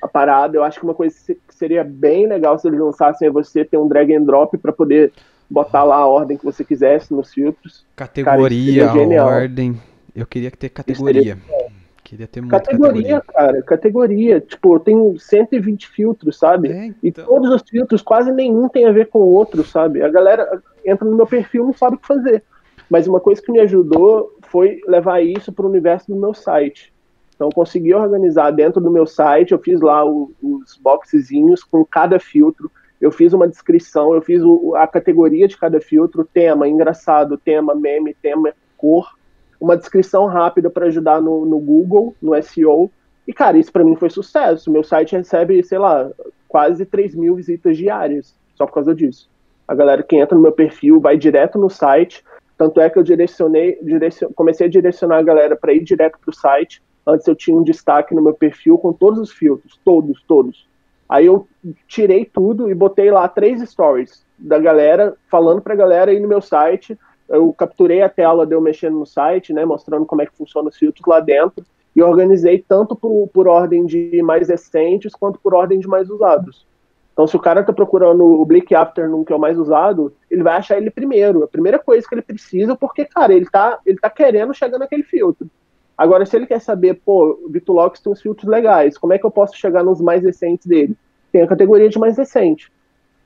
a 0.01 0.07
parada. 0.07 0.57
Eu 0.57 0.63
acho 0.63 0.79
que 0.79 0.85
uma 0.85 0.93
coisa 0.93 1.15
que 1.25 1.55
seria 1.55 1.83
bem 1.83 2.27
legal 2.27 2.57
se 2.59 2.67
eles 2.67 2.79
lançassem 2.79 3.27
é 3.27 3.31
você 3.31 3.65
ter 3.65 3.77
um 3.77 3.87
drag 3.87 4.13
and 4.13 4.23
drop 4.23 4.57
para 4.57 4.71
poder 4.71 5.11
botar 5.49 5.83
lá 5.83 5.97
a 5.97 6.07
ordem 6.07 6.37
que 6.37 6.45
você 6.45 6.63
quisesse 6.63 7.13
nos 7.13 7.33
filtros. 7.33 7.85
Categoria, 7.95 8.87
Cara, 8.87 9.25
ordem. 9.25 9.79
Eu 10.15 10.25
queria 10.25 10.51
ter 10.51 10.69
categoria. 10.69 11.37
Queria 12.03 12.27
ter 12.27 12.41
muita 12.41 12.59
categoria, 12.59 13.21
categoria, 13.21 13.21
cara, 13.21 13.63
categoria. 13.63 14.41
Tipo, 14.41 14.75
eu 14.75 14.79
tenho 14.79 15.17
120 15.17 15.87
filtros, 15.87 16.37
sabe? 16.37 16.71
É, 16.71 16.85
então... 16.85 16.99
E 17.01 17.11
todos 17.11 17.49
os 17.49 17.63
filtros, 17.67 18.01
quase 18.01 18.31
nenhum 18.31 18.67
tem 18.67 18.85
a 18.85 18.91
ver 18.91 19.07
com 19.07 19.19
o 19.19 19.33
outro, 19.33 19.63
sabe? 19.63 20.01
A 20.01 20.09
galera 20.09 20.61
entra 20.85 21.07
no 21.07 21.15
meu 21.15 21.25
perfil 21.25 21.63
e 21.63 21.67
não 21.67 21.73
sabe 21.73 21.95
o 21.95 21.99
que 21.99 22.07
fazer. 22.07 22.43
Mas 22.89 23.07
uma 23.07 23.19
coisa 23.19 23.41
que 23.41 23.51
me 23.51 23.59
ajudou 23.59 24.37
foi 24.43 24.81
levar 24.87 25.23
isso 25.23 25.51
para 25.51 25.65
o 25.65 25.69
universo 25.69 26.11
do 26.11 26.19
meu 26.19 26.33
site. 26.33 26.93
Então, 27.35 27.49
consegui 27.49 27.93
organizar 27.93 28.51
dentro 28.51 28.79
do 28.79 28.91
meu 28.91 29.07
site, 29.07 29.51
eu 29.51 29.59
fiz 29.59 29.81
lá 29.81 30.05
o, 30.05 30.31
os 30.41 30.77
boxezinhos 30.77 31.63
com 31.63 31.83
cada 31.83 32.19
filtro, 32.19 32.71
eu 33.01 33.11
fiz 33.11 33.33
uma 33.33 33.47
descrição, 33.47 34.13
eu 34.13 34.21
fiz 34.21 34.41
o, 34.43 34.75
a 34.75 34.87
categoria 34.87 35.47
de 35.47 35.57
cada 35.57 35.81
filtro, 35.81 36.27
tema 36.31 36.67
engraçado, 36.67 37.37
tema 37.37 37.73
meme, 37.73 38.13
tema 38.13 38.53
cor, 38.77 39.17
uma 39.63 39.77
descrição 39.77 40.25
rápida 40.25 40.69
para 40.69 40.87
ajudar 40.87 41.21
no, 41.21 41.45
no 41.45 41.59
Google, 41.59 42.15
no 42.21 42.41
SEO. 42.41 42.91
E, 43.27 43.33
cara, 43.33 43.57
isso 43.57 43.71
para 43.71 43.83
mim 43.83 43.95
foi 43.95 44.09
sucesso. 44.09 44.71
Meu 44.71 44.83
site 44.83 45.15
recebe, 45.15 45.63
sei 45.63 45.77
lá, 45.77 46.09
quase 46.47 46.85
3 46.85 47.15
mil 47.15 47.35
visitas 47.35 47.77
diárias, 47.77 48.35
só 48.55 48.65
por 48.65 48.73
causa 48.73 48.93
disso. 48.93 49.29
A 49.67 49.73
galera 49.73 50.03
que 50.03 50.17
entra 50.17 50.35
no 50.35 50.41
meu 50.41 50.51
perfil 50.51 50.99
vai 50.99 51.17
direto 51.17 51.57
no 51.57 51.69
site, 51.69 52.23
tanto 52.57 52.81
é 52.81 52.89
que 52.89 52.99
eu 52.99 53.03
direcionei, 53.03 53.79
direcion, 53.81 54.29
comecei 54.35 54.67
a 54.67 54.69
direcionar 54.69 55.17
a 55.17 55.23
galera 55.23 55.55
para 55.55 55.73
ir 55.73 55.83
direto 55.83 56.19
para 56.19 56.29
o 56.29 56.35
site, 56.35 56.81
Antes 57.05 57.27
eu 57.27 57.35
tinha 57.35 57.55
um 57.55 57.63
destaque 57.63 58.15
no 58.15 58.21
meu 58.21 58.33
perfil 58.33 58.77
com 58.77 58.93
todos 58.93 59.19
os 59.19 59.31
filtros, 59.31 59.79
todos, 59.83 60.23
todos. 60.23 60.67
Aí 61.07 61.25
eu 61.25 61.47
tirei 61.87 62.25
tudo 62.25 62.69
e 62.69 62.73
botei 62.73 63.11
lá 63.11 63.27
três 63.27 63.61
stories 63.69 64.25
da 64.39 64.57
galera, 64.57 65.15
falando 65.29 65.61
pra 65.61 65.75
galera 65.75 66.13
ir 66.13 66.21
no 66.21 66.27
meu 66.27 66.41
site. 66.41 66.97
Eu 67.33 67.51
capturei 67.51 68.01
a 68.01 68.09
tela 68.09 68.45
de 68.45 68.53
eu 68.53 68.61
mexendo 68.61 68.99
no 68.99 69.05
site, 69.05 69.51
né, 69.51 69.65
mostrando 69.65 70.05
como 70.05 70.21
é 70.21 70.25
que 70.25 70.37
funciona 70.37 70.69
os 70.69 70.77
filtros 70.77 71.05
lá 71.07 71.19
dentro, 71.19 71.65
e 71.95 72.01
organizei 72.01 72.63
tanto 72.65 72.95
por, 72.95 73.27
por 73.27 73.47
ordem 73.47 73.85
de 73.85 74.21
mais 74.23 74.49
recentes 74.49 75.13
quanto 75.13 75.39
por 75.39 75.53
ordem 75.53 75.79
de 75.79 75.87
mais 75.87 76.09
usados. 76.09 76.65
Então, 77.11 77.27
se 77.27 77.35
o 77.35 77.39
cara 77.39 77.63
tá 77.63 77.71
procurando 77.71 78.23
o 78.23 78.45
Bleak 78.45 78.73
Afternoon, 78.73 79.23
que 79.23 79.31
é 79.31 79.35
o 79.35 79.39
mais 79.39 79.57
usado, 79.57 80.13
ele 80.29 80.41
vai 80.41 80.57
achar 80.57 80.77
ele 80.77 80.89
primeiro. 80.89 81.43
A 81.43 81.47
primeira 81.47 81.77
coisa 81.77 82.07
que 82.07 82.15
ele 82.15 82.23
precisa, 82.23 82.75
porque, 82.75 83.05
cara, 83.05 83.33
ele 83.33 83.45
tá, 83.45 83.79
ele 83.85 83.99
tá 83.99 84.09
querendo 84.09 84.53
chegar 84.53 84.79
naquele 84.79 85.03
filtro. 85.03 85.47
Agora, 85.95 86.25
se 86.25 86.35
ele 86.35 86.47
quer 86.47 86.59
saber, 86.59 86.99
pô, 87.05 87.39
o 87.45 87.49
Vitulux 87.49 87.99
tem 87.99 88.11
uns 88.11 88.21
filtros 88.21 88.49
legais, 88.49 88.97
como 88.97 89.13
é 89.13 89.19
que 89.19 89.25
eu 89.25 89.31
posso 89.31 89.55
chegar 89.55 89.83
nos 89.83 90.01
mais 90.01 90.23
recentes 90.23 90.65
dele? 90.65 90.95
Tem 91.31 91.43
a 91.43 91.47
categoria 91.47 91.87
de 91.87 91.99
mais 91.99 92.17
recente. 92.17 92.71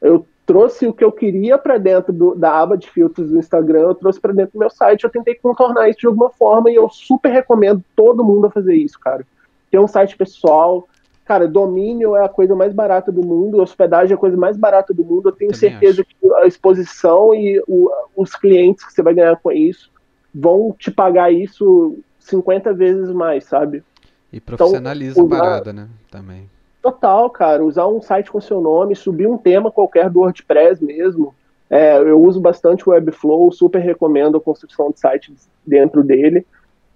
Eu 0.01 0.25
trouxe 0.47 0.87
o 0.87 0.93
que 0.93 1.03
eu 1.03 1.11
queria 1.11 1.57
para 1.57 1.77
dentro 1.77 2.13
do, 2.13 2.33
da 2.33 2.57
aba 2.57 2.77
de 2.77 2.89
filtros 2.89 3.29
do 3.29 3.37
Instagram, 3.37 3.81
eu 3.81 3.93
trouxe 3.93 4.19
para 4.19 4.33
dentro 4.33 4.53
do 4.53 4.59
meu 4.59 4.69
site, 4.69 5.03
eu 5.03 5.09
tentei 5.09 5.35
contornar 5.35 5.89
isso 5.89 5.99
de 5.99 6.07
alguma 6.07 6.29
forma 6.29 6.71
e 6.71 6.75
eu 6.75 6.89
super 6.89 7.29
recomendo 7.29 7.83
todo 7.93 8.23
mundo 8.23 8.47
a 8.47 8.49
fazer 8.49 8.73
isso, 8.73 8.97
cara. 8.97 9.27
Ter 9.69 9.77
um 9.77 9.89
site 9.89 10.15
pessoal, 10.15 10.87
cara, 11.25 11.49
domínio 11.49 12.15
é 12.15 12.23
a 12.23 12.29
coisa 12.29 12.55
mais 12.55 12.73
barata 12.73 13.11
do 13.11 13.21
mundo, 13.21 13.61
hospedagem 13.61 14.13
é 14.13 14.15
a 14.15 14.19
coisa 14.19 14.37
mais 14.37 14.55
barata 14.55 14.93
do 14.93 15.03
mundo. 15.03 15.27
Eu 15.27 15.33
tenho 15.33 15.51
Também 15.51 15.69
certeza 15.69 16.01
acho. 16.01 16.09
que 16.09 16.33
a 16.35 16.47
exposição 16.47 17.35
e 17.35 17.61
o, 17.67 17.91
os 18.15 18.33
clientes 18.33 18.85
que 18.85 18.93
você 18.93 19.03
vai 19.03 19.13
ganhar 19.13 19.35
com 19.35 19.51
isso 19.51 19.91
vão 20.33 20.73
te 20.79 20.89
pagar 20.89 21.29
isso 21.29 21.99
50 22.19 22.73
vezes 22.73 23.11
mais, 23.11 23.43
sabe? 23.43 23.83
E 24.31 24.39
profissionaliza 24.39 25.19
então, 25.19 25.37
a 25.37 25.41
parada, 25.41 25.73
né? 25.73 25.89
Também. 26.09 26.49
Total, 26.81 27.29
cara. 27.29 27.63
Usar 27.63 27.87
um 27.87 28.01
site 28.01 28.31
com 28.31 28.39
seu 28.39 28.61
nome, 28.61 28.95
subir 28.95 29.27
um 29.27 29.37
tema 29.37 29.71
qualquer 29.71 30.09
do 30.09 30.19
WordPress 30.19 30.83
mesmo. 30.83 31.33
É, 31.69 31.97
eu 31.97 32.21
uso 32.21 32.39
bastante 32.39 32.87
o 32.87 32.91
Webflow, 32.91 33.51
super 33.51 33.79
recomendo 33.79 34.37
a 34.37 34.41
construção 34.41 34.91
de 34.91 34.99
site 34.99 35.33
dentro 35.65 36.03
dele. 36.03 36.45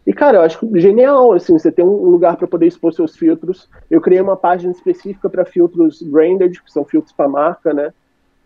E, 0.05 0.13
cara, 0.13 0.37
eu 0.37 0.41
acho 0.41 0.67
genial, 0.75 1.33
assim, 1.33 1.57
você 1.57 1.71
tem 1.71 1.85
um 1.85 2.09
lugar 2.09 2.35
para 2.35 2.47
poder 2.47 2.65
expor 2.65 2.93
seus 2.93 3.15
filtros. 3.15 3.69
Eu 3.89 4.01
criei 4.01 4.21
uma 4.21 4.35
página 4.35 4.71
específica 4.71 5.29
para 5.29 5.45
filtros 5.45 6.01
branded, 6.01 6.61
que 6.63 6.71
são 6.71 6.83
filtros 6.83 7.13
para 7.13 7.27
marca, 7.27 7.73
né? 7.73 7.93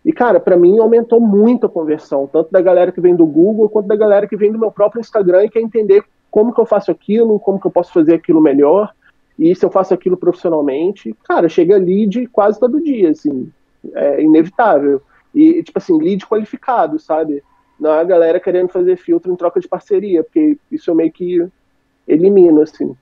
E, 0.04 0.12
cara, 0.12 0.38
para 0.38 0.56
mim 0.56 0.78
aumentou 0.78 1.20
muito 1.20 1.66
a 1.66 1.68
conversão, 1.68 2.28
tanto 2.30 2.52
da 2.52 2.60
galera 2.60 2.92
que 2.92 3.00
vem 3.00 3.16
do 3.16 3.26
Google, 3.26 3.68
quanto 3.68 3.86
da 3.86 3.96
galera 3.96 4.26
que 4.26 4.36
vem 4.36 4.52
do 4.52 4.58
meu 4.58 4.70
próprio 4.70 5.00
Instagram 5.00 5.44
e 5.44 5.50
quer 5.50 5.60
entender 5.60 6.04
como 6.30 6.52
que 6.52 6.60
eu 6.60 6.66
faço 6.66 6.90
aquilo, 6.90 7.40
como 7.40 7.58
que 7.58 7.66
eu 7.66 7.70
posso 7.70 7.92
fazer 7.92 8.14
aquilo 8.14 8.40
melhor, 8.40 8.92
e 9.38 9.54
se 9.54 9.64
eu 9.64 9.70
faço 9.70 9.92
aquilo 9.92 10.16
profissionalmente, 10.16 11.14
cara, 11.24 11.48
chega 11.48 11.76
lead 11.76 12.26
quase 12.28 12.58
todo 12.58 12.82
dia, 12.82 13.10
assim, 13.10 13.50
é 13.94 14.22
inevitável. 14.22 15.02
E, 15.34 15.62
tipo 15.62 15.78
assim, 15.78 15.98
lead 15.98 16.26
qualificado, 16.26 16.98
sabe? 16.98 17.42
Não 17.78 17.92
é 17.92 18.00
a 18.00 18.04
galera 18.04 18.40
querendo 18.40 18.70
fazer 18.70 18.96
filtro 18.96 19.30
em 19.30 19.36
troca 19.36 19.60
de 19.60 19.68
parceria, 19.68 20.24
porque 20.24 20.56
isso 20.72 20.90
eu 20.90 20.94
meio 20.94 21.12
que 21.12 21.46
elimino, 22.08 22.62
assim. 22.62 22.96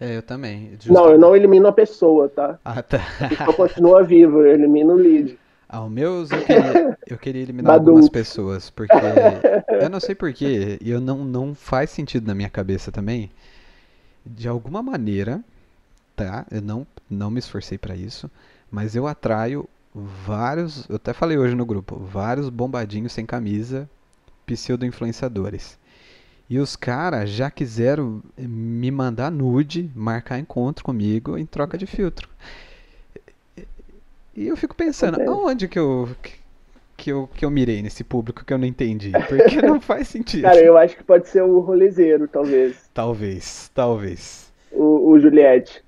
É, 0.00 0.16
eu 0.16 0.22
também. 0.22 0.70
Justamente. 0.72 0.92
Não, 0.92 1.10
eu 1.10 1.18
não 1.18 1.34
elimino 1.34 1.66
a 1.66 1.72
pessoa, 1.72 2.28
tá? 2.28 2.58
Ah, 2.64 2.82
tá. 2.82 3.00
A 3.20 3.28
pessoa 3.28 3.52
continua 3.54 4.04
viva, 4.04 4.38
eu 4.38 4.46
elimino 4.46 4.92
o 4.92 4.96
lead. 4.96 5.36
Ao 5.68 5.90
meus 5.90 6.30
eu 6.30 6.42
queria, 6.42 6.98
eu 7.08 7.18
queria 7.18 7.42
eliminar 7.42 7.74
algumas 7.74 8.08
pessoas, 8.08 8.70
porque 8.70 8.94
eu 9.82 9.90
não 9.90 9.98
sei 9.98 10.14
porquê, 10.14 10.78
e 10.80 10.88
eu 10.88 11.00
não, 11.00 11.24
não 11.24 11.56
faz 11.56 11.90
sentido 11.90 12.24
na 12.24 12.36
minha 12.36 12.48
cabeça 12.48 12.92
também. 12.92 13.30
De 14.24 14.46
alguma 14.46 14.80
maneira, 14.80 15.42
tá? 16.16 16.46
Eu 16.50 16.62
não, 16.62 16.86
não 17.08 17.30
me 17.30 17.38
esforcei 17.38 17.76
para 17.76 17.94
isso, 17.94 18.30
mas 18.70 18.96
eu 18.96 19.06
atraio 19.06 19.68
vários, 19.94 20.88
eu 20.88 20.96
até 20.96 21.12
falei 21.12 21.38
hoje 21.38 21.54
no 21.54 21.64
grupo, 21.64 21.96
vários 21.96 22.48
bombadinhos 22.48 23.12
sem 23.12 23.24
camisa, 23.24 23.88
pseudo-influenciadores. 24.46 25.78
E 26.48 26.58
os 26.58 26.76
caras 26.76 27.30
já 27.30 27.50
quiseram 27.50 28.22
me 28.38 28.90
mandar 28.90 29.30
nude, 29.30 29.90
marcar 29.94 30.38
encontro 30.38 30.84
comigo 30.84 31.36
em 31.36 31.44
troca 31.44 31.76
de 31.76 31.86
filtro. 31.86 32.28
E 34.34 34.46
eu 34.46 34.56
fico 34.56 34.74
pensando, 34.74 35.20
aonde 35.22 35.66
que 35.66 35.78
eu, 35.78 36.08
que, 36.96 37.10
eu, 37.10 37.28
que 37.34 37.44
eu 37.44 37.50
mirei 37.50 37.82
nesse 37.82 38.04
público 38.04 38.44
que 38.44 38.52
eu 38.52 38.58
não 38.58 38.66
entendi? 38.66 39.10
Porque 39.28 39.60
não 39.62 39.80
faz 39.80 40.06
sentido. 40.08 40.42
Cara, 40.42 40.60
eu 40.60 40.76
acho 40.76 40.96
que 40.96 41.02
pode 41.02 41.28
ser 41.28 41.42
o 41.42 41.58
rolezeiro, 41.60 42.28
talvez. 42.28 42.88
Talvez, 42.94 43.70
talvez. 43.74 44.52
O, 44.70 45.10
o 45.10 45.18
Juliette. 45.18 45.82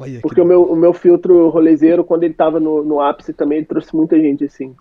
Olha 0.00 0.20
Porque 0.22 0.40
o 0.40 0.44
meu, 0.46 0.62
o 0.62 0.74
meu 0.74 0.94
filtro 0.94 1.50
rolezeiro, 1.50 2.02
quando 2.02 2.22
ele 2.22 2.32
tava 2.32 2.58
no, 2.58 2.82
no 2.82 3.00
ápice 3.02 3.34
também, 3.34 3.58
ele 3.58 3.66
trouxe 3.66 3.94
muita 3.94 4.18
gente 4.18 4.44
assim. 4.44 4.74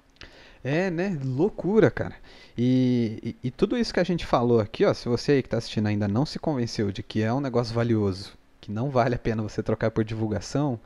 É, 0.63 0.89
né? 0.89 1.20
Loucura, 1.22 1.91
cara. 1.91 2.15
E, 2.57 3.20
e, 3.22 3.47
e, 3.47 3.51
tudo 3.51 3.78
isso 3.78 3.93
que 3.93 3.99
a 3.99 4.03
gente 4.03 4.26
falou 4.26 4.61
aqui, 4.61 4.86
ó, 4.86 4.93
se 4.93 5.09
você 5.09 5.34
aí 5.34 5.43
que 5.43 5.49
tá 5.49 5.57
assistindo 5.57 5.88
ainda 5.88 6.07
não 6.07 6.26
se 6.26 6.39
convenceu 6.39 6.89
de 6.89 7.03
que 7.03 7.22
é 7.22 7.34
um 7.34 7.41
negócio 7.41 7.76
valioso, 7.76 8.34
que 8.61 8.72
não 8.72 8.89
vale 8.89 9.15
a 9.15 9.20
pena 9.20 9.43
você 9.43 9.61
trocar 9.61 9.91
por 9.91 10.05
divulgação, 10.05 10.80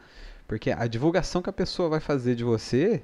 porque 0.47 0.71
a 0.71 0.87
divulgação 0.87 1.41
que 1.41 1.49
a 1.49 1.53
pessoa 1.53 1.89
vai 1.89 1.99
fazer 1.99 2.33
de 2.33 2.43
você 2.43 3.03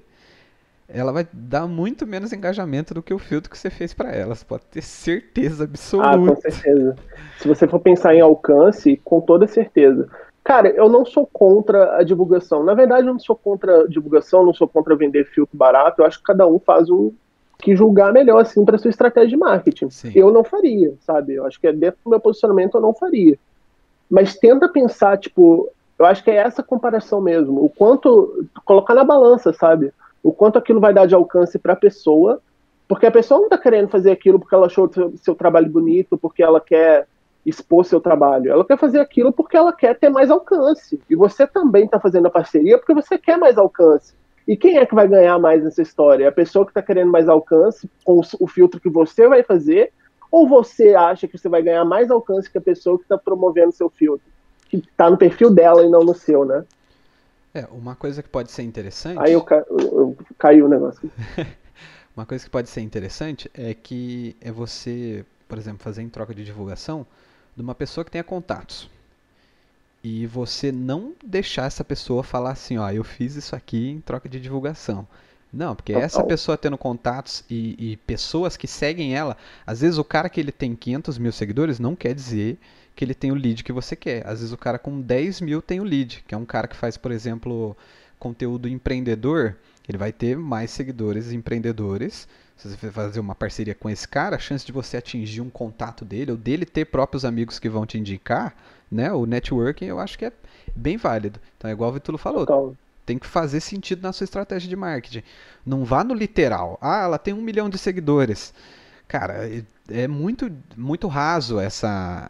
ela 0.92 1.12
vai 1.12 1.28
dar 1.32 1.68
muito 1.68 2.08
menos 2.08 2.34
engajamento 2.34 2.96
do 2.96 3.04
que 3.04 3.14
o 3.14 3.20
filtro 3.20 3.50
que 3.50 3.58
você 3.58 3.70
fez 3.70 3.94
para 3.94 4.12
elas. 4.12 4.44
Pode 4.44 4.66
ter 4.66 4.82
certeza 4.82 5.66
absoluta. 5.66 6.10
Ah, 6.10 6.18
com 6.18 6.36
certeza. 6.36 6.96
Se 7.38 7.48
você 7.48 7.68
for 7.68 7.80
pensar 7.80 8.16
em 8.16 8.22
alcance, 8.22 9.00
com 9.04 9.22
toda 9.22 9.48
certeza. 9.48 10.10
Cara, 10.44 10.70
eu 10.70 10.90
não 10.90 11.06
sou 11.06 11.28
contra 11.32 11.98
a 11.98 12.04
divulgação. 12.04 12.64
Na 12.64 12.74
verdade, 12.74 13.08
eu 13.08 13.14
não 13.14 13.20
sou 13.20 13.36
contra 13.36 13.82
a 13.82 13.88
divulgação, 13.88 14.46
não 14.46 14.54
sou 14.54 14.68
contra 14.68 14.96
vender 14.96 15.26
filtro 15.26 15.58
barato. 15.58 16.02
Eu 16.02 16.06
acho 16.06 16.18
que 16.18 16.24
cada 16.24 16.48
um 16.48 16.60
faz 16.60 16.90
o 16.90 17.14
que 17.60 17.76
julgar 17.76 18.14
melhor, 18.14 18.40
assim, 18.40 18.64
para 18.64 18.78
sua 18.78 18.90
estratégia 18.90 19.30
de 19.30 19.38
marketing. 19.38 19.90
Sim. 19.90 20.12
Eu 20.16 20.32
não 20.32 20.44
faria, 20.44 20.94
sabe? 21.02 21.36
Eu 21.36 21.46
acho 21.46 21.60
que 21.60 21.72
dentro 21.72 22.00
do 22.04 22.10
meu 22.10 22.20
posicionamento 22.20 22.76
eu 22.76 22.82
não 22.82 22.94
faria. 22.94 23.38
Mas 24.10 24.36
tenta 24.38 24.68
pensar, 24.70 25.18
tipo, 25.18 25.70
eu 26.00 26.06
acho 26.06 26.24
que 26.24 26.32
é 26.32 26.36
essa 26.36 26.64
comparação 26.64 27.22
mesmo. 27.22 27.64
O 27.64 27.70
quanto. 27.70 28.48
Colocar 28.64 28.96
na 28.96 29.04
balança, 29.04 29.52
sabe? 29.52 29.94
O 30.24 30.32
quanto 30.32 30.58
aquilo 30.58 30.80
vai 30.80 30.94
dar 30.94 31.06
de 31.06 31.14
alcance 31.14 31.60
para 31.60 31.74
a 31.74 31.76
pessoa. 31.76 32.42
Porque 32.88 33.06
a 33.06 33.12
pessoa 33.12 33.38
não 33.38 33.46
está 33.46 33.58
querendo 33.58 33.90
fazer 33.90 34.10
aquilo 34.10 34.40
porque 34.40 34.56
ela 34.56 34.66
achou 34.66 34.90
seu 35.18 35.36
trabalho 35.36 35.70
bonito, 35.70 36.18
porque 36.18 36.42
ela 36.42 36.60
quer 36.60 37.08
expor 37.50 37.86
seu 37.86 38.00
trabalho. 38.00 38.52
Ela 38.52 38.66
quer 38.66 38.78
fazer 38.78 39.00
aquilo 39.00 39.32
porque 39.32 39.58
ela 39.58 39.74
quer 39.74 39.98
ter 39.98 40.10
mais 40.10 40.30
alcance. 40.30 41.02
E 41.10 41.16
você 41.16 41.46
também 41.48 41.86
está 41.86 42.00
fazendo 42.00 42.28
a 42.28 42.32
parceria 42.32 42.78
porque 42.78 42.94
você 42.94 43.18
quer 43.18 43.38
mais 43.38 43.58
alcance. 43.58 44.14
E 44.48 44.58
quem 44.58 44.78
é 44.78 44.86
que 44.86 44.96
vai 44.96 45.08
ganhar 45.08 45.38
mais 45.38 45.64
nessa 45.64 45.82
história? 45.82 46.28
A 46.28 46.32
pessoa 46.32 46.66
que 46.66 46.72
está 46.72 46.82
querendo 46.82 47.12
mais 47.12 47.30
alcance 47.30 47.90
com 48.04 48.20
o 48.40 48.48
filtro 48.48 48.80
que 48.80 48.90
você 48.90 49.28
vai 49.28 49.44
fazer? 49.44 49.92
Ou 50.32 50.48
você 50.48 50.96
acha 50.96 51.28
que 51.28 51.38
você 51.38 51.50
vai 51.50 51.62
ganhar 51.62 51.86
mais 51.86 52.10
alcance 52.10 52.50
que 52.50 52.58
a 52.58 52.62
pessoa 52.62 52.98
que 52.98 53.04
está 53.04 53.18
promovendo 53.18 53.72
seu 53.72 53.90
filtro? 53.90 54.26
Que 54.68 54.78
está 54.78 55.10
no 55.10 55.18
perfil 55.18 55.52
dela 55.52 55.84
e 55.84 55.90
não 55.90 56.02
no 56.02 56.16
seu, 56.16 56.46
né? 56.46 56.64
É, 57.54 57.68
uma 57.72 57.96
coisa 57.96 58.22
que 58.22 58.30
pode 58.30 58.52
ser 58.52 58.64
interessante. 58.64 59.20
Aí 59.20 59.34
eu, 59.34 59.42
ca... 59.42 59.64
eu 59.70 60.16
caiu 60.38 60.66
o 60.66 60.70
negócio. 60.70 61.12
uma 62.18 62.26
coisa 62.26 62.44
que 62.44 62.50
pode 62.50 62.70
ser 62.70 62.82
interessante 62.82 63.50
é 63.54 63.74
que 63.74 64.36
é 64.42 64.52
você, 64.52 65.26
por 65.48 65.58
exemplo, 65.58 65.84
fazer 65.84 66.02
em 66.02 66.10
troca 66.10 66.34
de 66.34 66.44
divulgação 66.44 67.06
de 67.60 67.64
uma 67.64 67.76
pessoa 67.76 68.06
que 68.06 68.12
tenha 68.12 68.24
contatos. 68.24 68.90
E 70.02 70.26
você 70.26 70.72
não 70.72 71.14
deixar 71.24 71.66
essa 71.66 71.84
pessoa 71.84 72.24
falar 72.24 72.52
assim, 72.52 72.78
ó, 72.78 72.90
eu 72.90 73.04
fiz 73.04 73.36
isso 73.36 73.54
aqui 73.54 73.90
em 73.90 74.00
troca 74.00 74.30
de 74.30 74.40
divulgação. 74.40 75.06
Não, 75.52 75.76
porque 75.76 75.92
essa 75.92 76.24
pessoa 76.24 76.58
tendo 76.58 76.78
contatos 76.78 77.44
e, 77.50 77.76
e, 77.78 77.98
pessoas 77.98 78.56
que 78.56 78.68
seguem 78.68 79.16
ela, 79.16 79.36
às 79.68 79.82
vezes 79.82 79.98
o 79.98 80.04
cara 80.04 80.30
que 80.30 80.40
ele 80.40 80.52
tem 80.54 80.74
500 80.74 81.18
mil 81.18 81.32
seguidores 81.34 81.80
não 81.80 81.96
quer 81.96 82.14
dizer 82.14 82.58
que 82.96 83.04
ele 83.04 83.16
tem 83.16 83.32
o 83.32 83.36
lead 83.36 83.64
que 83.64 83.74
você 83.74 83.96
quer. 83.96 84.26
Às 84.26 84.40
vezes 84.40 84.54
o 84.54 84.58
cara 84.58 84.80
com 84.80 85.02
10 85.02 85.42
mil 85.42 85.62
tem 85.62 85.82
o 85.82 85.84
lead, 85.84 86.24
que 86.26 86.34
é 86.34 86.38
um 86.38 86.46
cara 86.46 86.68
que 86.68 86.78
faz, 86.78 86.96
por 86.96 87.12
exemplo, 87.12 87.76
conteúdo 88.18 88.70
empreendedor, 88.70 89.58
ele 89.88 89.98
vai 89.98 90.14
ter 90.14 90.38
mais 90.38 90.72
seguidores 90.72 91.32
empreendedores. 91.34 92.26
Se 92.60 92.68
você 92.68 92.92
fazer 92.92 93.22
uma 93.22 93.34
parceria 93.34 93.74
com 93.74 93.90
esse 93.90 94.06
cara, 94.06 94.36
a 94.36 94.40
chance 94.40 94.66
de 94.66 94.74
você 94.74 94.98
atingir 94.98 95.40
um 95.40 95.50
contato 95.50 96.04
dele, 96.04 96.32
ou 96.32 96.38
dele 96.38 96.66
ter 96.66 96.84
próprios 96.84 97.24
amigos 97.24 97.58
que 97.58 97.70
vão 97.70 97.86
te 97.86 97.98
indicar, 97.98 98.54
né? 98.92 99.14
O 99.14 99.26
networking 99.26 99.86
eu 99.86 99.98
acho 99.98 100.20
que 100.20 100.26
é 100.26 100.34
bem 100.76 100.98
válido. 100.98 101.40
Então 101.58 101.70
é 101.70 101.74
igual 101.74 101.90
o 101.90 101.94
Vitulo 101.94 102.18
falou. 102.18 102.46
Total. 102.46 102.76
Tem 103.06 103.18
que 103.18 103.26
fazer 103.26 103.62
sentido 103.62 104.04
na 104.04 104.12
sua 104.12 104.26
estratégia 104.26 104.68
de 104.68 104.76
marketing. 104.76 105.24
Não 105.66 105.86
vá 105.86 106.04
no 106.04 106.14
literal. 106.14 106.78
Ah, 106.82 107.04
ela 107.04 107.18
tem 107.18 107.34
um 107.34 107.42
milhão 107.42 107.70
de 107.70 107.78
seguidores. 107.78 108.54
Cara, 109.08 109.48
é, 109.48 109.64
é 109.90 110.08
muito, 110.08 110.52
muito 110.76 111.08
raso 111.08 111.62
essa, 111.62 112.30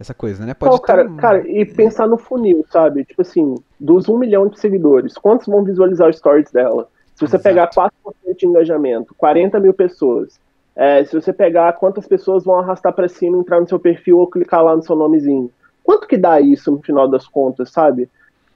essa 0.00 0.12
coisa, 0.12 0.44
né? 0.44 0.52
Pode 0.52 0.72
Não, 0.72 0.80
cara, 0.80 1.08
um... 1.08 1.16
cara, 1.16 1.48
e 1.48 1.64
pensar 1.64 2.08
no 2.08 2.18
funil, 2.18 2.66
sabe? 2.72 3.04
Tipo 3.04 3.22
assim, 3.22 3.54
dos 3.78 4.08
um 4.08 4.18
milhão 4.18 4.48
de 4.48 4.58
seguidores, 4.58 5.14
quantos 5.14 5.46
vão 5.46 5.62
visualizar 5.62 6.10
os 6.10 6.16
stories 6.16 6.50
dela? 6.50 6.88
Se 7.20 7.26
você 7.26 7.36
Exato. 7.36 7.42
pegar 7.42 7.70
4% 7.70 7.90
de 8.38 8.46
engajamento, 8.46 9.14
40 9.14 9.60
mil 9.60 9.74
pessoas, 9.74 10.40
é, 10.74 11.04
se 11.04 11.12
você 11.12 11.34
pegar 11.34 11.74
quantas 11.74 12.08
pessoas 12.08 12.44
vão 12.44 12.58
arrastar 12.58 12.94
para 12.94 13.10
cima, 13.10 13.36
entrar 13.36 13.60
no 13.60 13.68
seu 13.68 13.78
perfil 13.78 14.20
ou 14.20 14.26
clicar 14.26 14.64
lá 14.64 14.74
no 14.74 14.82
seu 14.82 14.96
nomezinho, 14.96 15.50
quanto 15.84 16.08
que 16.08 16.16
dá 16.16 16.40
isso 16.40 16.70
no 16.70 16.80
final 16.80 17.06
das 17.06 17.28
contas, 17.28 17.70
sabe? 17.70 18.08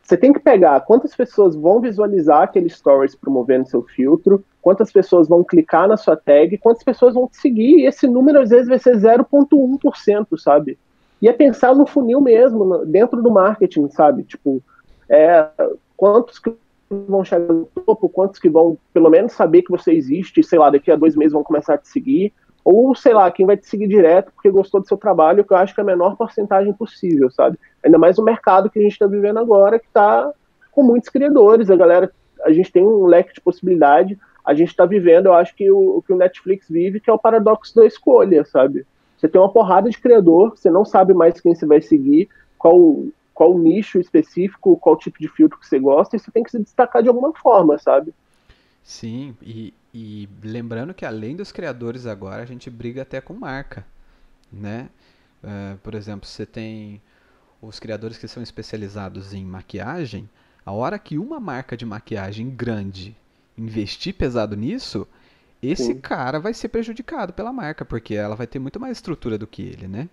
Você 0.03 0.17
tem 0.17 0.33
que 0.33 0.41
pegar 0.41 0.81
quantas 0.81 1.15
pessoas 1.15 1.55
vão 1.55 1.79
visualizar 1.79 2.41
aquele 2.41 2.71
stories 2.71 3.15
promovendo 3.15 3.69
seu 3.69 3.83
filtro, 3.83 4.43
quantas 4.63 4.91
pessoas 4.91 5.29
vão 5.29 5.45
clicar 5.45 5.87
na 5.87 5.99
sua 5.99 6.17
tag, 6.17 6.57
quantas 6.57 6.83
pessoas 6.83 7.13
vão 7.13 7.29
te 7.29 7.37
seguir, 7.37 7.81
e 7.81 7.87
esse 7.87 8.07
número 8.07 8.41
às 8.41 8.49
vezes 8.49 8.67
vai 8.67 8.79
ser 8.79 8.97
0,1%, 8.97 10.39
sabe? 10.39 10.79
E 11.21 11.29
é 11.29 11.35
pensar 11.35 11.75
no 11.75 11.85
funil 11.85 12.19
mesmo, 12.19 12.87
dentro 12.87 13.23
do 13.23 13.31
marketing, 13.31 13.91
sabe? 13.91 14.23
Tipo, 14.23 14.63
é, 15.07 15.49
quantos 15.99 16.39
vão 17.09 17.25
chegar 17.25 17.53
no 17.53 17.67
topo, 17.67 18.09
quantos 18.09 18.39
que 18.39 18.49
vão 18.49 18.79
pelo 18.93 19.11
menos 19.11 19.33
saber 19.33 19.63
que 19.63 19.71
você 19.71 19.93
existe, 19.93 20.43
sei 20.43 20.59
lá, 20.59 20.71
daqui 20.71 20.91
a 20.91 20.97
dois 20.97 21.17
meses 21.17 21.33
vão 21.33 21.43
começar 21.43 21.75
a 21.75 21.79
te 21.79 21.89
seguir, 21.89 22.33
ou 22.65 22.95
sei 22.95 23.13
lá, 23.13 23.31
quem 23.31 23.45
vai 23.45 23.57
te 23.57 23.67
seguir 23.67 23.87
direto 23.87 24.33
porque 24.33 24.51
gostou 24.51 24.81
do 24.81 24.89
seu 24.89 24.97
trabalho, 24.97 25.45
que 25.45 25.53
eu 25.53 25.57
acho 25.57 25.75
que 25.75 25.81
é 25.81 25.83
a 25.83 25.87
menor 25.87 26.17
porcentagem 26.17 26.73
possível, 26.73 27.31
sabe? 27.31 27.59
Ainda 27.85 27.99
mais 27.99 28.19
o 28.19 28.25
mercado 28.25 28.71
que 28.71 28.79
a 28.79 28.83
gente 28.83 28.93
está 28.93 29.07
vivendo 29.07 29.39
agora, 29.39 29.79
que 29.79 29.87
está 29.87 30.33
com 30.73 30.83
muitos 30.83 31.11
criadores, 31.11 31.71
a 31.71 31.77
galera, 31.77 32.11
a 32.43 32.53
gente 32.53 32.73
tem 32.73 32.85
um 32.85 33.05
leque 33.05 33.35
de 33.35 33.41
possibilidade, 33.41 34.19
a 34.45 34.55
gente 34.55 34.69
está 34.69 34.87
vivendo, 34.87 35.27
eu 35.27 35.35
acho 35.35 35.55
que 35.55 35.71
o, 35.71 35.99
o 35.99 36.03
que 36.03 36.13
o 36.13 36.17
Netflix 36.17 36.67
vive, 36.69 37.01
que 37.01 37.11
é 37.11 37.13
o 37.13 37.19
paradoxo 37.19 37.75
da 37.75 37.87
escolha, 37.87 38.45
sabe? 38.45 38.87
Você 39.17 39.29
tem 39.29 39.41
uma 39.41 39.53
porrada 39.53 39.89
de 39.89 39.99
criador, 39.99 40.51
você 40.57 40.71
não 40.71 40.85
sabe 40.85 41.15
mais 41.15 41.41
quem 41.41 41.55
você 41.55 41.65
vai 41.65 41.81
seguir, 41.81 42.29
qual, 42.59 43.05
qual 43.35 43.59
nicho 43.59 43.99
específico, 43.99 44.77
qual 44.79 44.97
tipo 44.97 45.19
de 45.19 45.29
filtro 45.29 45.59
que 45.59 45.67
você 45.67 45.79
gosta, 45.79 46.17
e 46.17 46.19
você 46.19 46.31
tem 46.31 46.43
que 46.43 46.51
se 46.51 46.59
destacar 46.59 47.03
de 47.03 47.09
alguma 47.09 47.35
forma, 47.35 47.77
sabe? 47.79 48.15
Sim, 48.83 49.37
e, 49.43 49.75
e 49.93 50.29
lembrando 50.43 50.95
que 50.95 51.05
além 51.05 51.35
dos 51.35 51.51
criadores 51.51 52.07
agora, 52.07 52.43
a 52.43 52.47
gente 52.47 52.71
briga 52.71 53.03
até 53.03 53.21
com 53.21 53.35
marca, 53.35 53.85
né? 54.53 54.89
Uh, 55.43 55.77
por 55.79 55.95
exemplo, 55.95 56.27
você 56.29 56.47
tem 56.47 57.03
os 57.61 57.79
criadores 57.79 58.19
que 58.19 58.29
são 58.29 58.43
especializados 58.43 59.35
em 59.35 59.45
maquiagem, 59.45 60.29
a 60.65 60.73
hora 60.73 60.99
que 60.99 61.19
uma 61.19 61.41
marca 61.41 61.77
de 61.77 61.85
maquiagem 61.85 62.51
grande 62.51 63.17
investir 63.57 64.15
pesado 64.15 64.57
nisso, 64.57 65.07
esse 65.63 65.95
Sim. 65.95 66.01
cara 66.01 66.39
vai 66.39 66.53
ser 66.53 66.69
prejudicado 66.69 67.33
pela 67.33 67.53
marca, 67.53 67.85
porque 67.85 68.15
ela 68.15 68.37
vai 68.37 68.47
ter 68.47 68.59
muito 68.59 68.79
mais 68.79 68.99
estrutura 68.99 69.39
do 69.39 69.47
que 69.47 69.63
ele, 69.63 69.89
né? 69.89 70.09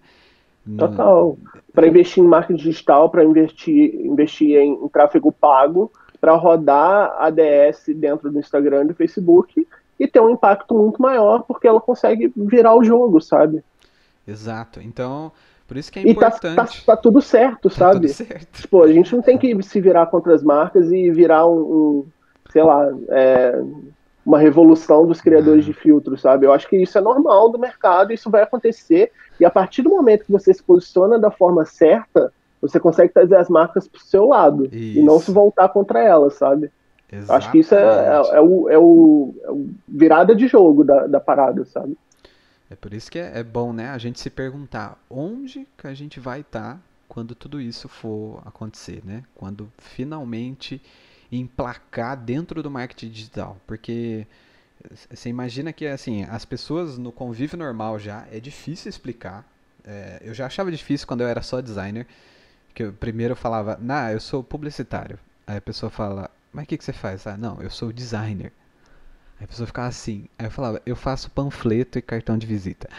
Total. 0.78 1.38
Para 1.74 1.88
investir 1.88 2.24
em 2.24 2.28
marketing 2.28 2.64
digital, 2.64 3.10
para 3.10 3.24
investir, 3.24 3.96
investir 4.06 4.58
em, 4.58 4.74
em 4.74 4.88
tráfego 4.90 5.32
pago, 5.32 5.92
para 6.20 6.34
rodar 6.36 7.16
ADS 7.18 7.86
dentro 7.96 8.32
do 8.32 8.40
Instagram 8.40 8.84
e 8.84 8.88
do 8.90 8.94
Facebook 8.94 9.68
e 10.00 10.08
ter 10.08 10.20
um 10.20 10.30
impacto 10.30 10.76
muito 10.76 11.02
maior, 11.02 11.44
porque 11.44 11.68
ela 11.68 11.82
consegue 11.82 12.32
virar 12.36 12.76
o 12.76 12.84
jogo, 12.84 13.20
sabe? 13.22 13.64
Exato. 14.28 14.80
Então, 14.82 15.32
por 15.68 15.78
isso 15.78 15.92
que 15.92 16.00
é 16.00 16.10
importante. 16.10 16.54
E 16.54 16.56
tá, 16.56 16.66
tá, 16.66 16.74
tá 16.86 16.98
tudo 16.98 17.22
certo, 17.22 17.70
tá 17.70 17.76
sabe? 17.76 18.08
Tudo 18.08 18.14
certo. 18.14 18.62
Tipo, 18.62 18.84
a 18.84 18.92
gente 18.92 19.16
não 19.16 19.22
tem 19.22 19.38
que 19.38 19.62
se 19.64 19.82
virar 19.82 20.08
contra 20.08 20.34
as 20.34 20.44
marcas 20.44 20.92
e 20.92 21.10
virar 21.12 21.48
um, 21.48 21.60
um 21.60 22.06
sei 22.52 22.64
lá, 22.64 22.88
é, 23.10 23.64
uma 24.26 24.40
revolução 24.40 25.06
dos 25.06 25.20
criadores 25.20 25.66
de 25.66 25.74
filtros, 25.74 26.22
sabe? 26.22 26.46
Eu 26.46 26.54
acho 26.54 26.68
que 26.68 26.78
isso 26.78 26.98
é 26.98 27.02
normal 27.02 27.50
do 27.50 27.58
mercado, 27.58 28.14
isso 28.14 28.30
vai 28.30 28.44
acontecer, 28.44 29.12
e 29.40 29.46
a 29.46 29.50
partir 29.50 29.82
do 29.82 29.90
momento 29.90 30.26
que 30.26 30.32
você 30.32 30.54
se 30.54 30.62
posiciona 30.62 31.18
da 31.18 31.32
forma 31.32 31.66
certa, 31.66 32.32
você 32.62 32.80
consegue 32.80 33.12
trazer 33.12 33.36
as 33.36 33.50
marcas 33.50 33.88
pro 33.88 34.00
seu 34.00 34.28
lado 34.28 34.66
isso. 34.66 35.00
e 35.00 35.02
não 35.02 35.20
se 35.20 35.32
voltar 35.32 35.70
contra 35.70 36.04
elas, 36.04 36.36
sabe? 36.36 36.72
Exatamente. 37.12 37.32
Acho 37.32 37.52
que 37.52 37.60
isso 37.60 37.76
é, 37.76 37.80
é, 37.82 38.38
é, 38.38 38.42
o, 38.42 38.70
é, 38.70 38.78
o, 38.78 39.36
é 39.42 39.52
o 39.52 39.70
virada 39.88 40.36
de 40.36 40.48
jogo 40.48 40.84
da, 40.84 41.08
da 41.08 41.20
parada, 41.20 41.66
sabe? 41.66 41.98
É 42.70 42.76
por 42.76 42.94
isso 42.94 43.12
que 43.12 43.20
é, 43.20 43.40
é 43.40 43.44
bom, 43.44 43.74
né, 43.74 43.90
a 43.90 43.98
gente 43.98 44.20
se 44.20 44.30
perguntar 44.30 44.98
onde 45.10 45.68
que 45.78 45.88
a 45.88 45.94
gente 45.94 46.20
vai 46.20 46.42
estar 46.42 46.76
tá 46.76 46.80
quando 47.10 47.36
tudo 47.36 47.60
isso 47.60 47.90
for 47.90 48.42
acontecer, 48.46 49.02
né? 49.04 49.24
Quando 49.36 49.70
finalmente 49.78 50.82
emplacar 51.32 52.18
dentro 52.18 52.62
do 52.62 52.70
marketing 52.70 53.10
digital, 53.10 53.58
porque 53.66 54.28
você 55.10 55.30
imagina 55.30 55.72
que 55.72 55.86
assim 55.86 56.24
as 56.24 56.46
pessoas 56.46 56.98
no 56.98 57.12
convívio 57.12 57.58
normal 57.58 58.00
já 58.00 58.26
é 58.32 58.40
difícil 58.40 58.90
explicar. 58.90 59.46
É, 59.84 60.22
eu 60.22 60.34
já 60.34 60.46
achava 60.46 60.72
difícil 60.72 61.08
quando 61.08 61.22
eu 61.22 61.28
era 61.28 61.42
só 61.42 61.62
designer, 61.62 62.06
que 62.74 62.84
eu, 62.84 62.94
primeiro 62.94 63.34
eu 63.34 63.38
falava, 63.38 63.78
nah, 63.82 64.12
eu 64.12 64.20
sou 64.20 64.44
publicitário. 64.44 65.18
Aí 65.48 65.58
a 65.58 65.62
pessoa 65.62 65.90
fala, 65.90 66.30
mas 66.54 66.66
o 66.66 66.68
que, 66.68 66.78
que 66.78 66.84
você 66.84 66.94
faz? 66.94 67.26
Ah, 67.28 67.38
não, 67.38 67.62
eu 67.62 67.70
sou 67.70 67.92
designer. 67.92 68.52
Aí 69.40 69.46
a 69.46 69.48
pessoa 69.48 69.68
ficava 69.68 69.88
assim. 69.88 70.28
Aí 70.38 70.46
eu 70.46 70.52
falava, 70.52 70.82
eu 70.86 70.96
faço 70.96 71.32
panfleto 71.32 71.98
e 71.98 72.02
cartão 72.02 72.38
de 72.38 72.46
visita. 72.46 72.90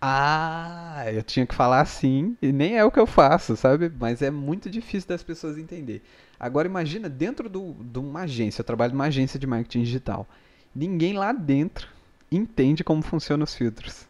Ah, 0.00 1.04
eu 1.12 1.22
tinha 1.24 1.44
que 1.46 1.54
falar 1.54 1.80
assim, 1.80 2.36
e 2.40 2.52
nem 2.52 2.78
é 2.78 2.84
o 2.84 2.90
que 2.90 3.00
eu 3.00 3.06
faço, 3.06 3.56
sabe? 3.56 3.90
Mas 3.98 4.22
é 4.22 4.30
muito 4.30 4.70
difícil 4.70 5.08
das 5.08 5.24
pessoas 5.24 5.58
entender. 5.58 6.02
Agora 6.38 6.68
imagina 6.68 7.08
dentro 7.08 7.48
do, 7.48 7.74
de 7.74 7.98
uma 7.98 8.22
agência, 8.22 8.60
eu 8.60 8.64
trabalho 8.64 8.92
numa 8.92 9.06
agência 9.06 9.38
de 9.38 9.46
marketing 9.46 9.82
digital. 9.82 10.26
Ninguém 10.74 11.14
lá 11.14 11.32
dentro 11.32 11.88
entende 12.30 12.84
como 12.84 13.02
funcionam 13.02 13.44
os 13.44 13.54
filtros. 13.54 14.06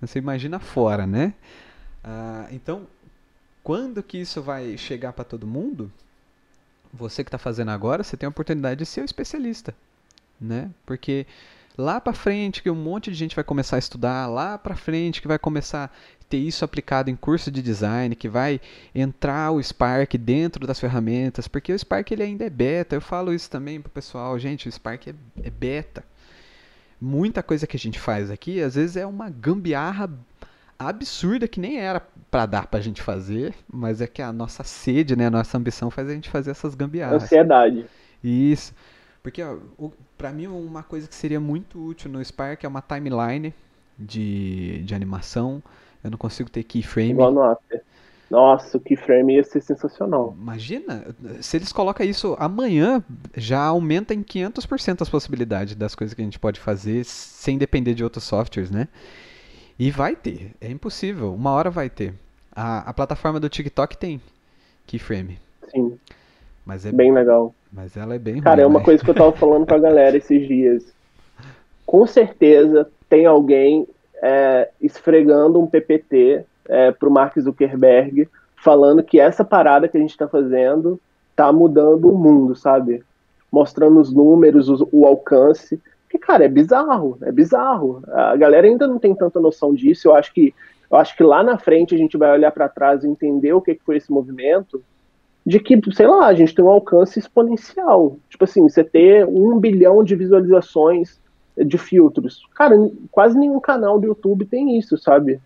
Você 0.00 0.18
imagina 0.18 0.58
fora, 0.58 1.06
né? 1.06 1.34
Ah, 2.04 2.46
então, 2.50 2.86
quando 3.62 4.02
que 4.02 4.18
isso 4.18 4.40
vai 4.42 4.76
chegar 4.78 5.12
para 5.12 5.24
todo 5.24 5.46
mundo? 5.46 5.90
Você 6.92 7.24
que 7.24 7.28
está 7.28 7.38
fazendo 7.38 7.70
agora, 7.70 8.02
você 8.02 8.16
tem 8.16 8.26
a 8.26 8.30
oportunidade 8.30 8.78
de 8.78 8.86
ser 8.86 9.02
o 9.02 9.04
especialista. 9.04 9.74
né? 10.40 10.70
Porque 10.84 11.26
lá 11.76 12.00
para 12.00 12.12
frente 12.12 12.62
que 12.62 12.70
um 12.70 12.74
monte 12.74 13.10
de 13.10 13.16
gente 13.16 13.34
vai 13.34 13.44
começar 13.44 13.76
a 13.76 13.78
estudar, 13.78 14.26
lá 14.26 14.56
para 14.56 14.74
frente 14.74 15.20
que 15.20 15.28
vai 15.28 15.38
começar 15.38 15.84
a 15.84 16.24
ter 16.28 16.38
isso 16.38 16.64
aplicado 16.64 17.10
em 17.10 17.16
curso 17.16 17.50
de 17.50 17.62
design, 17.62 18.14
que 18.16 18.28
vai 18.28 18.60
entrar 18.94 19.52
o 19.52 19.62
Spark 19.62 20.14
dentro 20.18 20.66
das 20.66 20.80
ferramentas, 20.80 21.46
porque 21.46 21.72
o 21.72 21.78
Spark 21.78 22.10
ele 22.10 22.22
ainda 22.22 22.44
é 22.44 22.50
beta. 22.50 22.96
Eu 22.96 23.00
falo 23.00 23.32
isso 23.32 23.50
também 23.50 23.80
pro 23.80 23.90
pessoal, 23.90 24.38
gente, 24.38 24.68
o 24.68 24.72
Spark 24.72 25.08
é, 25.08 25.14
é 25.42 25.50
beta. 25.50 26.04
Muita 27.00 27.42
coisa 27.42 27.66
que 27.66 27.76
a 27.76 27.80
gente 27.80 28.00
faz 28.00 28.30
aqui, 28.30 28.60
às 28.60 28.74
vezes 28.74 28.96
é 28.96 29.06
uma 29.06 29.28
gambiarra 29.28 30.10
absurda 30.78 31.48
que 31.48 31.60
nem 31.60 31.78
era 31.78 32.02
para 32.30 32.46
dar 32.46 32.66
pra 32.66 32.80
gente 32.80 33.02
fazer, 33.02 33.54
mas 33.72 34.00
é 34.00 34.06
que 34.06 34.20
a 34.20 34.32
nossa 34.32 34.64
sede, 34.64 35.16
né, 35.16 35.26
a 35.26 35.30
nossa 35.30 35.56
ambição 35.56 35.90
faz 35.90 36.08
a 36.08 36.12
gente 36.12 36.28
fazer 36.28 36.50
essas 36.50 36.74
gambiarras. 36.74 37.22
Ansiedade. 37.24 37.86
Isso. 38.22 38.74
Porque, 39.26 39.42
pra 40.16 40.30
mim, 40.30 40.46
uma 40.46 40.84
coisa 40.84 41.08
que 41.08 41.14
seria 41.16 41.40
muito 41.40 41.84
útil 41.84 42.08
no 42.08 42.24
Spark 42.24 42.62
é 42.62 42.68
uma 42.68 42.80
timeline 42.80 43.52
de, 43.98 44.84
de 44.84 44.94
animação. 44.94 45.60
Eu 46.04 46.12
não 46.12 46.16
consigo 46.16 46.48
ter 46.48 46.62
keyframe. 46.62 47.10
Igual 47.10 47.32
no 47.32 47.42
After. 47.42 47.82
Nossa, 48.30 48.76
o 48.76 48.80
keyframe 48.80 49.34
ia 49.34 49.42
ser 49.42 49.62
sensacional. 49.62 50.32
Imagina, 50.40 51.12
se 51.40 51.56
eles 51.56 51.72
colocam 51.72 52.06
isso 52.06 52.36
amanhã, 52.38 53.02
já 53.36 53.64
aumenta 53.64 54.14
em 54.14 54.22
500% 54.22 55.02
as 55.02 55.08
possibilidades 55.08 55.74
das 55.74 55.96
coisas 55.96 56.14
que 56.14 56.22
a 56.22 56.24
gente 56.24 56.38
pode 56.38 56.60
fazer 56.60 57.04
sem 57.04 57.58
depender 57.58 57.94
de 57.94 58.04
outros 58.04 58.22
softwares, 58.22 58.70
né? 58.70 58.86
E 59.76 59.90
vai 59.90 60.14
ter, 60.14 60.52
é 60.60 60.70
impossível, 60.70 61.34
uma 61.34 61.50
hora 61.50 61.68
vai 61.68 61.90
ter. 61.90 62.14
A, 62.54 62.88
a 62.88 62.94
plataforma 62.94 63.40
do 63.40 63.48
TikTok 63.48 63.98
tem 63.98 64.20
keyframe. 64.86 65.40
Sim. 65.68 65.98
Mas 66.64 66.86
é 66.86 66.92
bem 66.92 67.12
legal. 67.12 67.52
Mas 67.76 67.94
ela 67.96 68.14
é 68.14 68.18
bem 68.18 68.40
Cara, 68.40 68.56
ruim, 68.56 68.64
é 68.64 68.66
uma 68.66 68.78
né? 68.78 68.84
coisa 68.84 69.04
que 69.04 69.10
eu 69.10 69.14
tava 69.14 69.32
falando 69.32 69.66
pra 69.66 69.78
galera 69.78 70.16
esses 70.16 70.48
dias. 70.48 70.82
Com 71.84 72.06
certeza 72.06 72.88
tem 73.08 73.26
alguém 73.26 73.86
é, 74.22 74.70
esfregando 74.80 75.60
um 75.60 75.66
PPT 75.66 76.42
é, 76.68 76.90
pro 76.90 77.10
Mark 77.10 77.38
Zuckerberg, 77.38 78.28
falando 78.64 79.02
que 79.02 79.20
essa 79.20 79.44
parada 79.44 79.86
que 79.86 79.96
a 79.96 80.00
gente 80.00 80.16
tá 80.16 80.26
fazendo 80.26 80.98
tá 81.36 81.52
mudando 81.52 82.10
o 82.10 82.16
mundo, 82.18 82.56
sabe? 82.56 83.04
Mostrando 83.52 84.00
os 84.00 84.10
números, 84.12 84.68
os- 84.70 84.84
o 84.90 85.04
alcance. 85.04 85.78
Porque, 86.04 86.18
cara, 86.18 86.44
é 86.46 86.48
bizarro, 86.48 87.18
é 87.22 87.30
bizarro. 87.30 88.02
A 88.08 88.34
galera 88.36 88.66
ainda 88.66 88.86
não 88.86 88.98
tem 88.98 89.14
tanta 89.14 89.38
noção 89.38 89.74
disso. 89.74 90.08
Eu 90.08 90.14
acho 90.14 90.32
que, 90.32 90.54
eu 90.90 90.96
acho 90.96 91.14
que 91.14 91.22
lá 91.22 91.42
na 91.42 91.58
frente 91.58 91.94
a 91.94 91.98
gente 91.98 92.16
vai 92.16 92.32
olhar 92.32 92.50
pra 92.52 92.68
trás 92.70 93.04
e 93.04 93.08
entender 93.08 93.52
o 93.52 93.60
que, 93.60 93.74
que 93.74 93.84
foi 93.84 93.98
esse 93.98 94.10
movimento 94.10 94.82
de 95.46 95.60
que, 95.60 95.80
sei 95.92 96.08
lá, 96.08 96.26
a 96.26 96.34
gente 96.34 96.52
tem 96.52 96.64
um 96.64 96.68
alcance 96.68 97.20
exponencial. 97.20 98.16
Tipo 98.28 98.42
assim, 98.42 98.68
você 98.68 98.82
ter 98.82 99.24
um 99.24 99.58
bilhão 99.60 100.02
de 100.02 100.16
visualizações 100.16 101.20
de 101.56 101.78
filtros. 101.78 102.42
Cara, 102.54 102.76
quase 103.12 103.38
nenhum 103.38 103.60
canal 103.60 103.98
do 103.98 104.08
YouTube 104.08 104.44
tem 104.44 104.76
isso, 104.76 104.98
sabe? 104.98 105.40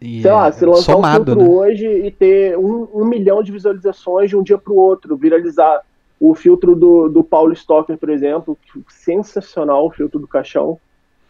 E 0.00 0.22
Sei 0.22 0.30
lá, 0.30 0.48
é 0.48 0.52
se 0.52 0.66
lançar 0.66 0.94
somado, 0.94 1.22
um 1.22 1.24
filtro 1.26 1.42
né? 1.42 1.48
hoje 1.48 1.86
e 1.86 2.10
ter 2.10 2.58
um, 2.58 2.88
um 2.92 3.04
milhão 3.04 3.42
de 3.42 3.52
visualizações 3.52 4.30
de 4.30 4.36
um 4.36 4.42
dia 4.42 4.58
pro 4.58 4.74
outro, 4.74 5.16
viralizar. 5.16 5.82
O 6.18 6.34
filtro 6.34 6.74
do, 6.74 7.10
do 7.10 7.22
Paulo 7.22 7.52
Stocker, 7.52 7.98
por 7.98 8.08
exemplo, 8.08 8.56
sensacional 8.88 9.86
o 9.86 9.90
filtro 9.90 10.18
do 10.18 10.26
caixão. 10.26 10.78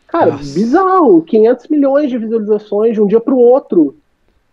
Cara, 0.06 0.30
Nossa. 0.30 0.54
bizarro, 0.54 1.22
500 1.22 1.68
milhões 1.68 2.08
de 2.08 2.16
visualizações 2.16 2.94
de 2.94 3.02
um 3.02 3.06
dia 3.06 3.20
pro 3.20 3.36
outro. 3.36 3.96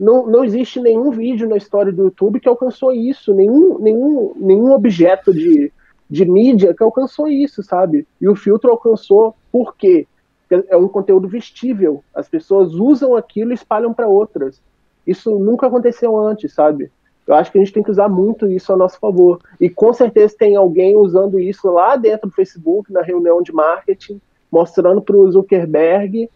Não, 0.03 0.27
não 0.27 0.43
existe 0.43 0.81
nenhum 0.81 1.11
vídeo 1.11 1.47
na 1.47 1.55
história 1.55 1.89
do 1.89 2.03
YouTube 2.03 2.41
que 2.41 2.49
alcançou 2.49 2.91
isso, 2.91 3.33
nenhum, 3.33 3.79
nenhum, 3.79 4.33
nenhum 4.35 4.73
objeto 4.73 5.33
de, 5.33 5.71
de 6.09 6.25
mídia 6.25 6.73
que 6.73 6.83
alcançou 6.83 7.29
isso, 7.29 7.63
sabe? 7.63 8.05
E 8.19 8.27
o 8.27 8.35
filtro 8.35 8.69
alcançou 8.69 9.33
por 9.49 9.77
quê? 9.77 10.05
Porque 10.41 10.67
é 10.69 10.75
um 10.75 10.89
conteúdo 10.89 11.29
vestível. 11.29 12.03
As 12.13 12.27
pessoas 12.27 12.73
usam 12.73 13.15
aquilo 13.15 13.51
e 13.51 13.53
espalham 13.53 13.93
para 13.93 14.05
outras. 14.05 14.61
Isso 15.07 15.39
nunca 15.39 15.67
aconteceu 15.67 16.17
antes, 16.17 16.53
sabe? 16.53 16.91
Eu 17.25 17.35
acho 17.35 17.49
que 17.49 17.57
a 17.57 17.61
gente 17.61 17.71
tem 17.71 17.81
que 17.81 17.91
usar 17.91 18.09
muito 18.09 18.45
isso 18.51 18.73
a 18.73 18.75
nosso 18.75 18.99
favor. 18.99 19.39
E 19.57 19.69
com 19.69 19.93
certeza 19.93 20.35
tem 20.37 20.57
alguém 20.57 20.97
usando 20.97 21.39
isso 21.39 21.69
lá 21.71 21.95
dentro 21.95 22.27
do 22.27 22.35
Facebook, 22.35 22.91
na 22.91 23.01
reunião 23.01 23.41
de 23.41 23.53
marketing, 23.53 24.19
mostrando 24.51 25.01
para 25.01 25.15
o 25.15 25.31
Zuckerberg 25.31 26.29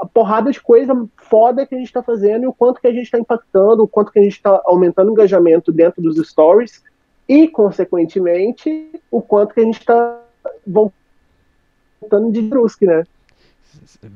a 0.00 0.06
porrada 0.06 0.50
de 0.50 0.60
coisa 0.60 0.94
foda 1.16 1.66
que 1.66 1.74
a 1.74 1.78
gente 1.78 1.88
está 1.88 2.02
fazendo 2.02 2.44
e 2.44 2.46
o 2.46 2.52
quanto 2.52 2.80
que 2.80 2.86
a 2.86 2.92
gente 2.92 3.04
está 3.04 3.18
impactando, 3.18 3.82
o 3.82 3.88
quanto 3.88 4.12
que 4.12 4.18
a 4.18 4.22
gente 4.22 4.34
está 4.34 4.60
aumentando 4.64 5.08
o 5.08 5.12
engajamento 5.12 5.72
dentro 5.72 6.00
dos 6.00 6.16
stories 6.28 6.82
e, 7.28 7.48
consequentemente, 7.48 8.90
o 9.10 9.20
quanto 9.20 9.54
que 9.54 9.60
a 9.60 9.64
gente 9.64 9.80
está 9.80 10.20
voltando 10.66 12.30
de 12.30 12.42
brusque, 12.42 12.86
né? 12.86 13.04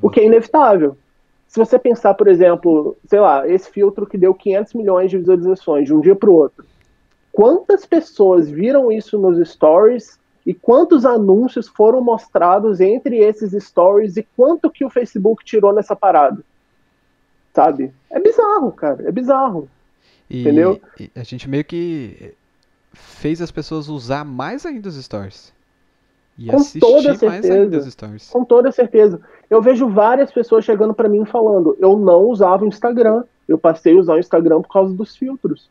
O 0.01 0.09
que 0.09 0.21
é 0.21 0.25
inevitável. 0.25 0.97
Se 1.49 1.59
você 1.59 1.79
pensar, 1.81 2.15
por 2.15 2.29
exemplo, 2.29 2.97
sei 3.07 3.19
lá, 3.19 3.49
esse 3.49 3.69
filtro 3.71 4.07
que 4.07 4.17
deu 4.17 4.33
500 4.33 4.75
milhões 4.75 5.11
de 5.11 5.19
visualizações 5.19 5.87
de 5.87 5.93
um 5.93 6.01
dia 6.01 6.15
para 6.15 6.31
o 6.31 6.35
outro, 6.35 6.65
quantas 7.33 7.85
pessoas 7.85 8.49
viram 8.49 8.93
isso 8.93 9.19
nos 9.19 9.51
stories 9.51 10.20
e 10.51 10.55
quantos 10.55 11.07
anúncios 11.07 11.69
foram 11.69 12.01
mostrados 12.03 12.81
entre 12.81 13.19
esses 13.19 13.53
stories 13.65 14.17
e 14.17 14.27
quanto 14.37 14.69
que 14.69 14.85
o 14.85 14.91
Facebook 14.91 15.45
tirou 15.45 15.73
nessa 15.73 15.95
parada? 15.95 16.43
Sabe? 17.55 17.93
É 18.11 18.19
bizarro, 18.19 18.73
cara, 18.73 19.09
é 19.09 19.13
bizarro. 19.13 19.69
E, 20.29 20.41
Entendeu? 20.41 20.81
e 20.99 21.09
a 21.15 21.23
gente 21.23 21.49
meio 21.49 21.65
que 21.65 22.35
fez 22.93 23.41
as 23.41 23.53
pessoas 23.53 23.89
usar 23.89 24.25
mais 24.25 24.67
ainda 24.67 24.89
os 24.89 24.97
stories. 24.97 25.53
E 26.37 26.49
Com 26.49 26.57
assistir 26.57 26.81
toda 26.81 27.09
mais 27.11 27.21
certeza. 27.21 27.55
ainda 27.55 27.79
os 27.79 27.87
stories. 27.87 28.31
Com 28.31 28.45
toda 28.45 28.73
certeza. 28.73 29.21
Eu 29.49 29.63
vejo 29.63 29.89
várias 29.89 30.33
pessoas 30.33 30.65
chegando 30.65 30.93
para 30.93 31.09
mim 31.09 31.25
falando: 31.25 31.77
eu 31.79 31.97
não 31.97 32.25
usava 32.25 32.65
o 32.65 32.67
Instagram, 32.67 33.23
eu 33.47 33.57
passei 33.57 33.95
a 33.95 34.01
usar 34.01 34.15
o 34.15 34.19
Instagram 34.19 34.63
por 34.63 34.73
causa 34.73 34.93
dos 34.93 35.15
filtros. 35.15 35.71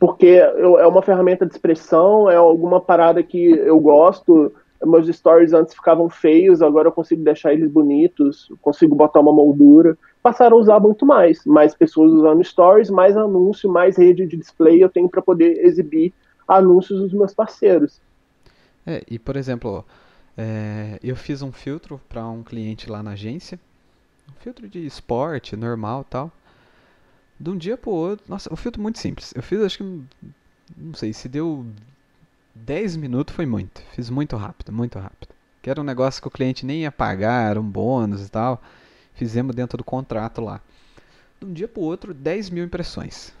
Porque 0.00 0.26
eu- 0.26 0.78
é 0.78 0.86
uma 0.86 1.02
ferramenta 1.02 1.44
de 1.44 1.52
expressão, 1.52 2.28
é 2.30 2.34
alguma 2.34 2.80
parada 2.80 3.22
que 3.22 3.50
eu 3.50 3.78
gosto. 3.78 4.50
Meus 4.82 5.06
stories 5.14 5.52
antes 5.52 5.74
ficavam 5.74 6.08
feios, 6.08 6.62
agora 6.62 6.88
eu 6.88 6.92
consigo 6.92 7.22
deixar 7.22 7.52
eles 7.52 7.70
bonitos, 7.70 8.48
consigo 8.62 8.96
botar 8.96 9.20
uma 9.20 9.32
moldura. 9.32 9.96
Passaram 10.22 10.56
a 10.56 10.60
usar 10.60 10.80
muito 10.80 11.04
mais. 11.04 11.44
Mais 11.44 11.74
pessoas 11.74 12.12
usando 12.12 12.42
stories, 12.42 12.88
mais 12.88 13.14
anúncio, 13.14 13.70
mais 13.70 13.98
rede 13.98 14.26
de 14.26 14.38
display 14.38 14.82
eu 14.82 14.88
tenho 14.88 15.08
para 15.08 15.20
poder 15.20 15.64
exibir 15.66 16.14
anúncios 16.48 16.98
dos 17.00 17.12
meus 17.12 17.34
parceiros. 17.34 18.00
É, 18.86 19.02
e 19.08 19.18
por 19.18 19.36
exemplo, 19.36 19.84
é, 20.36 20.98
eu 21.02 21.14
fiz 21.14 21.42
um 21.42 21.52
filtro 21.52 22.00
para 22.08 22.26
um 22.26 22.42
cliente 22.42 22.90
lá 22.90 23.02
na 23.02 23.10
agência, 23.10 23.60
um 24.30 24.40
filtro 24.40 24.66
de 24.66 24.84
esporte, 24.86 25.54
normal 25.56 26.06
tal. 26.08 26.32
De 27.40 27.48
um 27.48 27.56
dia 27.56 27.78
pro 27.78 27.90
outro, 27.90 28.26
nossa, 28.28 28.52
um 28.52 28.56
filtro 28.56 28.82
muito 28.82 28.98
simples. 28.98 29.32
Eu 29.34 29.42
fiz, 29.42 29.62
acho 29.62 29.78
que, 29.78 30.02
não 30.76 30.92
sei, 30.92 31.14
se 31.14 31.26
deu 31.26 31.64
10 32.54 32.96
minutos 32.96 33.34
foi 33.34 33.46
muito. 33.46 33.82
Fiz 33.92 34.10
muito 34.10 34.36
rápido, 34.36 34.70
muito 34.70 34.98
rápido. 34.98 35.32
Que 35.62 35.70
era 35.70 35.80
um 35.80 35.84
negócio 35.84 36.20
que 36.20 36.28
o 36.28 36.30
cliente 36.30 36.66
nem 36.66 36.82
ia 36.82 36.92
pagar, 36.92 37.50
era 37.50 37.60
um 37.60 37.64
bônus 37.64 38.26
e 38.26 38.30
tal. 38.30 38.62
Fizemos 39.14 39.56
dentro 39.56 39.78
do 39.78 39.84
contrato 39.84 40.42
lá. 40.42 40.60
De 41.40 41.46
um 41.46 41.52
dia 41.52 41.66
pro 41.66 41.80
outro, 41.80 42.12
10 42.12 42.50
mil 42.50 42.64
impressões. 42.64 43.32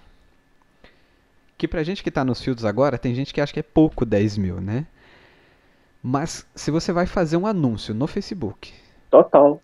Que 1.58 1.68
pra 1.68 1.82
gente 1.82 2.02
que 2.02 2.10
tá 2.10 2.24
nos 2.24 2.40
filtros 2.40 2.64
agora, 2.64 2.96
tem 2.96 3.14
gente 3.14 3.34
que 3.34 3.40
acha 3.40 3.52
que 3.52 3.60
é 3.60 3.62
pouco 3.62 4.06
10 4.06 4.38
mil, 4.38 4.62
né? 4.62 4.86
Mas 6.02 6.46
se 6.54 6.70
você 6.70 6.90
vai 6.90 7.04
fazer 7.04 7.36
um 7.36 7.46
anúncio 7.46 7.94
no 7.94 8.06
Facebook, 8.06 8.72
Total. 9.10 9.60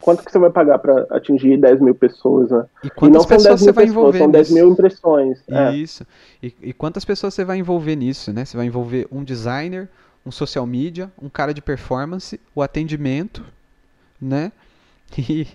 Quanto 0.00 0.24
que 0.24 0.30
você 0.32 0.38
vai 0.38 0.50
pagar 0.50 0.78
para 0.78 1.06
atingir 1.10 1.56
10 1.58 1.80
mil 1.80 1.94
pessoas, 1.94 2.50
né? 2.50 2.64
e 2.82 2.90
E 3.02 3.08
não 3.10 3.24
quantas 3.24 3.26
são 3.26 3.42
10 3.42 3.58
pessoas 3.58 3.60
você 3.60 3.72
mil 3.72 3.72
vai 3.72 3.84
pessoas, 3.84 4.14
envolver 4.14 4.18
são 4.18 4.30
10 4.30 4.50
nisso? 4.50 4.54
mil 4.54 4.68
impressões. 4.70 5.42
É. 5.48 5.70
Isso. 5.70 6.06
E, 6.42 6.54
e 6.62 6.72
quantas 6.72 7.04
pessoas 7.04 7.34
você 7.34 7.44
vai 7.44 7.58
envolver 7.58 7.96
nisso, 7.96 8.32
né? 8.32 8.44
Você 8.44 8.56
vai 8.56 8.66
envolver 8.66 9.06
um 9.12 9.22
designer, 9.22 9.88
um 10.24 10.30
social 10.30 10.66
media, 10.66 11.10
um 11.20 11.28
cara 11.28 11.52
de 11.54 11.62
performance, 11.62 12.40
o 12.54 12.62
atendimento, 12.62 13.44
né? 14.20 14.52
E 15.18 15.46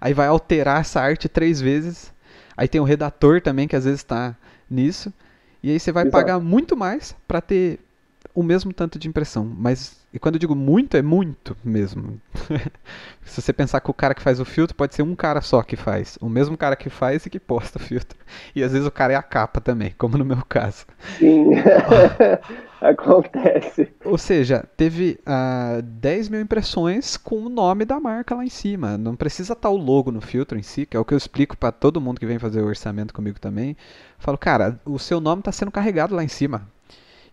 aí 0.00 0.14
vai 0.14 0.28
alterar 0.28 0.80
essa 0.80 1.00
arte 1.00 1.28
três 1.28 1.60
vezes. 1.60 2.12
Aí 2.56 2.68
tem 2.68 2.80
o 2.80 2.84
redator 2.84 3.40
também 3.40 3.66
que 3.66 3.74
às 3.76 3.84
vezes 3.84 4.00
está 4.00 4.36
nisso. 4.70 5.12
E 5.62 5.70
aí 5.70 5.80
você 5.80 5.90
vai 5.92 6.04
Exato. 6.04 6.12
pagar 6.12 6.38
muito 6.40 6.76
mais 6.76 7.14
para 7.26 7.40
ter 7.40 7.80
o 8.34 8.42
mesmo 8.42 8.72
tanto 8.72 8.98
de 8.98 9.08
impressão. 9.08 9.44
Mas 9.44 9.99
e 10.12 10.18
quando 10.18 10.34
eu 10.34 10.40
digo 10.40 10.56
muito, 10.56 10.96
é 10.96 11.02
muito 11.02 11.56
mesmo. 11.64 12.20
Se 13.22 13.40
você 13.40 13.52
pensar 13.52 13.80
que 13.80 13.90
o 13.90 13.94
cara 13.94 14.14
que 14.14 14.22
faz 14.22 14.40
o 14.40 14.44
filtro 14.44 14.74
pode 14.74 14.94
ser 14.94 15.02
um 15.02 15.14
cara 15.14 15.40
só 15.40 15.62
que 15.62 15.76
faz. 15.76 16.18
O 16.20 16.28
mesmo 16.28 16.56
cara 16.56 16.74
que 16.74 16.90
faz 16.90 17.24
e 17.26 17.30
que 17.30 17.38
posta 17.38 17.78
o 17.78 17.80
filtro. 17.80 18.18
E 18.54 18.62
às 18.62 18.72
vezes 18.72 18.86
o 18.86 18.90
cara 18.92 19.12
é 19.12 19.16
a 19.16 19.22
capa 19.22 19.60
também, 19.60 19.92
como 19.98 20.16
no 20.16 20.24
meu 20.24 20.44
caso. 20.48 20.86
Sim. 21.18 21.50
Acontece. 22.80 23.92
Ou 24.04 24.16
seja, 24.16 24.64
teve 24.76 25.18
ah, 25.26 25.80
10 25.82 26.28
mil 26.28 26.40
impressões 26.40 27.16
com 27.16 27.44
o 27.44 27.48
nome 27.48 27.84
da 27.84 28.00
marca 28.00 28.34
lá 28.34 28.44
em 28.44 28.48
cima. 28.48 28.96
Não 28.96 29.14
precisa 29.14 29.52
estar 29.52 29.68
o 29.68 29.76
logo 29.76 30.10
no 30.10 30.20
filtro 30.20 30.58
em 30.58 30.62
si, 30.62 30.86
que 30.86 30.96
é 30.96 31.00
o 31.00 31.04
que 31.04 31.12
eu 31.12 31.18
explico 31.18 31.56
para 31.56 31.72
todo 31.72 32.00
mundo 32.00 32.18
que 32.18 32.26
vem 32.26 32.38
fazer 32.38 32.62
o 32.62 32.66
orçamento 32.66 33.12
comigo 33.12 33.38
também. 33.38 33.76
Falo, 34.18 34.38
cara, 34.38 34.80
o 34.84 34.98
seu 34.98 35.20
nome 35.20 35.40
está 35.40 35.52
sendo 35.52 35.70
carregado 35.70 36.14
lá 36.14 36.24
em 36.24 36.28
cima. 36.28 36.66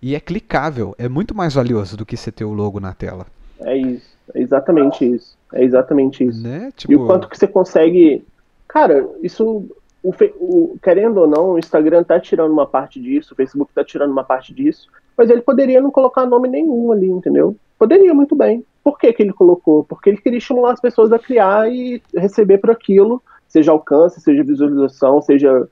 E 0.01 0.15
é 0.15 0.19
clicável, 0.19 0.95
é 0.97 1.09
muito 1.09 1.35
mais 1.35 1.53
valioso 1.55 1.97
do 1.97 2.05
que 2.05 2.15
você 2.15 2.31
ter 2.31 2.45
o 2.45 2.53
logo 2.53 2.79
na 2.79 2.93
tela. 2.93 3.25
É 3.59 3.75
isso. 3.75 4.15
É 4.33 4.41
exatamente 4.41 5.05
isso. 5.05 5.37
É 5.53 5.63
exatamente 5.63 6.23
isso. 6.23 6.41
Né? 6.43 6.71
Tipo... 6.75 6.93
E 6.93 6.95
o 6.95 7.05
quanto 7.05 7.29
que 7.29 7.37
você 7.37 7.47
consegue. 7.47 8.23
Cara, 8.67 9.07
isso. 9.21 9.65
O, 10.03 10.13
o, 10.39 10.77
querendo 10.81 11.17
ou 11.17 11.27
não, 11.27 11.51
o 11.51 11.59
Instagram 11.59 12.03
tá 12.03 12.19
tirando 12.19 12.51
uma 12.51 12.67
parte 12.67 13.01
disso, 13.01 13.33
o 13.33 13.35
Facebook 13.35 13.73
tá 13.73 13.83
tirando 13.83 14.11
uma 14.11 14.23
parte 14.23 14.53
disso, 14.53 14.87
mas 15.17 15.29
ele 15.29 15.41
poderia 15.41 15.81
não 15.81 15.91
colocar 15.91 16.25
nome 16.25 16.47
nenhum 16.47 16.91
ali, 16.91 17.09
entendeu? 17.09 17.55
Poderia 17.77 18.13
muito 18.13 18.35
bem. 18.35 18.63
Por 18.83 18.97
que, 18.97 19.11
que 19.11 19.23
ele 19.23 19.33
colocou? 19.33 19.83
Porque 19.83 20.09
ele 20.09 20.21
queria 20.21 20.37
estimular 20.37 20.71
as 20.71 20.79
pessoas 20.79 21.11
a 21.11 21.19
criar 21.19 21.69
e 21.69 22.01
receber 22.15 22.59
por 22.59 22.71
aquilo, 22.71 23.21
seja 23.47 23.71
alcance, 23.71 24.21
seja 24.21 24.43
visualização, 24.43 25.21
seja 25.21 25.67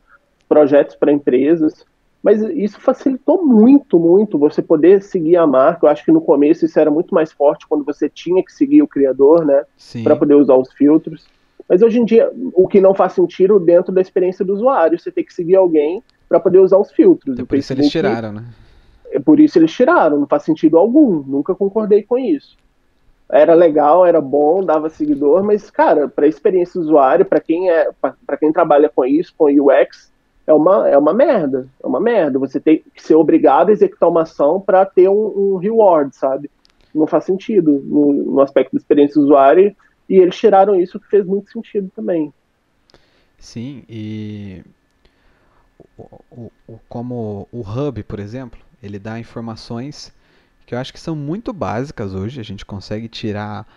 projetos 0.49 0.95
para 0.95 1.13
empresas. 1.13 1.85
Mas 2.25 2.41
isso 2.41 2.81
facilitou 2.81 3.45
muito, 3.45 3.99
muito 3.99 4.39
você 4.39 4.59
poder 4.59 5.03
seguir 5.03 5.35
a 5.35 5.45
marca. 5.45 5.85
Eu 5.85 5.91
acho 5.91 6.03
que 6.03 6.11
no 6.11 6.19
começo 6.19 6.65
isso 6.65 6.79
era 6.79 6.89
muito 6.89 7.13
mais 7.13 7.31
forte 7.31 7.67
quando 7.67 7.85
você 7.85 8.09
tinha 8.09 8.43
que 8.43 8.51
seguir 8.51 8.81
o 8.81 8.87
criador, 8.87 9.45
né? 9.45 9.63
Para 10.01 10.15
poder 10.15 10.33
usar 10.33 10.55
os 10.55 10.73
filtros. 10.73 11.27
Mas 11.69 11.83
hoje 11.83 11.99
em 11.99 12.03
dia, 12.03 12.31
o 12.55 12.67
que 12.67 12.81
não 12.81 12.95
faz 12.95 13.13
sentido 13.13 13.59
dentro 13.59 13.93
da 13.93 14.01
experiência 14.01 14.43
do 14.43 14.55
usuário, 14.55 14.97
você 14.97 15.11
tem 15.11 15.23
que 15.23 15.35
seguir 15.35 15.55
alguém 15.55 16.01
para 16.27 16.39
poder 16.39 16.57
usar 16.57 16.79
os 16.79 16.91
filtros. 16.91 17.35
Então, 17.35 17.45
por 17.45 17.59
isso 17.59 17.71
eles 17.71 17.91
tiraram, 17.91 18.31
né? 18.31 18.43
É 19.11 19.19
por 19.19 19.39
isso 19.39 19.59
eles 19.59 19.71
tiraram, 19.71 20.19
não 20.19 20.25
faz 20.25 20.41
sentido 20.41 20.79
algum. 20.79 21.21
Nunca 21.27 21.53
concordei 21.53 22.01
com 22.01 22.17
isso. 22.17 22.57
Era 23.29 23.53
legal, 23.53 24.03
era 24.03 24.19
bom, 24.19 24.63
dava 24.63 24.89
seguidor, 24.89 25.43
mas 25.43 25.69
cara, 25.69 26.07
para 26.07 26.25
experiência 26.25 26.81
do 26.81 26.87
usuário, 26.87 27.23
para 27.23 27.39
quem 27.39 27.69
é, 27.69 27.87
para 28.01 28.35
quem 28.35 28.51
trabalha 28.51 28.89
com 28.89 29.05
isso, 29.05 29.31
com 29.37 29.45
UX, 29.45 30.11
é 30.47 30.53
uma, 30.53 30.89
é 30.89 30.97
uma 30.97 31.13
merda. 31.13 31.67
É 31.83 31.87
uma 31.87 31.99
merda. 31.99 32.39
Você 32.39 32.59
tem 32.59 32.83
que 32.93 33.01
ser 33.01 33.15
obrigado 33.15 33.69
a 33.69 33.71
executar 33.71 34.09
uma 34.09 34.21
ação 34.21 34.61
para 34.61 34.85
ter 34.85 35.09
um, 35.09 35.53
um, 35.53 35.57
reward, 35.57 36.15
sabe? 36.15 36.49
Não 36.93 37.07
faz 37.07 37.25
sentido 37.25 37.81
no, 37.83 38.13
no, 38.13 38.41
aspecto 38.41 38.73
da 38.73 38.77
experiência 38.77 39.15
do 39.15 39.25
usuário. 39.25 39.75
E 40.07 40.17
eles 40.17 40.35
tiraram 40.35 40.79
isso 40.79 40.99
que 40.99 41.07
fez 41.07 41.25
muito 41.25 41.51
sentido 41.51 41.89
também. 41.95 42.31
Sim, 43.39 43.83
e 43.89 44.63
o, 45.97 46.03
o, 46.31 46.51
o, 46.67 46.79
como 46.87 47.47
o 47.51 47.61
Hub, 47.61 48.03
por 48.03 48.19
exemplo, 48.19 48.59
ele 48.81 48.99
dá 48.99 49.19
informações 49.19 50.13
que 50.65 50.73
eu 50.73 50.79
acho 50.79 50.93
que 50.93 50.99
são 50.99 51.15
muito 51.15 51.51
básicas 51.51 52.13
hoje. 52.13 52.39
A 52.39 52.43
gente 52.43 52.65
consegue 52.65 53.07
tirar 53.07 53.67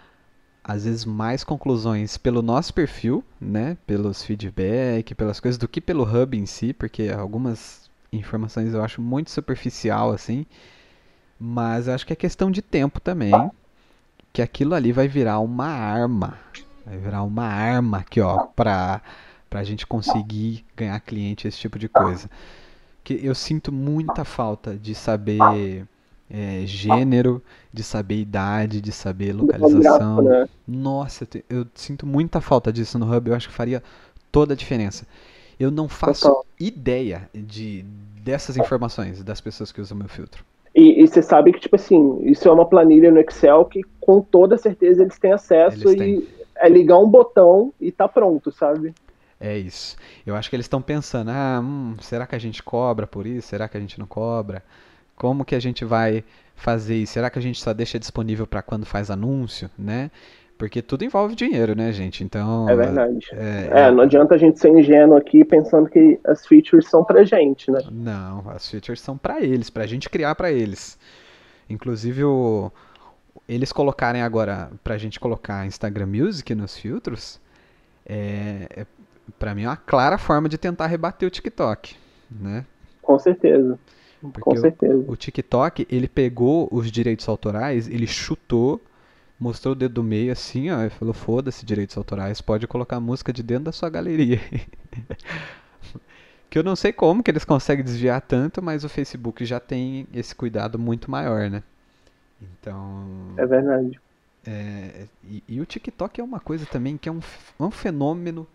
às 0.68 0.84
vezes 0.84 1.06
mais 1.06 1.42
conclusões 1.42 2.18
pelo 2.18 2.42
nosso 2.42 2.74
perfil, 2.74 3.24
né, 3.40 3.78
pelos 3.86 4.22
feedback, 4.22 5.14
pelas 5.14 5.40
coisas 5.40 5.56
do 5.56 5.66
que 5.66 5.80
pelo 5.80 6.04
hub 6.04 6.36
em 6.36 6.44
si, 6.44 6.74
porque 6.74 7.08
algumas 7.08 7.90
informações 8.12 8.74
eu 8.74 8.84
acho 8.84 9.00
muito 9.00 9.30
superficial 9.30 10.12
assim, 10.12 10.44
mas 11.40 11.88
eu 11.88 11.94
acho 11.94 12.06
que 12.06 12.12
é 12.12 12.16
questão 12.16 12.50
de 12.50 12.60
tempo 12.60 13.00
também, 13.00 13.32
que 14.30 14.42
aquilo 14.42 14.74
ali 14.74 14.92
vai 14.92 15.08
virar 15.08 15.38
uma 15.38 15.66
arma, 15.66 16.38
vai 16.84 16.98
virar 16.98 17.22
uma 17.22 17.46
arma 17.46 17.98
aqui, 17.98 18.20
ó, 18.20 18.46
para 18.48 19.00
para 19.48 19.60
a 19.60 19.64
gente 19.64 19.86
conseguir 19.86 20.62
ganhar 20.76 21.00
cliente 21.00 21.48
esse 21.48 21.58
tipo 21.58 21.78
de 21.78 21.88
coisa. 21.88 22.28
Que 23.02 23.18
eu 23.24 23.34
sinto 23.34 23.72
muita 23.72 24.22
falta 24.22 24.76
de 24.76 24.94
saber 24.94 25.86
é, 26.30 26.62
gênero, 26.66 27.42
de 27.72 27.82
saber 27.82 28.16
idade, 28.16 28.80
de 28.80 28.92
saber 28.92 29.32
localização. 29.32 30.22
Né? 30.22 30.48
Nossa, 30.66 31.24
eu, 31.24 31.26
te, 31.26 31.44
eu, 31.48 31.66
sinto 31.74 32.06
muita 32.06 32.40
falta 32.40 32.72
disso 32.72 32.98
no 32.98 33.14
Hub, 33.14 33.28
eu 33.28 33.36
acho 33.36 33.48
que 33.48 33.54
faria 33.54 33.82
toda 34.30 34.54
a 34.54 34.56
diferença. 34.56 35.06
Eu 35.58 35.70
não 35.70 35.88
faço 35.88 36.28
Total. 36.28 36.46
ideia 36.60 37.28
de 37.34 37.84
dessas 38.22 38.56
informações 38.56 39.22
das 39.24 39.40
pessoas 39.40 39.72
que 39.72 39.80
usam 39.80 39.96
meu 39.96 40.08
filtro. 40.08 40.44
E, 40.74 41.04
você 41.06 41.22
sabe 41.22 41.52
que, 41.52 41.58
tipo 41.58 41.74
assim, 41.74 42.20
isso 42.22 42.46
é 42.46 42.52
uma 42.52 42.64
planilha 42.66 43.10
no 43.10 43.18
Excel 43.18 43.64
que 43.64 43.82
com 44.00 44.20
toda 44.20 44.56
certeza 44.56 45.02
eles 45.02 45.18
têm 45.18 45.32
acesso 45.32 45.88
eles 45.88 45.98
têm. 45.98 46.18
e 46.18 46.28
é 46.56 46.68
ligar 46.68 46.98
um 46.98 47.08
botão 47.08 47.72
e 47.80 47.90
tá 47.90 48.06
pronto, 48.06 48.52
sabe? 48.52 48.94
É 49.40 49.56
isso. 49.56 49.96
Eu 50.26 50.36
acho 50.36 50.50
que 50.50 50.56
eles 50.56 50.64
estão 50.66 50.82
pensando, 50.82 51.30
ah, 51.30 51.60
hum, 51.62 51.96
será 52.00 52.26
que 52.26 52.34
a 52.34 52.38
gente 52.38 52.62
cobra 52.62 53.06
por 53.06 53.26
isso? 53.26 53.48
Será 53.48 53.68
que 53.68 53.76
a 53.76 53.80
gente 53.80 53.98
não 53.98 54.06
cobra? 54.06 54.62
Como 55.18 55.44
que 55.44 55.56
a 55.56 55.60
gente 55.60 55.84
vai 55.84 56.24
fazer 56.54 56.94
isso? 56.94 57.14
Será 57.14 57.28
que 57.28 57.38
a 57.38 57.42
gente 57.42 57.60
só 57.60 57.74
deixa 57.74 57.98
disponível 57.98 58.46
para 58.46 58.62
quando 58.62 58.86
faz 58.86 59.10
anúncio, 59.10 59.68
né? 59.76 60.12
Porque 60.56 60.80
tudo 60.80 61.04
envolve 61.04 61.34
dinheiro, 61.34 61.74
né, 61.74 61.92
gente? 61.92 62.22
Então. 62.22 62.68
É 62.68 62.76
verdade. 62.76 63.26
É, 63.32 63.86
é, 63.86 63.90
não 63.90 64.02
adianta 64.04 64.36
a 64.36 64.38
gente 64.38 64.60
ser 64.60 64.70
ingênuo 64.70 65.16
aqui 65.16 65.44
pensando 65.44 65.88
que 65.88 66.20
as 66.24 66.46
features 66.46 66.88
são 66.88 67.04
pra 67.04 67.24
gente, 67.24 67.68
né? 67.70 67.80
Não, 67.90 68.48
as 68.50 68.68
features 68.70 69.00
são 69.00 69.18
para 69.18 69.40
eles, 69.40 69.68
pra 69.70 69.86
gente 69.86 70.08
criar 70.08 70.36
para 70.36 70.52
eles. 70.52 70.96
Inclusive, 71.68 72.22
o, 72.24 72.70
eles 73.48 73.72
colocarem 73.72 74.22
agora, 74.22 74.70
pra 74.84 74.96
gente 74.98 75.18
colocar 75.18 75.66
Instagram 75.66 76.06
Music 76.06 76.54
nos 76.54 76.78
filtros, 76.78 77.40
é, 78.06 78.68
é 78.70 78.86
para 79.36 79.54
mim 79.54 79.64
é 79.64 79.68
uma 79.68 79.76
clara 79.76 80.16
forma 80.16 80.48
de 80.48 80.56
tentar 80.56 80.86
rebater 80.86 81.26
o 81.26 81.30
TikTok, 81.30 81.96
né? 82.30 82.64
Com 83.02 83.18
certeza. 83.18 83.78
Porque 84.20 84.40
Com 84.40 84.56
certeza. 84.56 85.04
O, 85.06 85.12
o, 85.12 85.16
TikTok, 85.16 85.86
ele 85.90 86.08
pegou 86.08 86.68
os 86.72 86.90
direitos 86.90 87.28
autorais, 87.28 87.88
ele 87.88 88.06
chutou, 88.06 88.80
mostrou 89.38 89.72
o 89.72 89.74
dedo 89.76 89.94
do 89.94 90.02
meio 90.02 90.32
assim, 90.32 90.70
ó, 90.70 90.84
e 90.84 90.90
falou: 90.90 91.14
foda-se 91.14 91.64
direitos 91.64 91.96
autorais, 91.96 92.40
pode 92.40 92.66
colocar 92.66 92.98
música 92.98 93.32
de 93.32 93.42
dentro 93.42 93.64
da 93.64 93.72
sua 93.72 93.88
galeria. 93.88 94.40
que 96.50 96.58
eu 96.58 96.62
não 96.62 96.74
sei 96.74 96.92
como 96.92 97.22
que 97.22 97.30
eles 97.30 97.44
conseguem 97.44 97.84
desviar 97.84 98.20
tanto, 98.20 98.62
mas 98.62 98.84
o 98.84 98.88
Facebook 98.88 99.44
já 99.44 99.60
tem 99.60 100.06
esse 100.12 100.34
cuidado 100.34 100.78
muito 100.78 101.10
maior, 101.10 101.48
né? 101.50 101.62
Então. 102.40 103.06
É 103.36 103.46
verdade. 103.46 104.00
É, 104.46 105.06
e, 105.24 105.42
e, 105.46 105.60
o 105.60 105.66
TikTok 105.66 106.20
é 106.20 106.24
uma 106.24 106.40
coisa 106.40 106.64
também 106.64 106.96
que 106.96 107.08
é 107.08 107.12
um, 107.12 107.20
um 107.60 107.70
fenômeno 107.70 108.46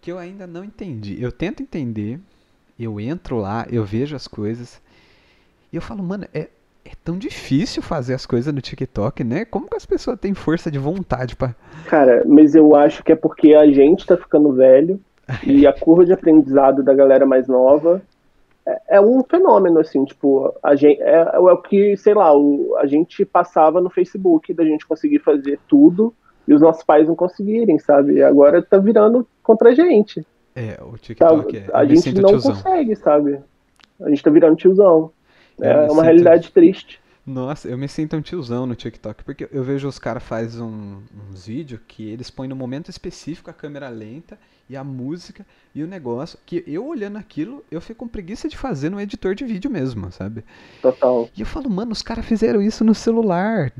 que 0.00 0.12
eu 0.12 0.18
ainda 0.18 0.46
não 0.46 0.64
entendi. 0.64 1.20
Eu 1.20 1.32
tento 1.32 1.62
entender, 1.62 2.20
eu 2.78 3.00
entro 3.00 3.38
lá, 3.38 3.66
eu 3.70 3.84
vejo 3.84 4.16
as 4.16 4.26
coisas. 4.26 4.80
E 5.72 5.76
eu 5.76 5.82
falo, 5.82 6.02
mano, 6.02 6.26
é, 6.34 6.48
é 6.84 6.92
tão 7.04 7.16
difícil 7.16 7.82
fazer 7.82 8.14
as 8.14 8.26
coisas 8.26 8.52
no 8.52 8.60
TikTok, 8.60 9.24
né? 9.24 9.44
Como 9.44 9.68
que 9.68 9.76
as 9.76 9.86
pessoas 9.86 10.18
têm 10.18 10.34
força 10.34 10.70
de 10.70 10.78
vontade 10.78 11.36
para 11.36 11.54
Cara, 11.86 12.22
mas 12.26 12.54
eu 12.54 12.74
acho 12.74 13.02
que 13.02 13.12
é 13.12 13.16
porque 13.16 13.54
a 13.54 13.66
gente 13.66 14.06
tá 14.06 14.16
ficando 14.16 14.52
velho 14.52 15.00
e 15.44 15.66
a 15.66 15.72
curva 15.72 16.04
de 16.04 16.12
aprendizado 16.12 16.82
da 16.82 16.94
galera 16.94 17.24
mais 17.24 17.46
nova 17.48 18.02
é, 18.66 18.96
é 18.96 19.00
um 19.00 19.22
fenômeno, 19.24 19.78
assim, 19.78 20.04
tipo, 20.04 20.54
a 20.62 20.74
gente, 20.74 21.00
é, 21.02 21.30
é 21.34 21.38
o 21.38 21.56
que, 21.58 21.96
sei 21.96 22.14
lá, 22.14 22.36
o, 22.36 22.76
a 22.78 22.86
gente 22.86 23.24
passava 23.24 23.80
no 23.80 23.90
Facebook 23.90 24.52
da 24.54 24.64
gente 24.64 24.86
conseguir 24.86 25.18
fazer 25.18 25.58
tudo 25.68 26.14
e 26.46 26.54
os 26.54 26.60
nossos 26.60 26.82
pais 26.82 27.06
não 27.06 27.14
conseguirem, 27.14 27.78
sabe? 27.78 28.22
Agora 28.22 28.62
tá 28.62 28.78
virando 28.78 29.26
contra 29.42 29.70
a 29.70 29.74
gente. 29.74 30.26
É, 30.54 30.78
o 30.82 30.96
TikTok 30.98 31.60
tá, 31.60 31.78
é. 31.78 31.82
A 31.82 31.84
gente 31.84 32.12
não 32.20 32.30
tiozão. 32.30 32.52
consegue, 32.52 32.94
sabe? 32.96 33.40
A 34.00 34.08
gente 34.08 34.22
tá 34.22 34.30
virando 34.30 34.56
tiozão. 34.56 35.10
É, 35.60 35.70
é 35.70 35.90
uma 35.90 36.02
realidade 36.02 36.50
triste. 36.50 37.01
Nossa, 37.26 37.68
eu 37.68 37.78
me 37.78 37.86
sinto 37.86 38.16
um 38.16 38.20
tiozão 38.20 38.66
no 38.66 38.74
TikTok, 38.74 39.22
porque 39.22 39.48
eu 39.52 39.62
vejo 39.62 39.86
os 39.86 39.98
caras 39.98 40.22
fazem 40.24 40.60
um, 40.60 41.02
uns 41.30 41.46
vídeos 41.46 41.80
que 41.86 42.10
eles 42.10 42.30
põem 42.30 42.48
no 42.48 42.56
momento 42.56 42.90
específico 42.90 43.48
a 43.48 43.52
câmera 43.52 43.88
lenta 43.88 44.36
e 44.68 44.76
a 44.76 44.82
música 44.82 45.44
e 45.74 45.82
o 45.82 45.86
negócio, 45.86 46.38
que 46.44 46.64
eu 46.66 46.86
olhando 46.86 47.18
aquilo, 47.18 47.64
eu 47.70 47.80
fico 47.80 48.00
com 48.00 48.08
preguiça 48.08 48.48
de 48.48 48.56
fazer 48.56 48.90
no 48.90 49.00
editor 49.00 49.34
de 49.34 49.44
vídeo 49.44 49.70
mesmo, 49.70 50.10
sabe? 50.10 50.44
Total. 50.80 51.28
E 51.36 51.40
eu 51.40 51.46
falo, 51.46 51.70
mano, 51.70 51.92
os 51.92 52.02
caras 52.02 52.26
fizeram 52.26 52.60
isso 52.60 52.84
no 52.84 52.94
celular. 52.94 53.72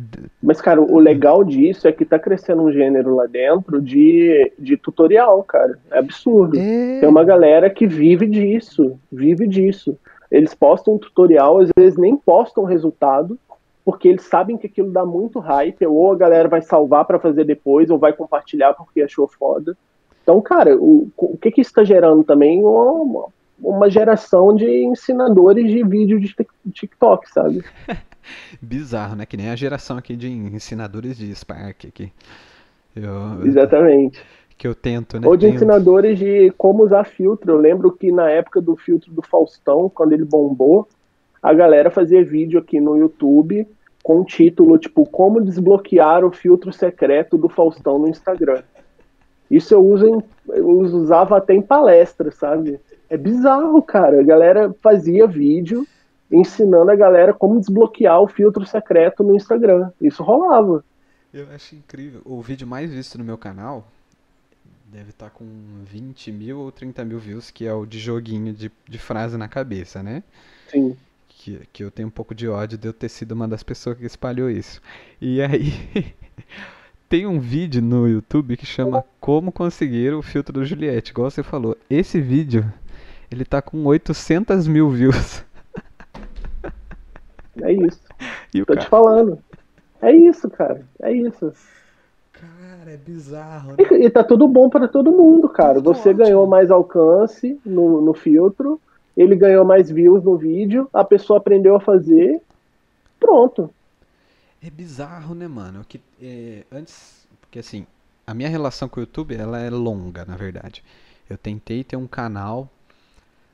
Mas, 0.43 0.61
cara, 0.61 0.81
o 0.81 0.99
legal 0.99 1.43
disso 1.43 1.89
é 1.89 1.93
que 1.93 2.05
tá 2.05 2.19
crescendo 2.19 2.63
um 2.63 2.73
gênero 2.73 3.15
lá 3.15 3.27
dentro 3.27 3.81
de, 3.81 4.53
de 4.59 4.77
tutorial, 4.77 5.43
cara. 5.43 5.79
É 5.91 5.99
absurdo. 5.99 6.59
É... 6.59 7.01
Tem 7.01 7.09
uma 7.09 7.25
galera 7.25 7.69
que 7.69 7.87
vive 7.87 8.27
disso, 8.27 8.99
vive 9.11 9.47
disso. 9.47 9.99
Eles 10.33 10.55
postam 10.55 10.95
um 10.95 10.99
tutorial, 10.99 11.61
às 11.61 11.69
vezes 11.77 11.99
nem 11.99 12.17
postam 12.17 12.65
o 12.65 12.67
resultado, 12.67 13.39
porque 13.85 14.09
eles 14.09 14.23
sabem 14.23 14.57
que 14.57 14.67
aquilo 14.67 14.91
dá 14.91 15.05
muito 15.05 15.39
hype, 15.39 15.87
ou 15.87 16.11
a 16.11 16.17
galera 16.17 16.49
vai 16.49 16.63
salvar 16.63 17.05
para 17.05 17.21
fazer 17.21 17.45
depois, 17.45 17.91
ou 17.91 17.99
vai 17.99 18.15
compartilhar 18.15 18.73
porque 18.73 19.03
achou 19.03 19.29
foda. 19.29 19.77
Então, 20.23 20.41
cara, 20.41 20.75
o, 20.75 21.11
o 21.19 21.37
que, 21.37 21.51
que 21.51 21.61
isso 21.61 21.69
está 21.71 21.85
gerando 21.85 22.25
também? 22.25 22.65
Uma, 22.65 23.27
uma 23.61 23.91
geração 23.91 24.55
de 24.55 24.85
ensinadores 24.85 25.71
de 25.71 25.85
vídeo 25.85 26.19
de 26.19 26.35
TikTok, 26.73 27.29
sabe? 27.29 27.63
Bizarro, 28.63 29.17
né? 29.17 29.27
Que 29.27 29.37
nem 29.37 29.51
a 29.51 29.57
geração 29.57 29.99
aqui 29.99 30.17
de 30.17 30.31
ensinadores 30.31 31.19
de 31.19 31.35
Spark 31.35 31.87
aqui. 31.87 32.11
Eu, 32.97 33.45
Exatamente 33.45 34.23
que 34.63 34.69
eu 34.69 34.77
tento, 34.77 35.19
né? 35.19 35.27
Ou 35.27 35.37
de 35.37 35.49
ensinadores 35.49 36.17
de 36.17 36.53
como 36.57 36.85
usar 36.85 37.03
filtro. 37.03 37.51
Eu 37.51 37.57
lembro 37.59 37.91
que 37.91 38.13
na 38.13 38.31
época 38.31 38.61
do 38.61 38.77
filtro 38.77 39.13
do 39.13 39.21
Faustão, 39.21 39.91
quando 39.93 40.13
ele 40.13 40.25
bombou, 40.25 40.87
a 41.43 41.53
galera 41.53 41.91
fazia 41.91 42.25
vídeo 42.25 42.61
aqui 42.61 42.81
no 42.81 42.97
YouTube 42.97 43.67
com 44.05 44.21
o 44.21 44.25
título 44.25 44.79
tipo 44.79 45.05
Como 45.05 45.41
desbloquear 45.41 46.25
o 46.25 46.31
filtro 46.31 46.73
secreto 46.73 47.37
do 47.37 47.49
Faustão 47.49 47.99
no 47.99 48.09
Instagram. 48.09 48.63
Isso 49.51 49.75
eu 49.75 49.85
uso 49.85 50.07
em, 50.07 50.23
eu 50.51 50.69
usava 50.69 51.39
até 51.39 51.55
em 51.55 51.63
palestra, 51.63 52.31
sabe? 52.31 52.79
É 53.11 53.17
bizarro, 53.17 53.83
cara. 53.83 54.21
A 54.21 54.25
galera 54.25 54.73
fazia 54.81 55.27
vídeo 55.27 55.85
ensinando 56.31 56.93
a 56.93 56.95
galera 56.95 57.35
como 57.35 57.59
desbloquear 57.59 58.23
o 58.23 58.29
filtro 58.29 58.65
secreto 58.65 59.25
no 59.25 59.35
Instagram. 59.35 59.91
Isso 60.01 60.23
rolava. 60.23 60.85
Eu 61.35 61.49
acho 61.53 61.75
incrível. 61.75 62.21
O 62.25 62.41
vídeo 62.41 62.65
mais 62.65 62.93
visto 62.93 63.19
no 63.19 63.25
meu 63.25 63.37
canal 63.37 63.89
deve 64.93 65.09
estar 65.09 65.31
com 65.31 65.47
20 65.85 66.31
mil 66.31 66.59
ou 66.61 66.71
30 66.71 67.03
mil 67.03 67.19
views, 67.19 67.51
que 67.51 67.67
é 67.67 67.73
o 67.73 67.87
de 67.87 67.99
joguinho 67.99 68.53
de, 68.53 68.71
de 68.87 68.99
frase 68.99 69.39
na 69.39 69.49
cabeça, 69.49 70.03
né? 70.03 70.23
Sim. 70.69 70.95
Que, 71.27 71.61
que 71.73 71.83
eu 71.83 71.91
tenho 71.91 72.09
um 72.09 72.11
pouco 72.11 72.35
de 72.35 72.47
ódio 72.47 72.77
de 72.77 72.89
eu 72.89 72.93
ter 72.93 73.09
sido 73.09 73.33
uma 73.33 73.49
das 73.49 73.63
pessoas 73.63 73.97
que 73.97 74.05
espalhou 74.05 74.51
isso. 74.51 74.83
E 75.19 75.41
aí, 75.41 75.73
tem 77.09 77.27
um 77.27 77.41
vídeo 77.41 77.81
no 77.81 78.07
YouTube 78.07 78.55
que 78.55 78.67
chama 78.67 79.03
Como 79.19 79.51
Conseguir 79.51 80.13
o 80.13 80.21
Filtro 80.21 80.53
do 80.53 80.65
Juliette, 80.65 81.11
igual 81.11 81.31
você 81.31 81.43
falou. 81.43 81.75
Esse 81.89 82.21
vídeo, 82.21 82.71
ele 83.31 83.47
tá 83.47 83.63
com 83.63 83.83
800 83.87 84.69
mil 84.69 84.91
views. 84.91 85.43
É 87.63 87.73
isso. 87.73 88.03
E 88.55 88.61
Tô 88.61 88.75
cara... 88.75 88.81
te 88.81 88.89
falando. 88.91 89.39
É 90.03 90.13
isso, 90.13 90.51
cara. 90.51 90.87
É 91.01 91.11
isso. 91.11 91.55
Cara, 92.33 92.91
é 92.91 92.97
bizarro, 92.97 93.73
né? 93.73 93.77
E, 93.79 94.07
e 94.07 94.11
tá 94.11 94.25
tudo 94.25 94.49
bom 94.49 94.69
para 94.69 94.89
todo 94.89 95.13
mundo, 95.13 95.49
cara. 95.49 95.75
Tudo 95.75 95.95
Você 95.95 96.11
ótimo. 96.11 96.25
ganhou 96.25 96.47
mais 96.47 96.71
alcance 96.71 97.61
no, 97.65 98.01
no 98.01 98.15
filtro, 98.15 98.81
ele 99.17 99.37
ganhou 99.37 99.65
mais 99.65 99.91
views 99.91 100.25
no 100.25 100.37
vídeo, 100.37 100.89
a 100.93 101.05
pessoa 101.05 101.39
aprendeu 101.39 101.77
a 101.77 101.81
fazer, 101.81 102.41
pronto. 103.21 103.71
É 104.65 104.71
bizarro, 104.71 105.35
né, 105.35 105.47
mano? 105.47 105.85
Que, 105.87 106.01
é, 106.21 106.65
antes, 106.73 107.27
porque 107.41 107.59
assim, 107.59 107.87
a 108.27 108.33
minha 108.33 108.49
relação 108.49 108.89
com 108.89 109.01
o 109.01 109.03
YouTube, 109.03 109.35
ela 109.35 109.61
é 109.61 109.69
longa, 109.69 110.25
na 110.25 110.37
verdade. 110.37 110.83
Eu 111.29 111.37
tentei 111.37 111.85
ter 111.85 111.97
um 111.97 112.07
canal 112.07 112.69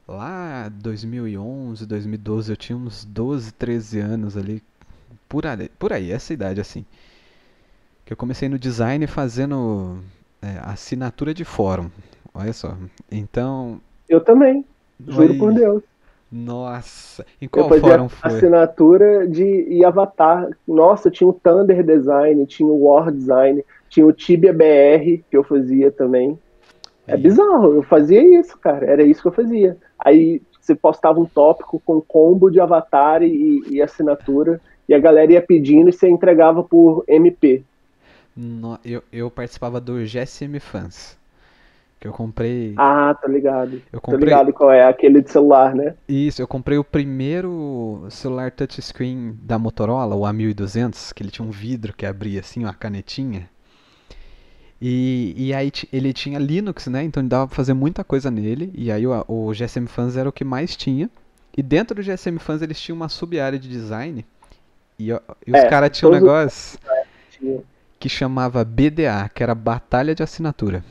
lá 0.07 0.68
2011, 0.68 1.87
2012, 1.87 2.53
eu 2.53 2.57
tinha 2.57 2.76
uns 2.76 3.05
12, 3.05 3.53
13 3.53 4.01
anos 4.01 4.37
ali, 4.37 4.62
por 5.29 5.47
aí, 5.47 5.68
por 5.79 5.93
aí 5.93 6.11
essa 6.11 6.33
idade 6.33 6.61
assim. 6.61 6.85
Que 8.09 8.15
eu 8.15 8.17
comecei 8.17 8.49
no 8.49 8.59
design 8.59 9.07
fazendo 9.07 9.99
é, 10.41 10.59
assinatura 10.63 11.35
de 11.35 11.45
fórum. 11.45 11.91
Olha 12.33 12.55
só. 12.55 12.75
Então, 13.13 13.83
Eu 14.09 14.19
também, 14.19 14.65
juro 15.07 15.33
Oi. 15.33 15.39
por 15.39 15.53
Deus. 15.53 15.83
nossa, 16.33 17.27
em 17.39 17.47
qual 17.47 17.69
fórum 17.69 18.09
foi? 18.09 18.31
assinatura 18.31 19.29
de 19.29 19.45
e 19.45 19.85
avatar. 19.85 20.49
Nossa, 20.67 21.11
tinha 21.11 21.29
o 21.29 21.35
Thunder 21.35 21.85
Design, 21.85 22.47
tinha 22.47 22.67
o 22.67 22.85
War 22.87 23.13
Design, 23.13 23.63
tinha 23.91 24.07
o 24.07 24.13
Tibia 24.13 24.55
BR 24.55 25.23
que 25.31 25.37
eu 25.37 25.45
fazia 25.45 25.91
também. 25.93 26.39
É 27.07 27.13
Aí. 27.13 27.21
bizarro, 27.21 27.75
eu 27.75 27.83
fazia 27.83 28.41
isso, 28.41 28.57
cara. 28.57 28.87
Era 28.87 29.03
isso 29.03 29.21
que 29.21 29.29
eu 29.29 29.33
fazia. 29.33 29.77
Aí 29.99 30.41
você 30.59 30.75
postava 30.75 31.21
um 31.21 31.27
tópico 31.27 31.79
com 31.85 32.01
combo 32.01 32.49
de 32.49 32.59
avatar 32.59 33.23
e, 33.23 33.63
e 33.69 33.83
assinatura, 33.83 34.59
e 34.89 34.95
a 34.95 34.99
galera 34.99 35.31
ia 35.31 35.43
pedindo 35.43 35.91
e 35.91 35.93
você 35.93 36.09
entregava 36.09 36.63
por 36.65 37.05
MP. 37.07 37.65
No- 38.41 38.78
eu, 38.84 39.03
eu 39.12 39.30
participava 39.30 39.80
do 39.80 40.05
GSM 40.07 40.61
Fans. 40.61 41.18
Que 42.01 42.07
eu 42.07 42.12
comprei. 42.12 42.74
Ah, 42.76 43.12
tá 43.20 43.26
ligado. 43.26 43.82
eu 43.93 44.01
Tô 44.01 44.12
comprei. 44.12 44.26
ligado 44.26 44.53
qual 44.53 44.70
é, 44.70 44.84
aquele 44.86 45.20
de 45.20 45.30
celular, 45.32 45.74
né? 45.74 45.95
Isso, 46.09 46.41
eu 46.41 46.47
comprei 46.47 46.78
o 46.78 46.84
primeiro 46.84 48.07
celular 48.11 48.53
touchscreen 48.53 49.36
da 49.43 49.59
Motorola, 49.59 50.14
o 50.14 50.20
A1200, 50.20 51.12
que 51.12 51.24
ele 51.24 51.30
tinha 51.32 51.45
um 51.47 51.51
vidro 51.51 51.93
que 51.93 52.07
abria 52.07 52.39
assim, 52.39 52.62
uma 52.62 52.72
canetinha. 52.72 53.51
E, 54.80 55.34
e 55.36 55.53
aí 55.53 55.72
ele 55.93 56.12
tinha 56.12 56.39
Linux, 56.39 56.86
né? 56.86 57.03
Então 57.03 57.26
dava 57.26 57.49
pra 57.49 57.57
fazer 57.57 57.74
muita 57.74 58.05
coisa 58.05 58.30
nele. 58.30 58.70
E 58.76 58.93
aí 58.93 59.05
o, 59.07 59.24
o 59.26 59.53
GSM 59.53 59.89
Fans 59.89 60.16
era 60.16 60.28
o 60.28 60.32
que 60.32 60.45
mais 60.45 60.76
tinha. 60.76 61.11
E 61.57 61.62
dentro 61.62 61.97
do 61.97 62.03
GSM 62.03 62.39
Fans 62.39 62.62
eles 62.62 62.80
tinham 62.80 62.95
uma 62.97 63.09
sub-área 63.09 63.59
de 63.59 63.68
design. 63.68 64.24
E, 64.97 65.09
e 65.11 65.12
os 65.53 65.59
É, 65.59 65.68
caras 65.68 65.91
tinham 65.99 66.12
um 66.12 66.14
os- 66.14 66.20
negócio 66.22 66.78
Tinha. 67.30 67.61
Que 67.99 68.09
chamava 68.09 68.64
BDA, 68.64 69.28
que 69.34 69.42
era 69.42 69.55
Batalha 69.55 70.14
de 70.14 70.22
Assinatura. 70.22 70.84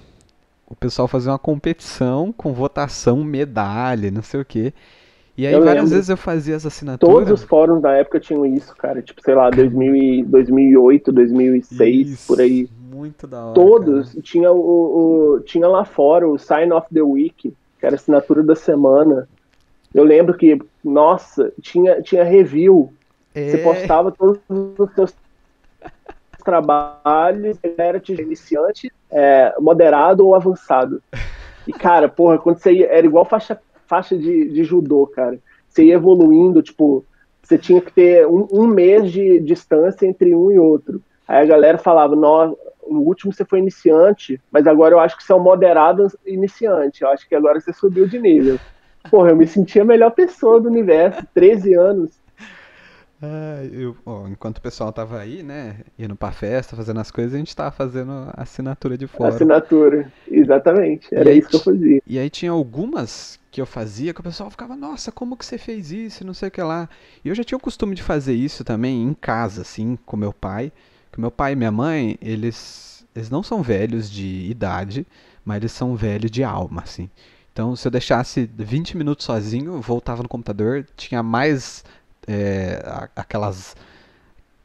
O 0.69 0.75
pessoal 0.75 1.07
fazia 1.07 1.31
uma 1.31 1.39
competição 1.39 2.33
com 2.33 2.53
votação, 2.53 3.23
medalha, 3.23 4.11
não 4.11 4.21
sei 4.21 4.41
o 4.41 4.45
quê. 4.45 4.73
E 5.37 5.45
aí 5.47 5.53
Eu 5.53 5.59
várias 5.63 5.83
lembro. 5.83 5.95
vezes 5.95 6.09
eu 6.09 6.17
fazia 6.17 6.55
as 6.55 6.63
Todos 6.63 6.75
assinaturas. 6.75 7.29
os 7.31 7.43
fóruns 7.43 7.81
da 7.81 7.91
época 7.93 8.19
tinham 8.19 8.45
isso, 8.45 8.75
cara. 8.75 9.01
Tipo, 9.01 9.21
sei 9.21 9.35
lá, 9.35 9.49
2000 9.49 9.95
e- 9.95 10.23
2008, 10.23 11.11
2006, 11.11 12.09
Isso, 12.09 12.27
por 12.27 12.41
aí. 12.41 12.67
Muito 12.91 13.27
da 13.27 13.45
hora. 13.45 13.53
Todos. 13.53 14.09
cara. 14.09 14.21
Tinha, 14.23 14.51
o, 14.51 15.35
o- 15.35 15.39
tinha 15.41 15.67
lá 15.67 15.85
fora 15.85 16.27
o 16.27 16.37
Sign 16.39 16.73
of 16.73 16.87
the 16.93 17.01
Week, 17.03 17.53
que 17.79 17.85
era 17.85 17.95
assinatura 17.95 18.41
da 18.43 18.55
semana. 18.55 19.29
Eu 19.93 20.03
lembro 20.03 20.35
que, 20.35 20.59
nossa, 20.83 21.53
tinha, 21.61 22.01
tinha 22.01 22.23
review. 22.23 22.91
Você 23.33 23.57
É, 23.57 23.63
postava 23.63 24.11
todos 24.11 24.39
os 24.49 24.91
seus 24.95 25.13
trabalhos, 26.47 27.59
era 27.77 28.01
iniciante, 28.07 28.89
é, 29.11 29.53
moderado 29.59 30.25
ou 30.25 30.33
avançado. 30.33 31.03
E, 31.67 31.73
cara, 31.73 32.07
porra, 32.07 32.37
quando 32.37 32.57
você 32.57 32.71
ia, 32.71 32.87
era 32.87 33.05
igual 33.05 33.25
faixa, 33.25 33.59
faixa 33.85 34.17
de, 34.17 34.47
de 34.47 34.63
judô, 34.63 35.05
cara. 35.07 35.37
Você 35.67 35.83
ia 35.83 35.95
evoluindo, 35.95 36.63
tipo, 36.63 37.03
você 37.43 37.57
tinha 37.57 37.81
que 37.81 37.91
ter 37.91 38.25
um, 38.25 38.47
um 38.49 38.65
mês 38.65 39.11
de 39.11 39.41
distância 39.41 40.07
entre 40.07 40.33
um 40.33 40.49
e 40.49 40.57
outro. 40.57 41.01
Aí 41.27 41.43
a 41.43 41.45
galera 41.45 41.77
falava, 41.77 42.15
no 42.15 42.55
último 43.01 43.33
você 43.33 43.43
foi 43.43 43.59
iniciante, 43.59 44.39
mas 44.49 44.65
agora 44.65 44.95
eu 44.95 45.01
acho 45.01 45.17
que 45.17 45.23
você 45.25 45.33
é 45.33 45.35
um 45.35 45.43
moderado 45.43 46.07
iniciante. 46.25 47.01
Eu 47.01 47.09
acho 47.09 47.27
que 47.27 47.35
agora 47.35 47.59
você 47.59 47.73
subiu 47.73 48.07
de 48.07 48.17
nível. 48.17 48.57
Porra, 49.11 49.31
eu 49.31 49.35
me 49.35 49.45
sentia 49.45 49.81
a 49.81 49.85
melhor 49.85 50.11
pessoa 50.11 50.61
do 50.61 50.69
universo, 50.69 51.27
13 51.33 51.73
anos. 51.73 52.16
Ah, 53.21 53.63
eu, 53.71 53.95
ó, 54.05 54.27
enquanto 54.27 54.59
o 54.59 54.61
pessoal 54.61 54.93
tava 54.93 55.19
aí, 55.19 55.41
né, 55.41 55.77
indo 55.97 56.15
pra 56.15 56.31
festa, 56.31 56.75
fazendo 56.75 56.99
as 56.99 57.09
coisas, 57.09 57.33
a 57.33 57.37
gente 57.37 57.55
tava 57.55 57.71
fazendo 57.71 58.11
assinatura 58.33 58.97
de 58.97 59.07
fora. 59.07 59.33
Assinatura, 59.33 60.11
exatamente. 60.29 61.07
Era 61.11 61.31
aí 61.31 61.39
isso 61.39 61.49
que 61.49 61.55
eu 61.55 61.59
fazia. 61.59 62.01
E 62.05 62.19
aí 62.19 62.29
tinha 62.29 62.51
algumas 62.51 63.39
que 63.49 63.59
eu 63.59 63.65
fazia 63.65 64.13
que 64.13 64.19
o 64.19 64.23
pessoal 64.23 64.51
ficava, 64.51 64.75
nossa, 64.75 65.11
como 65.11 65.35
que 65.35 65.45
você 65.45 65.57
fez 65.57 65.91
isso? 65.91 66.25
Não 66.25 66.33
sei 66.33 66.49
o 66.49 66.51
que 66.51 66.61
lá. 66.61 66.87
E 67.25 67.29
eu 67.29 67.33
já 67.33 67.43
tinha 67.43 67.57
o 67.57 67.61
costume 67.61 67.95
de 67.95 68.03
fazer 68.03 68.33
isso 68.33 68.63
também 68.63 69.01
em 69.01 69.13
casa, 69.15 69.61
assim, 69.61 69.97
com 70.05 70.15
meu 70.15 70.31
pai. 70.31 70.71
Que 71.11 71.19
meu 71.19 71.31
pai 71.31 71.53
e 71.53 71.55
minha 71.55 71.71
mãe, 71.71 72.17
eles, 72.21 73.03
eles 73.15 73.31
não 73.31 73.41
são 73.41 73.63
velhos 73.63 74.11
de 74.11 74.47
idade, 74.47 75.07
mas 75.43 75.57
eles 75.57 75.71
são 75.71 75.95
velhos 75.95 76.29
de 76.29 76.43
alma, 76.43 76.83
assim. 76.83 77.09
Então, 77.51 77.75
se 77.75 77.87
eu 77.87 77.91
deixasse 77.91 78.47
20 78.55 78.95
minutos 78.95 79.25
sozinho, 79.25 79.81
voltava 79.81 80.21
no 80.21 80.29
computador, 80.29 80.85
tinha 80.95 81.23
mais 81.23 81.83
é, 82.27 82.83
aquelas. 83.15 83.75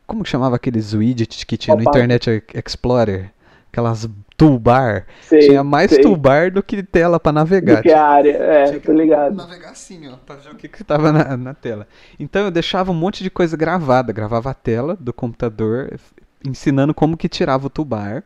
Como 0.06 0.24
que 0.24 0.28
chamava 0.30 0.56
aqueles 0.56 0.92
widgets 0.92 1.44
que 1.44 1.56
tinha 1.56 1.76
no 1.76 1.84
Pop-up. 1.84 1.98
Internet 1.98 2.44
Explorer? 2.54 3.30
Aquelas 3.72 4.06
toolbar. 4.36 5.06
Sei, 5.22 5.40
Tinha 5.40 5.62
mais 5.62 5.90
sei. 5.90 6.02
toolbar 6.02 6.50
do 6.50 6.62
que 6.62 6.82
tela 6.82 7.20
pra 7.20 7.32
navegar. 7.32 7.76
Do 7.76 7.82
que 7.82 7.92
a 7.92 8.04
área, 8.04 8.32
é, 8.32 8.64
Tinha 8.66 8.80
tô 8.80 8.92
ligado. 8.92 9.34
Navegar 9.34 9.70
assim, 9.70 10.08
ó, 10.08 10.16
pra 10.16 10.36
ver 10.36 10.50
o 10.50 10.56
que 10.56 10.68
que 10.68 10.82
tava 10.84 11.12
na, 11.12 11.36
na 11.36 11.54
tela. 11.54 11.86
Então 12.18 12.44
eu 12.44 12.50
deixava 12.50 12.90
um 12.90 12.94
monte 12.94 13.22
de 13.22 13.30
coisa 13.30 13.56
gravada, 13.56 14.12
gravava 14.12 14.50
a 14.50 14.54
tela 14.54 14.96
do 14.98 15.12
computador, 15.12 15.98
ensinando 16.44 16.92
como 16.92 17.16
que 17.16 17.28
tirava 17.28 17.66
o 17.66 17.70
toolbar, 17.70 18.24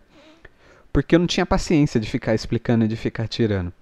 porque 0.93 1.15
eu 1.15 1.19
não 1.19 1.27
tinha 1.27 1.45
paciência 1.45 2.01
de 2.01 2.09
ficar 2.09 2.35
explicando 2.35 2.85
e 2.85 2.89
de 2.89 2.97
ficar 2.97 3.29
tirando. 3.29 3.73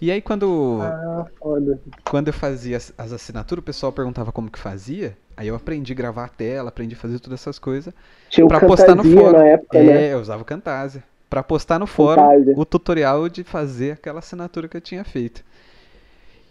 E 0.00 0.10
aí 0.10 0.20
quando, 0.22 0.78
Ah, 0.80 1.26
foda. 1.38 1.78
quando 2.04 2.28
eu 2.28 2.32
fazia 2.32 2.76
as, 2.76 2.92
as 2.96 3.12
assinaturas, 3.12 3.62
o 3.62 3.64
pessoal 3.64 3.92
perguntava 3.92 4.32
como 4.32 4.50
que 4.50 4.58
fazia, 4.58 5.16
aí 5.36 5.48
eu 5.48 5.54
aprendi 5.54 5.92
a 5.92 5.96
gravar 5.96 6.24
a 6.24 6.28
tela, 6.28 6.70
aprendi 6.70 6.94
a 6.94 6.98
fazer 6.98 7.18
todas 7.20 7.40
essas 7.40 7.58
coisas, 7.58 7.92
Tinha 8.30 8.46
pra 8.46 8.60
postar 8.60 8.94
no 8.94 9.04
fórum. 9.04 9.32
na 9.38 9.46
época, 9.46 9.78
é, 9.78 9.82
né? 9.84 10.14
eu 10.14 10.20
usava 10.20 10.42
o 10.42 10.44
Camtasia. 10.44 11.04
Pra 11.28 11.42
postar 11.44 11.78
no 11.78 11.86
fórum 11.86 12.22
o 12.56 12.64
tutorial 12.64 13.28
de 13.28 13.44
fazer 13.44 13.92
aquela 13.92 14.18
assinatura 14.18 14.66
que 14.66 14.76
eu 14.76 14.80
tinha 14.80 15.04
feito. 15.04 15.44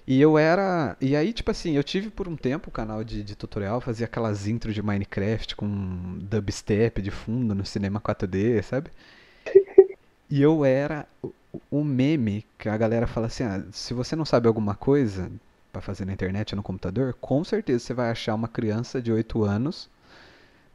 E 0.08 0.20
eu 0.20 0.38
era. 0.38 0.98
E 1.00 1.16
aí, 1.16 1.32
tipo 1.34 1.52
assim, 1.52 1.74
eu 1.76 1.84
tive 1.84 2.10
por 2.10 2.28
um 2.28 2.36
tempo 2.36 2.70
o 2.70 2.72
canal 2.72 3.04
de, 3.04 3.24
de 3.24 3.36
tutorial, 3.36 3.80
fazia 3.80 4.06
aquelas 4.06 4.48
intros 4.48 4.74
de 4.74 4.82
Minecraft 4.82 5.56
com 5.56 6.18
dubstep 6.22 7.02
de 7.02 7.12
fundo 7.12 7.54
no 7.54 7.66
cinema 7.66 8.00
4D, 8.00 8.62
sabe? 8.64 8.90
E 10.30 10.42
eu 10.42 10.64
era 10.64 11.08
o, 11.54 11.62
o 11.80 11.84
meme 11.84 12.46
que 12.58 12.70
a 12.70 12.78
galera 12.78 13.08
fala 13.08 13.28
assim: 13.28 13.44
ah, 13.44 13.64
se 13.72 13.94
você 13.94 14.16
não 14.16 14.26
sabe 14.26 14.48
alguma 14.48 14.76
coisa 14.76 15.32
pra 15.72 15.82
fazer 15.82 16.06
na 16.06 16.14
internet 16.14 16.54
ou 16.54 16.58
no 16.58 16.64
computador, 16.64 17.14
com 17.22 17.44
certeza 17.44 17.80
você 17.86 17.94
vai 17.94 18.10
achar 18.12 18.36
uma 18.36 18.48
criança 18.48 19.02
de 19.02 19.12
8 19.12 19.44
anos 19.44 19.90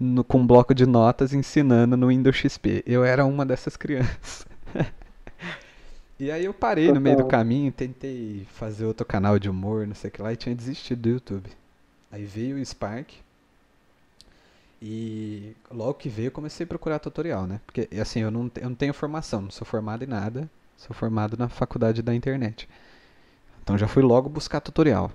no- 0.00 0.24
com 0.24 0.40
um 0.40 0.46
bloco 0.46 0.74
de 0.74 0.86
notas 0.86 1.34
ensinando 1.34 1.96
no 1.96 2.08
Windows 2.08 2.36
XP. 2.36 2.82
Eu 2.86 3.04
era 3.04 3.24
uma 3.26 3.46
dessas 3.46 3.76
crianças. 3.76 4.46
e 6.18 6.30
aí 6.30 6.44
eu 6.44 6.54
parei 6.54 6.92
no 6.92 7.00
meio 7.00 7.16
do 7.16 7.24
caminho, 7.24 7.72
tentei 7.72 8.46
fazer 8.52 8.84
outro 8.84 9.04
canal 9.04 9.38
de 9.38 9.48
humor, 9.48 9.86
não 9.86 9.94
sei 9.94 10.08
o 10.08 10.12
que 10.12 10.22
lá, 10.22 10.32
e 10.32 10.36
tinha 10.36 10.54
desistido 10.54 11.02
do 11.02 11.08
YouTube. 11.08 11.50
Aí 12.12 12.24
veio 12.24 12.56
o 12.58 12.66
Spark. 12.66 13.10
E 14.82 15.56
logo 15.70 15.94
que 15.94 16.08
veio 16.08 16.26
eu 16.28 16.32
comecei 16.32 16.64
a 16.64 16.66
procurar 16.66 16.98
tutorial, 16.98 17.46
né? 17.46 17.60
Porque 17.64 17.88
assim, 18.00 18.20
eu 18.20 18.30
não, 18.30 18.50
eu 18.56 18.68
não 18.68 18.76
tenho 18.76 18.92
formação, 18.92 19.40
não 19.42 19.50
sou 19.50 19.66
formado 19.66 20.04
em 20.04 20.06
nada, 20.06 20.48
sou 20.76 20.94
formado 20.94 21.36
na 21.36 21.48
faculdade 21.48 22.02
da 22.02 22.14
internet. 22.14 22.68
Então 23.62 23.78
já 23.78 23.88
fui 23.88 24.02
logo 24.02 24.28
buscar 24.28 24.60
tutorial. 24.60 25.10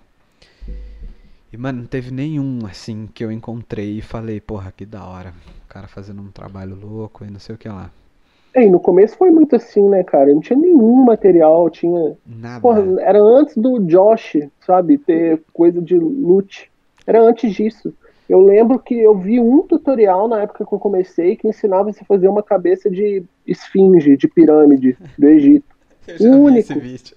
E, 1.52 1.58
mano, 1.58 1.80
não 1.80 1.88
teve 1.88 2.12
nenhum, 2.12 2.60
assim, 2.66 3.10
que 3.14 3.24
eu 3.24 3.32
encontrei 3.32 3.98
e 3.98 4.02
falei, 4.02 4.40
porra, 4.40 4.72
que 4.76 4.86
da 4.86 5.04
hora. 5.04 5.34
O 5.66 5.68
cara 5.68 5.88
fazendo 5.88 6.22
um 6.22 6.32
trabalho 6.32 6.76
louco 6.76 7.26
e 7.26 7.30
não 7.30 7.40
sei 7.40 7.56
o 7.56 7.58
que 7.58 7.68
lá. 7.68 7.92
É, 8.54 8.64
e 8.66 8.70
no 8.70 8.80
começo 8.80 9.18
foi 9.18 9.32
muito 9.32 9.56
assim, 9.56 9.88
né, 9.90 10.04
cara? 10.04 10.34
Não 10.34 10.42
tinha 10.42 10.58
nenhum 10.58 11.04
material, 11.06 11.70
tinha. 11.70 12.16
Nada. 12.26 12.62
Porra, 12.62 12.84
era 13.02 13.20
antes 13.20 13.56
do 13.56 13.80
Josh, 13.80 14.38
sabe? 14.66 14.98
Ter 14.98 15.42
coisa 15.54 15.82
de 15.82 15.98
loot. 15.98 16.72
Era 17.06 17.22
antes 17.22 17.54
disso. 17.54 17.94
Eu 18.30 18.42
lembro 18.42 18.78
que 18.80 18.94
eu 18.94 19.18
vi 19.18 19.40
um 19.40 19.64
tutorial 19.64 20.28
na 20.28 20.44
época 20.44 20.64
que 20.66 20.72
eu 20.72 20.80
comecei 20.80 21.36
que 21.36 21.48
ensinava 21.48 21.92
você 21.92 22.02
a 22.04 22.06
fazer 22.06 22.28
uma 22.28 22.44
cabeça 22.44 22.88
de 22.90 23.24
esfinge, 23.48 24.16
de 24.16 24.28
pirâmide 24.28 24.96
do 25.18 25.28
Egito. 25.28 25.66
Eu 26.08 26.18
já 26.18 26.30
vi 26.30 26.36
único. 26.36 26.60
esse 26.60 26.80
vídeo. 26.80 27.16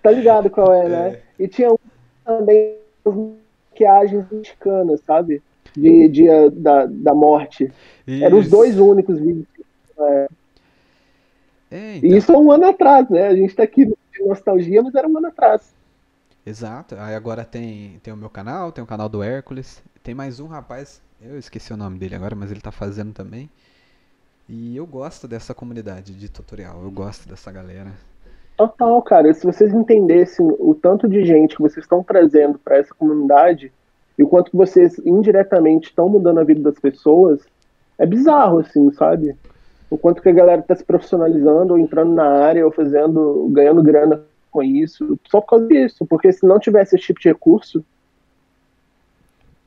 Tá 0.00 0.10
ligado 0.12 0.48
qual 0.50 0.72
é, 0.72 0.88
né? 0.88 1.18
E 1.38 1.48
tinha 1.48 1.72
um 1.72 1.78
também 2.24 2.76
as 3.04 3.14
maquiagens 3.14 4.24
mexicanas, 4.30 5.00
sabe? 5.00 5.42
De 5.76 6.08
dia 6.08 6.50
da, 6.50 6.86
da 6.86 7.12
morte. 7.14 7.72
Eram 8.06 8.38
os 8.38 8.46
Isso. 8.46 8.54
dois 8.56 8.78
únicos 8.78 9.18
vídeos. 9.18 9.46
É. 9.98 10.28
É, 11.70 11.94
E 11.94 11.98
então. 11.98 12.16
isso 12.18 12.32
há 12.32 12.38
um 12.38 12.52
ano 12.52 12.66
atrás, 12.66 13.08
né? 13.10 13.26
A 13.26 13.34
gente 13.34 13.54
tá 13.56 13.64
aqui 13.64 13.86
de 13.86 14.24
nostalgia, 14.24 14.80
mas 14.82 14.94
era 14.94 15.08
um 15.08 15.18
ano 15.18 15.26
atrás. 15.26 15.74
Exato. 16.46 16.96
Aí 16.98 17.14
agora 17.14 17.44
tem, 17.44 17.98
tem 18.02 18.12
o 18.12 18.16
meu 18.16 18.28
canal, 18.28 18.70
tem 18.70 18.84
o 18.84 18.86
canal 18.86 19.08
do 19.08 19.22
Hércules. 19.22 19.82
Tem 20.02 20.14
mais 20.14 20.40
um 20.40 20.46
rapaz, 20.46 21.00
eu 21.22 21.38
esqueci 21.38 21.72
o 21.72 21.76
nome 21.76 21.98
dele 21.98 22.14
agora, 22.14 22.36
mas 22.36 22.50
ele 22.50 22.60
tá 22.60 22.70
fazendo 22.70 23.12
também. 23.12 23.48
E 24.46 24.76
eu 24.76 24.86
gosto 24.86 25.26
dessa 25.26 25.54
comunidade 25.54 26.14
de 26.14 26.28
tutorial, 26.28 26.82
eu 26.82 26.90
gosto 26.90 27.26
dessa 27.26 27.50
galera. 27.50 27.92
Total, 28.56 29.00
cara. 29.02 29.32
Se 29.32 29.44
vocês 29.46 29.72
entendessem 29.72 30.46
o 30.46 30.74
tanto 30.74 31.08
de 31.08 31.24
gente 31.24 31.56
que 31.56 31.62
vocês 31.62 31.84
estão 31.84 32.02
trazendo 32.02 32.58
para 32.58 32.76
essa 32.76 32.94
comunidade 32.94 33.72
e 34.18 34.22
o 34.22 34.28
quanto 34.28 34.54
vocês 34.54 34.98
indiretamente 34.98 35.88
estão 35.88 36.08
mudando 36.08 36.38
a 36.40 36.44
vida 36.44 36.60
das 36.60 36.78
pessoas, 36.78 37.40
é 37.98 38.04
bizarro, 38.04 38.58
assim, 38.58 38.92
sabe? 38.92 39.34
O 39.88 39.96
quanto 39.96 40.20
que 40.20 40.28
a 40.28 40.32
galera 40.32 40.60
está 40.60 40.74
se 40.76 40.84
profissionalizando, 40.84 41.72
ou 41.72 41.78
entrando 41.78 42.12
na 42.12 42.28
área, 42.28 42.64
ou 42.64 42.70
fazendo, 42.70 43.48
ganhando 43.50 43.82
grana 43.82 44.22
com 44.54 44.62
isso, 44.62 45.18
só 45.28 45.40
por 45.40 45.48
causa 45.48 45.66
disso. 45.66 46.06
Porque 46.06 46.32
se 46.32 46.46
não 46.46 46.60
tivesse 46.60 46.94
esse 46.94 47.06
tipo 47.06 47.20
de 47.20 47.28
recurso, 47.28 47.84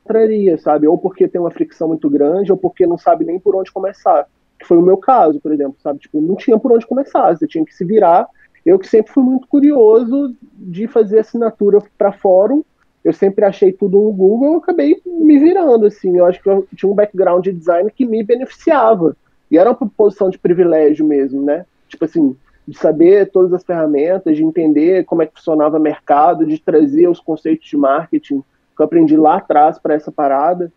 entraria, 0.06 0.58
sabe? 0.58 0.88
Ou 0.88 0.98
porque 0.98 1.28
tem 1.28 1.42
uma 1.42 1.52
fricção 1.52 1.90
muito 1.90 2.10
grande, 2.10 2.54
ou 2.54 2.58
porque 2.58 2.88
não 2.88 2.98
sabe 2.98 3.26
nem 3.26 3.38
por 3.38 3.54
onde 3.54 3.70
começar. 3.70 4.26
Que 4.58 4.66
foi 4.66 4.78
o 4.78 4.82
meu 4.82 4.96
caso, 4.96 5.42
por 5.42 5.52
exemplo, 5.52 5.76
sabe? 5.84 6.00
Tipo, 6.00 6.22
não 6.22 6.36
tinha 6.36 6.58
por 6.58 6.72
onde 6.72 6.88
começar, 6.88 7.38
você 7.38 7.46
tinha 7.46 7.66
que 7.66 7.76
se 7.76 7.84
virar. 7.84 8.28
Eu 8.66 8.80
que 8.80 8.88
sempre 8.88 9.12
fui 9.12 9.24
muito 9.24 9.46
curioso 9.48 10.34
de 10.54 10.88
fazer 10.88 11.20
assinatura 11.20 11.80
para 11.98 12.14
fórum, 12.14 12.64
eu 13.04 13.14
sempre 13.14 13.46
achei 13.46 13.72
tudo 13.72 14.02
no 14.02 14.12
Google, 14.12 14.54
eu 14.54 14.58
acabei 14.58 15.02
me 15.06 15.38
virando, 15.38 15.86
assim. 15.86 16.18
Eu 16.18 16.26
acho 16.26 16.42
que 16.42 16.50
eu 16.50 16.66
tinha 16.76 16.90
um 16.90 16.96
background 16.96 17.44
de 17.44 17.54
design 17.54 17.92
que 17.92 18.06
me 18.06 18.24
beneficiava. 18.24 19.16
E 19.52 19.58
era 19.58 19.70
uma 19.70 19.90
posição 19.90 20.30
de 20.30 20.38
privilégio 20.38 21.06
mesmo, 21.06 21.42
né? 21.42 21.66
Tipo 21.88 22.06
assim, 22.06 22.36
de 22.68 22.78
saber 22.78 23.32
todas 23.32 23.54
as 23.54 23.64
ferramentas, 23.64 24.36
de 24.36 24.44
entender 24.44 25.06
como 25.06 25.22
é 25.22 25.26
que 25.26 25.36
funcionava 25.36 25.78
o 25.78 25.82
mercado, 25.82 26.46
de 26.46 26.60
trazer 26.60 27.08
os 27.08 27.20
conceitos 27.20 27.68
de 27.68 27.78
marketing 27.78 28.44
que 28.76 28.82
eu 28.82 28.86
aprendi 28.86 29.16
lá 29.16 29.38
atrás 29.38 29.80
para 29.80 29.94
essa 29.94 30.12
parada. 30.12 30.72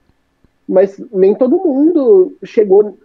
Mas 0.69 1.03
nem 1.13 1.35
todo 1.35 1.59
mundo 1.59 2.37
chegou 2.45 2.97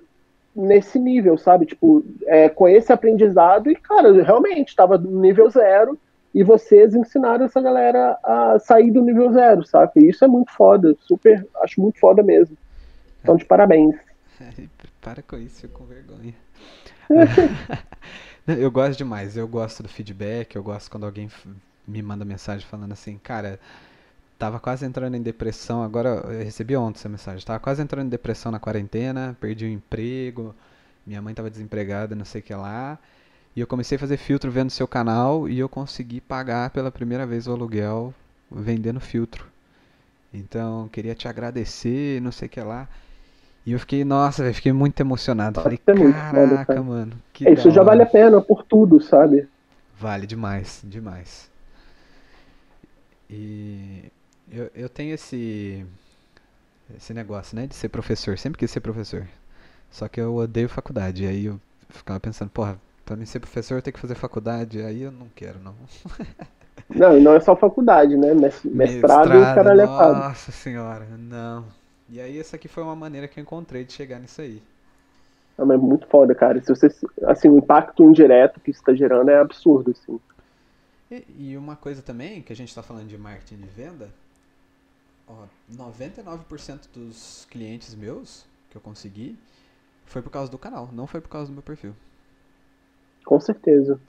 nesse 0.56 1.00
nível, 1.00 1.38
sabe? 1.38 1.66
Tipo, 1.66 2.04
é, 2.28 2.48
com 2.48 2.68
esse 2.68 2.94
aprendizado, 2.94 3.72
e, 3.72 3.76
cara, 3.76 4.10
eu 4.10 4.24
realmente 4.24 4.70
estava 4.70 4.98
no 4.98 5.20
nível 5.20 5.50
zero, 5.50 5.98
e 6.34 6.44
vocês 6.44 6.94
ensinaram 6.94 7.46
essa 7.46 7.62
galera 7.62 8.18
a 8.22 8.60
sair 8.60 8.92
do 8.92 9.02
nível 9.02 9.32
zero, 9.32 9.66
sabe? 9.66 9.92
E 9.96 10.10
isso 10.10 10.24
é 10.24 10.28
muito 10.28 10.52
foda, 10.52 10.96
super, 11.00 11.48
acho 11.62 11.82
muito 11.82 11.98
foda 12.00 12.22
mesmo. 12.22 12.58
Então, 13.24 13.36
de 13.36 13.46
parabéns. 13.46 13.96
Para 15.02 15.22
com 15.22 15.38
isso, 15.38 15.62
fico 15.62 15.80
com 15.80 15.86
vergonha. 15.86 16.34
eu 18.48 18.72
gosto 18.72 18.98
demais, 18.98 19.38
eu 19.38 19.48
gosto 19.48 19.84
do 19.84 19.90
feedback, 19.90 20.56
eu 20.56 20.64
gosto 20.64 20.90
quando 20.90 21.06
alguém 21.06 21.30
me 21.88 22.02
manda 22.02 22.26
mensagem 22.26 22.66
falando 22.66 22.92
assim, 22.92 23.18
cara, 23.18 23.60
tava 24.38 24.60
quase 24.60 24.86
entrando 24.86 25.16
em 25.16 25.22
depressão, 25.22 25.84
agora 25.84 26.10
eu 26.10 26.44
recebi 26.44 26.76
ontem 26.76 27.00
essa 27.00 27.10
mensagem, 27.10 27.46
tava 27.46 27.60
quase 27.60 27.82
entrando 27.82 28.08
em 28.08 28.10
depressão 28.10 28.52
na 28.52 28.60
quarentena, 28.60 29.36
perdi 29.40 29.66
o 29.66 29.70
emprego, 29.70 30.56
minha 31.06 31.22
mãe 31.22 31.34
tava 31.34 31.50
desempregada, 31.50 32.16
não 32.16 32.26
sei 32.26 32.42
o 32.42 32.44
que 32.44 32.54
lá, 32.54 33.00
e 33.56 33.60
eu 33.62 33.68
comecei 33.68 33.96
a 33.96 34.00
fazer 34.00 34.18
filtro 34.18 34.52
vendo 34.52 34.70
seu 34.70 34.88
canal 34.88 35.48
e 35.50 35.58
eu 35.60 35.70
consegui 35.70 36.22
pagar 36.22 36.70
pela 36.72 36.92
primeira 36.92 37.26
vez 37.26 37.48
o 37.48 37.52
aluguel 37.52 38.14
vendendo 38.52 39.00
filtro. 39.00 39.46
Então, 40.34 40.90
queria 40.90 41.16
te 41.16 41.28
agradecer, 41.28 42.22
não 42.22 42.32
sei 42.32 42.48
o 42.48 42.50
que 42.50 42.60
lá. 42.60 42.88
E 43.66 43.72
eu 43.74 43.80
fiquei, 43.80 44.04
nossa, 44.06 44.44
velho, 44.44 44.56
fiquei 44.56 44.72
muito 44.72 45.00
emocionado. 45.02 45.62
Falei, 45.62 45.80
é 45.88 45.94
muito 45.94 46.20
caraca, 46.30 46.66
cara. 46.68 46.84
mano, 46.84 47.22
É, 47.44 47.52
isso 47.54 47.72
já 47.72 47.84
vale 47.84 48.04
a 48.04 48.06
hora." 48.06 48.12
pena 48.12 48.42
por 48.42 48.64
tudo, 48.64 49.02
sabe? 49.02 49.50
Vale 50.00 50.28
demais, 50.28 50.82
demais. 50.84 51.50
E 53.30 54.12
eu, 54.52 54.70
eu 54.76 54.90
tenho 54.90 55.14
esse 55.14 55.86
esse 56.96 57.14
negócio, 57.14 57.56
né, 57.56 57.68
de 57.68 57.76
ser 57.76 57.90
professor. 57.90 58.38
Sempre 58.38 58.60
quis 58.60 58.72
ser 58.72 58.80
professor. 58.82 59.28
Só 59.92 60.08
que 60.08 60.20
eu 60.22 60.36
odeio 60.36 60.70
faculdade. 60.70 61.24
E 61.24 61.28
aí 61.28 61.46
eu 61.46 61.60
ficava 61.90 62.20
pensando, 62.20 62.50
porra, 62.52 62.80
pra 63.06 63.16
mim 63.16 63.26
ser 63.26 63.40
professor 63.40 63.76
eu 63.78 63.82
tenho 63.82 63.94
que 63.96 64.00
fazer 64.00 64.16
faculdade. 64.16 64.82
Aí 64.84 65.02
eu 65.04 65.12
não 65.12 65.30
quero, 65.36 65.60
não. 65.60 65.76
Não, 66.90 67.18
e 67.18 67.22
não 67.22 67.34
é 67.36 67.40
só 67.40 67.56
faculdade, 67.56 68.16
né? 68.18 68.34
Mes- 68.34 68.64
Mestrado 68.72 69.36
e 69.36 69.46
caralho 69.48 69.82
é 69.82 69.88
nossa 69.88 70.52
senhora, 70.52 71.06
não. 71.18 71.66
E 72.10 72.20
aí 72.22 72.40
essa 72.40 72.56
aqui 72.56 72.68
foi 72.68 72.84
uma 72.84 72.96
maneira 72.96 73.28
que 73.28 73.40
eu 73.40 73.42
encontrei 73.42 73.84
de 73.84 73.94
chegar 73.94 74.20
nisso 74.20 74.42
aí. 74.42 74.62
Não, 75.58 75.66
mas 75.66 75.78
é 75.78 75.82
muito 75.82 76.08
foda, 76.08 76.36
cara. 76.36 76.62
Se 76.62 76.68
você, 76.68 76.88
assim, 77.26 77.50
o 77.50 77.58
impacto 77.58 78.04
indireto 78.04 78.60
que 78.60 78.72
isso 78.72 78.84
tá 78.84 78.94
gerando 78.94 79.30
é 79.30 79.40
absurdo, 79.40 79.92
assim. 79.92 80.20
E, 81.10 81.26
e 81.38 81.58
uma 81.58 81.76
coisa 81.76 82.02
também, 82.02 82.42
que 82.42 82.52
a 82.52 82.56
gente 82.56 82.70
está 82.70 82.84
falando 82.84 83.08
de 83.08 83.18
marketing 83.18 83.58
de 83.58 83.68
venda, 83.68 84.10
ó, 85.28 85.46
99% 85.72 86.88
dos 86.94 87.48
clientes 87.50 87.96
meus 87.96 88.46
que 88.70 88.76
eu 88.76 88.82
consegui 88.82 89.38
foi 90.06 90.22
por 90.22 90.30
causa 90.30 90.52
do 90.52 90.58
canal, 90.58 90.90
não 90.92 91.08
foi 91.08 91.22
por 91.22 91.30
causa 91.30 91.50
do 91.50 91.54
meu 91.54 91.64
perfil. 91.64 91.96
Com 93.24 93.40
certeza. 93.40 94.00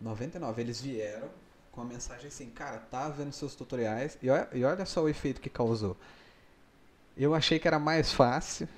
99, 0.00 0.60
eles 0.60 0.80
vieram 0.80 1.28
com 1.72 1.80
a 1.80 1.84
mensagem 1.84 2.26
assim, 2.26 2.50
cara, 2.50 2.78
tá 2.78 3.08
vendo 3.08 3.32
seus 3.32 3.54
tutoriais 3.54 4.18
e 4.22 4.28
olha, 4.28 4.48
e 4.52 4.64
olha 4.64 4.84
só 4.84 5.02
o 5.02 5.08
efeito 5.08 5.40
que 5.40 5.48
causou. 5.48 5.96
Eu 7.16 7.34
achei 7.34 7.58
que 7.58 7.66
era 7.66 7.78
mais 7.78 8.12
fácil 8.12 8.68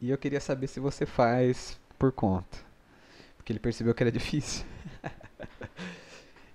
e 0.00 0.10
eu 0.10 0.18
queria 0.18 0.40
saber 0.40 0.66
se 0.68 0.80
você 0.80 1.06
faz 1.06 1.80
por 1.98 2.12
conta. 2.12 2.58
Porque 3.36 3.52
ele 3.52 3.60
percebeu 3.60 3.94
que 3.94 4.02
era 4.02 4.12
difícil. 4.12 4.64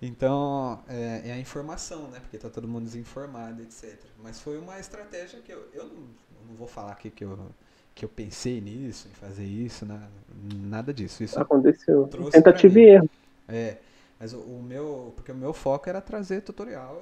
Então, 0.01 0.84
é, 0.88 1.30
é 1.30 1.32
a 1.32 1.38
informação, 1.39 2.09
né? 2.09 2.19
Porque 2.19 2.38
tá 2.38 2.49
todo 2.49 2.67
mundo 2.67 2.84
desinformado, 2.84 3.61
etc. 3.61 3.97
Mas 4.21 4.39
foi 4.41 4.57
uma 4.57 4.80
estratégia 4.80 5.39
que 5.41 5.51
eu, 5.51 5.67
eu 5.73 5.86
não, 5.86 5.95
eu 5.95 6.45
não 6.49 6.55
vou 6.55 6.67
falar 6.67 6.91
aqui 6.91 7.09
que 7.09 7.23
eu, 7.23 7.49
que 7.93 8.03
eu 8.03 8.09
pensei 8.09 8.59
nisso, 8.59 9.07
em 9.07 9.15
fazer 9.15 9.45
isso, 9.45 9.86
na- 9.86 10.07
nada 10.43 10.93
disso. 10.93 11.23
Isso 11.23 11.39
Aconteceu. 11.39 12.07
Tentativa 12.32 12.80
e 12.80 12.84
erro. 12.89 13.09
é, 13.47 13.78
mas 14.19 14.34
o, 14.34 14.39
o 14.39 14.61
meu, 14.61 15.13
porque 15.15 15.32
o 15.32 15.36
meu 15.36 15.53
foco 15.53 15.89
era 15.89 16.01
trazer 16.01 16.41
tutorial 16.41 17.01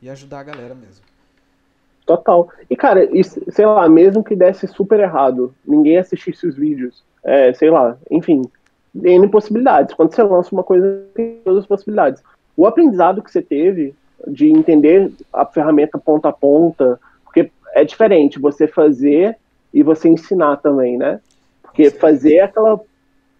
e, 0.00 0.06
e 0.06 0.10
ajudar 0.10 0.40
a 0.40 0.44
galera 0.44 0.74
mesmo. 0.74 1.04
Total. 2.06 2.48
E, 2.68 2.76
cara, 2.76 3.04
isso, 3.16 3.40
sei 3.50 3.66
lá, 3.66 3.88
mesmo 3.88 4.24
que 4.24 4.34
desse 4.34 4.66
super 4.66 5.00
errado, 5.00 5.54
ninguém 5.66 5.98
assistisse 5.98 6.46
os 6.46 6.56
vídeos, 6.56 7.04
é, 7.22 7.52
sei 7.52 7.70
lá, 7.70 7.96
enfim, 8.10 8.42
N 8.94 9.28
possibilidades. 9.28 9.94
Quando 9.94 10.14
você 10.14 10.22
lança 10.22 10.54
uma 10.54 10.64
coisa, 10.64 11.04
tem 11.14 11.40
todas 11.44 11.60
as 11.60 11.66
possibilidades. 11.66 12.22
O 12.56 12.66
aprendizado 12.66 13.22
que 13.22 13.30
você 13.30 13.40
teve 13.40 13.94
de 14.26 14.48
entender 14.48 15.10
a 15.32 15.46
ferramenta 15.46 15.98
ponta 15.98 16.28
a 16.28 16.32
ponta, 16.32 16.98
porque 17.24 17.50
é 17.74 17.84
diferente 17.84 18.38
você 18.38 18.66
fazer 18.66 19.36
e 19.72 19.82
você 19.82 20.08
ensinar 20.08 20.56
também, 20.56 20.98
né? 20.98 21.20
Porque 21.62 21.90
fazer 21.90 22.36
é 22.36 22.42
aquela 22.42 22.80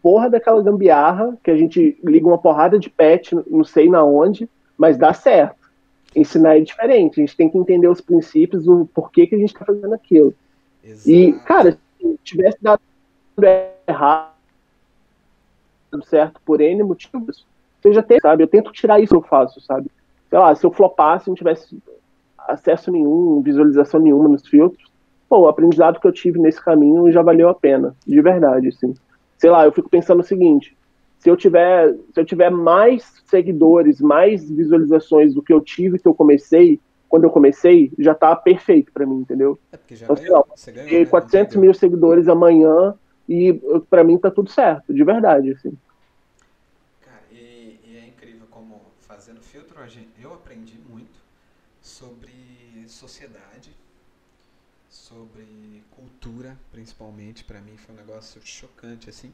porra 0.02 0.30
daquela 0.30 0.62
gambiarra 0.62 1.36
que 1.42 1.50
a 1.50 1.56
gente 1.56 1.98
liga 2.02 2.26
uma 2.26 2.38
porrada 2.38 2.78
de 2.78 2.88
patch, 2.88 3.32
não 3.46 3.64
sei 3.64 3.88
na 3.88 4.04
onde, 4.04 4.48
mas 4.78 4.96
dá 4.96 5.12
certo. 5.12 5.59
Ensinar 6.14 6.56
é 6.56 6.60
diferente, 6.60 7.20
a 7.20 7.24
gente 7.24 7.36
tem 7.36 7.48
que 7.48 7.56
entender 7.56 7.88
os 7.88 8.00
princípios, 8.00 8.66
o 8.66 8.86
porquê 8.86 9.26
que 9.26 9.34
a 9.34 9.38
gente 9.38 9.52
está 9.52 9.64
fazendo 9.64 9.94
aquilo. 9.94 10.34
E, 11.06 11.28
Exato. 11.28 11.44
cara, 11.44 11.78
se 11.98 12.18
tivesse 12.24 12.58
dado 12.60 12.80
errado, 13.86 14.30
certo, 16.04 16.40
por 16.44 16.60
N 16.60 16.82
motivos, 16.82 17.46
já 17.92 18.02
tem, 18.02 18.20
sabe? 18.20 18.42
Eu 18.42 18.48
tento 18.48 18.72
tirar 18.72 19.00
isso 19.00 19.14
que 19.14 19.16
eu 19.16 19.28
faço, 19.28 19.60
sabe? 19.60 19.90
Sei 20.28 20.38
lá, 20.38 20.54
se 20.54 20.64
eu 20.64 20.70
flopasse, 20.70 21.28
não 21.28 21.34
tivesse 21.34 21.78
acesso 22.38 22.90
nenhum, 22.90 23.40
visualização 23.40 24.00
nenhuma 24.00 24.28
nos 24.28 24.46
filtros, 24.46 24.90
pô, 25.28 25.40
o 25.40 25.48
aprendizado 25.48 26.00
que 26.00 26.06
eu 26.06 26.12
tive 26.12 26.38
nesse 26.38 26.62
caminho 26.62 27.10
já 27.10 27.22
valeu 27.22 27.48
a 27.48 27.54
pena, 27.54 27.94
de 28.06 28.20
verdade, 28.20 28.68
assim. 28.68 28.94
Sei 29.38 29.48
lá, 29.48 29.64
eu 29.64 29.72
fico 29.72 29.88
pensando 29.88 30.20
o 30.20 30.24
seguinte, 30.24 30.76
se 31.20 31.28
eu 31.28 31.36
tiver, 31.36 31.94
se 32.14 32.20
eu 32.20 32.24
tiver 32.24 32.50
mais 32.50 33.22
seguidores, 33.26 34.00
mais 34.00 34.50
visualizações 34.50 35.34
do 35.34 35.42
que 35.42 35.52
eu 35.52 35.60
tive 35.60 35.98
que 35.98 36.08
eu 36.08 36.14
comecei, 36.14 36.80
quando 37.08 37.24
eu 37.24 37.30
comecei, 37.30 37.92
já 37.98 38.14
tá 38.14 38.34
perfeito 38.34 38.90
para 38.90 39.04
mim, 39.06 39.16
entendeu? 39.16 39.58
É 39.70 39.76
porque 39.76 39.94
já 39.94 40.06
então, 40.06 40.16
ganhou, 40.16 40.46
você 40.56 40.72
ganhou, 40.72 41.00
né? 41.00 41.06
400 41.06 41.56
mil 41.56 41.74
seguidores 41.74 42.26
amanhã 42.26 42.94
e 43.28 43.52
para 43.90 44.02
mim 44.02 44.18
tá 44.18 44.30
tudo 44.30 44.50
certo, 44.50 44.94
de 44.94 45.04
verdade, 45.04 45.52
assim. 45.52 45.76
Cara, 47.02 47.22
e, 47.30 47.78
e, 47.84 48.00
é 48.02 48.08
incrível 48.08 48.46
como 48.50 48.80
fazendo 49.00 49.42
filtro, 49.42 49.76
eu 50.22 50.32
aprendi 50.32 50.78
muito 50.88 51.20
sobre 51.82 52.32
sociedade, 52.86 53.70
sobre 54.88 55.82
cultura, 55.90 56.56
principalmente, 56.72 57.44
para 57.44 57.60
mim 57.60 57.76
foi 57.76 57.94
um 57.94 57.98
negócio 57.98 58.40
chocante, 58.42 59.10
assim. 59.10 59.30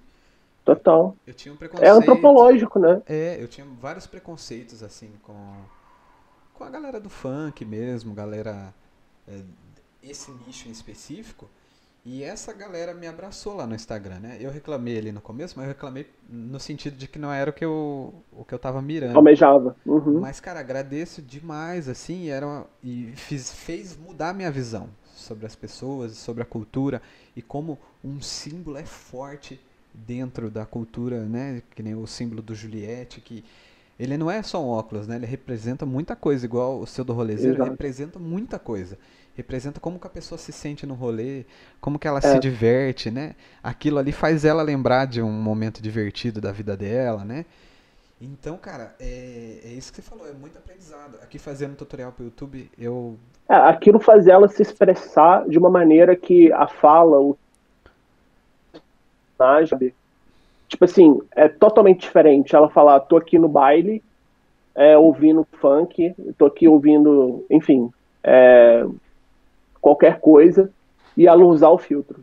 Total. 0.67 1.17
Eu 1.25 1.33
tinha 1.33 1.55
um 1.55 1.57
preconceito. 1.57 1.89
É 1.89 1.93
antropológico, 1.93 2.81
né? 2.81 3.01
É, 3.07 3.41
eu 3.41 3.47
tinha 3.47 3.65
vários 3.81 4.05
preconceitos, 4.05 4.83
assim, 4.83 5.13
com, 5.23 5.55
com 6.53 6.65
a 6.65 6.69
galera 6.69 6.99
do 6.99 7.09
funk 7.09 7.65
mesmo, 7.65 8.13
galera. 8.13 8.75
É, 9.29 9.43
esse 10.03 10.29
nicho 10.45 10.69
em 10.69 10.73
específico. 10.73 11.49
E 12.05 12.25
essa 12.25 12.53
galera 12.53 12.95
me 12.95 13.07
abraçou 13.07 13.55
lá 13.55 13.65
no 13.65 13.77
Instagram, 13.77 14.19
né? 14.19 14.39
Eu 14.41 14.51
reclamei 14.51 14.99
ali 14.99 15.13
no 15.13 15.21
começo, 15.21 15.55
mas 15.57 15.67
eu 15.67 15.73
reclamei 15.73 16.09
no 16.29 16.59
sentido 16.59 16.97
de 16.97 17.07
que 17.07 17.19
não 17.19 17.33
era 17.33 17.51
o 17.51 17.53
que 17.53 17.65
eu, 17.65 18.13
o 18.33 18.45
que 18.45 18.53
eu 18.53 18.59
tava 18.59 18.83
mirando. 18.83 19.17
Almejava. 19.17 19.77
Uhum. 19.87 20.21
Mas, 20.21 20.41
cara, 20.41 20.59
agradeço 20.59 21.23
demais, 21.23 21.89
assim, 21.89 22.29
era 22.29 22.45
uma, 22.45 22.67
e 22.83 23.13
fiz, 23.15 23.53
fez 23.53 23.97
mudar 23.97 24.31
a 24.31 24.35
minha 24.35 24.51
visão 24.51 24.89
sobre 25.05 25.47
as 25.47 25.55
pessoas, 25.55 26.13
sobre 26.13 26.43
a 26.43 26.47
cultura 26.47 27.01
e 27.37 27.43
como 27.43 27.79
um 28.05 28.21
símbolo 28.21 28.79
é 28.79 28.85
forte 28.85 29.61
dentro 29.97 30.51
da 30.51 30.67
cultura, 30.67 31.25
né? 31.25 31.63
Que 31.75 31.83
nem 31.83 31.95
o 31.95 32.07
símbolo 32.07 32.43
do 32.43 32.55
Juliette, 32.55 33.21
que 33.21 33.45
ele 33.99 34.17
não 34.19 34.31
é 34.31 34.43
só 34.43 34.63
um 34.63 34.69
óculos, 34.69 35.07
né? 35.07 35.17
Ele 35.17 35.27
representa 35.27 35.87
muita 35.87 36.15
coisa, 36.15 36.45
igual 36.45 36.79
o 36.79 36.87
seu 36.87 37.05
do 37.05 37.15
rolezeiro, 37.15 37.65
representa 37.65 38.19
muita 38.19 38.59
coisa. 38.59 38.99
Representa 39.35 39.81
como 39.81 39.99
que 39.99 40.07
a 40.07 40.11
pessoa 40.11 40.39
se 40.39 40.53
sente 40.53 40.87
no 40.87 40.95
rolê, 40.95 41.45
como 41.81 41.99
que 41.99 42.09
ela 42.09 42.19
é. 42.19 42.23
se 42.23 42.39
diverte, 42.39 43.11
né? 43.11 43.35
Aquilo 43.63 43.99
ali 43.99 44.13
faz 44.13 44.45
ela 44.45 44.63
lembrar 44.63 45.07
de 45.07 45.23
um 45.23 45.31
momento 45.31 45.83
divertido 45.83 46.41
da 46.41 46.53
vida 46.53 46.77
dela, 46.77 47.25
né? 47.25 47.45
Então, 48.21 48.57
cara, 48.57 48.95
é, 48.99 49.61
é 49.63 49.69
isso 49.69 49.93
que 49.93 50.01
você 50.01 50.09
falou, 50.09 50.27
é 50.27 50.33
muito 50.33 50.57
aprendizado. 50.57 51.19
Aqui 51.23 51.39
fazendo 51.39 51.77
tutorial 51.77 52.13
pro 52.13 52.25
YouTube, 52.25 52.71
eu. 52.79 53.19
É, 53.49 53.55
aquilo 53.55 54.01
faz 54.01 54.27
ela 54.27 54.49
se 54.49 54.63
expressar 54.63 55.47
de 55.49 55.59
uma 55.59 55.71
maneira 55.71 56.17
que 56.17 56.51
a 56.53 56.67
fala, 56.67 57.21
o 57.21 57.37
personagem, 59.37 59.93
tipo 60.69 60.85
assim, 60.85 61.21
é 61.35 61.49
totalmente 61.49 62.01
diferente. 62.01 62.57
Ela 62.57 62.69
falar, 62.69 63.01
tô 63.01 63.17
aqui 63.17 63.39
no 63.39 63.49
baile, 63.49 64.03
é, 64.75 64.97
ouvindo 64.97 65.47
funk, 65.61 66.15
tô 66.37 66.47
aqui 66.47 66.67
ouvindo, 66.69 67.45
enfim, 67.51 67.91
é, 68.23 68.85
qualquer 69.81 70.21
coisa, 70.21 70.71
e 71.17 71.27
ela 71.27 71.45
usar 71.45 71.71
o 71.71 71.79
filtro. 71.79 72.21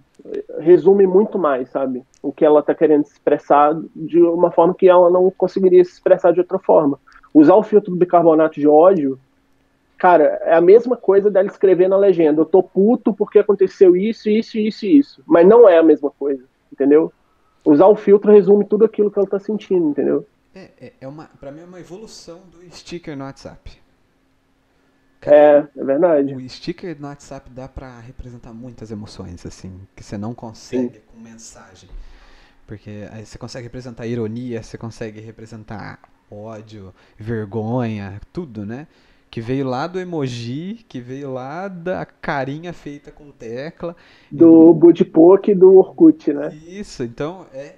Resume 0.59 1.07
muito 1.07 1.37
mais, 1.37 1.69
sabe? 1.69 2.03
O 2.21 2.31
que 2.31 2.45
ela 2.45 2.61
tá 2.61 2.73
querendo 2.73 3.03
expressar 3.03 3.75
de 3.95 4.21
uma 4.21 4.51
forma 4.51 4.73
que 4.73 4.87
ela 4.87 5.09
não 5.09 5.29
conseguiria 5.31 5.83
se 5.83 5.91
expressar 5.91 6.31
de 6.31 6.39
outra 6.39 6.59
forma. 6.59 6.99
Usar 7.33 7.55
o 7.55 7.63
filtro 7.63 7.91
do 7.91 7.97
bicarbonato 7.97 8.59
de 8.59 8.67
ódio, 8.67 9.19
cara, 9.97 10.39
é 10.43 10.53
a 10.53 10.61
mesma 10.61 10.95
coisa 10.95 11.31
dela 11.31 11.47
escrever 11.47 11.89
na 11.89 11.97
legenda. 11.97 12.41
Eu 12.41 12.45
tô 12.45 12.61
puto 12.61 13.13
porque 13.13 13.39
aconteceu 13.39 13.97
isso, 13.97 14.29
isso, 14.29 14.57
isso 14.57 14.85
isso. 14.85 15.23
Mas 15.25 15.45
não 15.47 15.67
é 15.67 15.79
a 15.79 15.83
mesma 15.83 16.11
coisa 16.11 16.43
entendeu? 16.73 17.13
Usar 17.63 17.87
o 17.87 17.95
filtro 17.95 18.31
resume 18.31 18.65
tudo 18.65 18.83
aquilo 18.83 19.09
que 19.09 19.17
ela 19.17 19.27
tá 19.27 19.39
sentindo, 19.39 19.89
entendeu? 19.89 20.27
É, 20.53 20.69
é, 20.79 20.93
é 21.01 21.07
uma, 21.07 21.25
pra 21.39 21.51
mim 21.51 21.61
é 21.61 21.65
uma 21.65 21.79
evolução 21.79 22.41
do 22.51 22.61
sticker 22.75 23.15
no 23.15 23.23
WhatsApp. 23.23 23.81
Cara, 25.21 25.71
é, 25.75 25.79
é 25.79 25.83
verdade. 25.83 26.35
O 26.35 26.49
sticker 26.49 26.99
no 26.99 27.07
WhatsApp 27.07 27.49
dá 27.49 27.67
para 27.67 27.99
representar 27.99 28.53
muitas 28.53 28.91
emoções, 28.91 29.45
assim, 29.45 29.79
que 29.95 30.03
você 30.03 30.17
não 30.17 30.33
consegue 30.33 30.95
Sim. 30.95 31.01
com 31.07 31.17
mensagem. 31.17 31.89
Porque 32.67 33.07
aí 33.11 33.25
você 33.25 33.37
consegue 33.37 33.63
representar 33.63 34.05
ironia, 34.05 34.61
você 34.61 34.77
consegue 34.77 35.21
representar 35.21 35.99
ódio, 36.29 36.93
vergonha, 37.17 38.19
tudo, 38.33 38.65
né? 38.65 38.87
Que 39.33 39.41
veio 39.41 39.67
lá 39.67 39.87
do 39.87 39.99
emoji, 39.99 40.85
que 40.87 41.01
veio 41.01 41.33
lá 41.33 41.67
da 41.67 42.05
carinha 42.05 42.71
feita 42.71 43.11
com 43.11 43.31
tecla. 43.31 43.95
Do 44.31 44.69
e... 44.69 44.73
Budipok 44.75 45.49
e 45.49 45.55
do 45.55 45.75
Orkut, 45.75 46.31
né? 46.31 46.55
Isso, 46.55 47.01
então 47.01 47.47
é, 47.51 47.77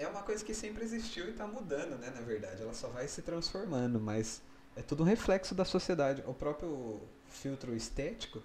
é 0.00 0.08
uma 0.08 0.22
coisa 0.22 0.44
que 0.44 0.52
sempre 0.52 0.82
existiu 0.82 1.26
e 1.26 1.30
está 1.30 1.46
mudando, 1.46 1.96
né? 2.00 2.12
Na 2.12 2.22
verdade, 2.22 2.60
ela 2.60 2.74
só 2.74 2.88
vai 2.88 3.06
se 3.06 3.22
transformando, 3.22 4.00
mas 4.00 4.42
é 4.74 4.82
tudo 4.82 5.04
um 5.04 5.06
reflexo 5.06 5.54
da 5.54 5.64
sociedade. 5.64 6.24
O 6.26 6.34
próprio 6.34 6.98
filtro 7.28 7.72
estético 7.76 8.42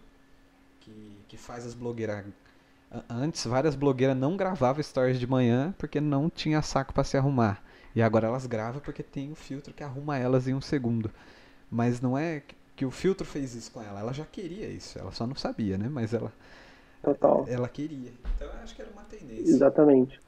que, 0.82 1.18
que 1.28 1.38
faz 1.38 1.66
as 1.66 1.74
blogueiras. 1.74 2.26
Antes, 3.10 3.44
várias 3.48 3.74
blogueiras 3.74 4.16
não 4.16 4.38
gravavam 4.38 4.84
stories 4.84 5.20
de 5.20 5.26
manhã 5.26 5.74
porque 5.80 6.00
não 6.00 6.30
tinha 6.30 6.62
saco 6.62 6.94
para 6.94 7.04
se 7.04 7.18
arrumar. 7.18 7.64
E 7.96 8.04
agora 8.04 8.28
elas 8.28 8.46
gravam 8.46 8.82
porque 8.82 9.02
tem 9.02 9.32
o 9.32 9.36
filtro 9.36 9.74
que 9.74 9.84
arruma 9.84 10.16
elas 10.16 10.48
em 10.48 10.54
um 10.54 10.62
segundo. 10.62 11.10
Mas 11.70 12.02
não 12.02 12.18
é 12.18 12.42
que 12.76 12.86
o 12.86 12.92
filtro 12.92 13.26
fez 13.26 13.56
isso 13.56 13.72
com 13.72 13.82
ela. 13.82 14.00
Ela 14.00 14.14
já 14.14 14.26
queria 14.26 14.68
isso. 14.68 15.00
Ela 15.00 15.12
só 15.12 15.26
não 15.26 15.36
sabia, 15.36 15.78
né? 15.78 15.88
Mas 15.90 16.14
ela. 16.14 16.32
Total. 17.02 17.46
Ela 17.48 17.68
queria. 17.68 18.12
Então 18.36 18.48
eu 18.48 18.54
acho 18.64 18.76
que 18.76 18.82
era 18.82 18.92
uma 18.92 19.04
tendência. 19.04 19.50
Exatamente. 19.50 20.20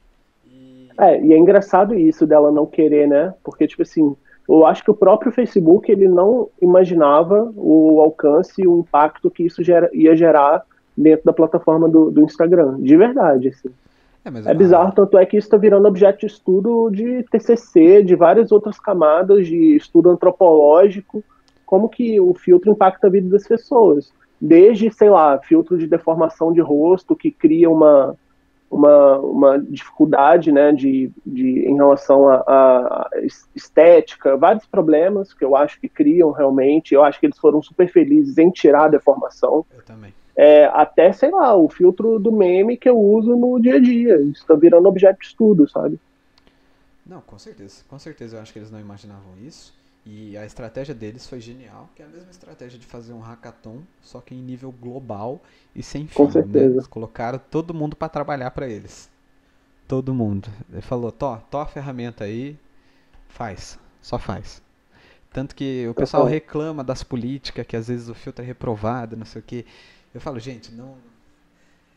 E... 0.46 0.88
É, 0.98 1.20
e 1.20 1.32
é 1.32 1.38
engraçado 1.38 1.94
isso 1.94 2.26
dela 2.26 2.50
não 2.50 2.66
querer, 2.66 3.06
né? 3.06 3.34
Porque, 3.42 3.66
tipo 3.66 3.82
assim, 3.82 4.16
eu 4.48 4.64
acho 4.64 4.82
que 4.82 4.90
o 4.90 4.94
próprio 4.94 5.30
Facebook 5.30 5.90
ele 5.92 6.08
não 6.08 6.48
imaginava 6.60 7.52
o 7.54 8.00
alcance 8.00 8.62
e 8.62 8.66
o 8.66 8.78
impacto 8.78 9.30
que 9.30 9.44
isso 9.44 9.62
gera, 9.62 9.90
ia 9.92 10.16
gerar 10.16 10.64
dentro 10.96 11.26
da 11.26 11.32
plataforma 11.32 11.88
do, 11.88 12.10
do 12.10 12.22
Instagram. 12.22 12.80
De 12.80 12.96
verdade, 12.96 13.48
assim. 13.48 13.70
É, 14.46 14.50
é 14.50 14.54
bizarro, 14.54 14.92
tanto 14.92 15.18
é 15.18 15.26
que 15.26 15.36
isso 15.36 15.46
está 15.46 15.56
virando 15.56 15.88
objeto 15.88 16.20
de 16.20 16.26
estudo 16.26 16.90
de 16.90 17.22
TCC, 17.24 18.02
de 18.02 18.14
várias 18.14 18.52
outras 18.52 18.78
camadas 18.78 19.46
de 19.46 19.76
estudo 19.76 20.10
antropológico, 20.10 21.22
como 21.64 21.88
que 21.88 22.20
o 22.20 22.34
filtro 22.34 22.70
impacta 22.70 23.06
a 23.06 23.10
vida 23.10 23.28
das 23.28 23.46
pessoas. 23.46 24.12
Desde, 24.40 24.90
sei 24.90 25.10
lá, 25.10 25.38
filtro 25.38 25.76
de 25.76 25.86
deformação 25.86 26.52
de 26.52 26.60
rosto, 26.60 27.16
que 27.16 27.30
cria 27.30 27.68
uma, 27.68 28.16
uma, 28.70 29.18
uma 29.18 29.58
dificuldade 29.58 30.52
né, 30.52 30.72
de, 30.72 31.10
de, 31.26 31.66
em 31.68 31.74
relação 31.74 32.28
à 32.28 33.08
estética, 33.54 34.36
vários 34.36 34.64
problemas 34.66 35.34
que 35.34 35.44
eu 35.44 35.56
acho 35.56 35.80
que 35.80 35.88
criam 35.88 36.30
realmente. 36.30 36.94
Eu 36.94 37.02
acho 37.02 37.18
que 37.18 37.26
eles 37.26 37.38
foram 37.38 37.60
super 37.60 37.88
felizes 37.90 38.38
em 38.38 38.50
tirar 38.50 38.84
a 38.84 38.88
deformação. 38.88 39.66
Eu 39.74 39.82
também 39.84 40.12
é, 40.38 40.66
até, 40.66 41.12
sei 41.12 41.32
lá, 41.32 41.52
o 41.56 41.68
filtro 41.68 42.16
do 42.20 42.30
meme 42.30 42.76
que 42.76 42.88
eu 42.88 42.96
uso 42.96 43.34
no 43.34 43.60
dia 43.60 43.74
a 43.74 43.80
dia. 43.80 44.20
Isso 44.22 44.46
tá 44.46 44.54
virando 44.54 44.88
objeto 44.88 45.18
de 45.18 45.26
estudo, 45.26 45.68
sabe? 45.68 45.98
Não, 47.04 47.20
com 47.20 47.36
certeza. 47.36 47.82
Com 47.88 47.98
certeza 47.98 48.36
eu 48.36 48.40
acho 48.40 48.52
que 48.52 48.60
eles 48.60 48.70
não 48.70 48.78
imaginavam 48.78 49.36
isso. 49.44 49.76
E 50.06 50.36
a 50.36 50.46
estratégia 50.46 50.94
deles 50.94 51.26
foi 51.26 51.40
genial, 51.40 51.90
que 51.96 52.02
é 52.02 52.04
a 52.04 52.08
mesma 52.08 52.30
estratégia 52.30 52.78
de 52.78 52.86
fazer 52.86 53.12
um 53.12 53.18
hackathon, 53.18 53.80
só 54.00 54.20
que 54.20 54.32
em 54.32 54.38
nível 54.38 54.72
global 54.80 55.40
e 55.74 55.82
sem 55.82 56.06
fim. 56.06 56.14
Com 56.14 56.26
né? 56.26 56.30
certeza. 56.30 56.66
Né? 56.66 56.74
Eles 56.74 56.86
colocaram 56.86 57.40
todo 57.50 57.74
mundo 57.74 57.96
para 57.96 58.08
trabalhar 58.08 58.52
para 58.52 58.68
eles. 58.68 59.10
Todo 59.88 60.14
mundo. 60.14 60.48
Ele 60.72 60.82
falou, 60.82 61.10
tó, 61.10 61.38
tó 61.50 61.62
a 61.62 61.66
ferramenta 61.66 62.22
aí, 62.22 62.56
faz, 63.26 63.76
só 64.00 64.20
faz. 64.20 64.62
Tanto 65.32 65.56
que 65.56 65.88
o 65.88 65.94
pessoal 65.94 66.24
reclama 66.24 66.84
das 66.84 67.02
políticas, 67.02 67.66
que 67.66 67.76
às 67.76 67.88
vezes 67.88 68.08
o 68.08 68.14
filtro 68.14 68.44
é 68.44 68.46
reprovado, 68.46 69.16
não 69.16 69.26
sei 69.26 69.40
o 69.40 69.44
que. 69.44 69.66
Eu 70.14 70.20
falo, 70.20 70.38
gente, 70.38 70.72
não. 70.72 70.96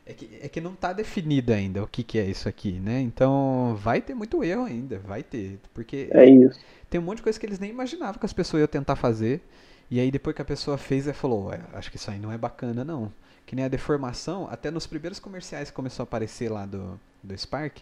É 0.06 0.14
que, 0.14 0.40
é 0.42 0.50
que 0.50 0.60
não 0.60 0.74
está 0.74 0.92
definido 0.94 1.54
ainda 1.54 1.84
o 1.84 1.88
que, 1.88 2.04
que 2.04 2.18
é 2.18 2.26
isso 2.26 2.50
aqui, 2.50 2.74
né? 2.74 3.00
Então 3.00 3.78
vai 3.80 4.02
ter 4.02 4.14
muito 4.16 4.44
erro 4.44 4.64
ainda, 4.64 5.00
vai 5.00 5.24
ter. 5.24 5.60
Porque 5.74 6.10
é 6.12 6.26
isso. 6.26 6.60
tem 6.90 7.00
um 7.00 7.04
monte 7.04 7.18
de 7.18 7.24
coisa 7.24 7.40
que 7.40 7.46
eles 7.46 7.60
nem 7.60 7.70
imaginavam 7.70 8.20
que 8.20 8.26
as 8.26 8.34
pessoas 8.34 8.62
iam 8.62 8.68
tentar 8.68 8.96
fazer. 8.96 9.42
E 9.90 10.00
aí 10.00 10.10
depois 10.10 10.36
que 10.36 10.42
a 10.42 10.46
pessoa 10.46 10.78
fez, 10.78 11.06
ela 11.06 11.14
falou, 11.14 11.52
acho 11.74 11.92
que 11.92 11.98
isso 11.98 12.10
aí 12.10 12.20
não 12.20 12.32
é 12.32 12.38
bacana 12.38 12.84
não. 12.84 13.12
Que 13.46 13.56
nem 13.56 13.66
a 13.66 13.68
deformação, 13.68 14.48
até 14.50 14.72
nos 14.72 14.88
primeiros 14.88 15.20
comerciais 15.20 15.70
que 15.70 15.76
começou 15.76 16.04
a 16.04 16.06
aparecer 16.06 16.50
lá 16.50 16.66
do, 16.66 17.00
do 17.22 17.38
Spark, 17.38 17.80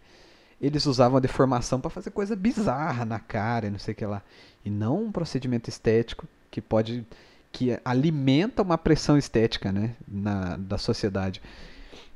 eles 0.62 0.86
usavam 0.86 1.18
a 1.18 1.22
deformação 1.22 1.80
para 1.80 1.90
fazer 1.90 2.12
coisa 2.12 2.36
bizarra 2.36 3.06
na 3.06 3.20
cara 3.20 3.68
e 3.68 3.70
não 3.70 3.80
sei 3.80 3.94
o 3.94 3.96
que 3.96 4.06
lá. 4.06 4.22
E 4.66 4.70
não 4.70 5.04
um 5.04 5.12
procedimento 5.12 5.70
estético 5.70 6.28
que 6.52 6.62
pode 6.62 7.06
que 7.52 7.78
alimenta 7.84 8.62
uma 8.62 8.78
pressão 8.78 9.18
estética 9.18 9.72
né, 9.72 9.96
na, 10.08 10.58
da 10.58 10.78
sociedade. 10.78 11.42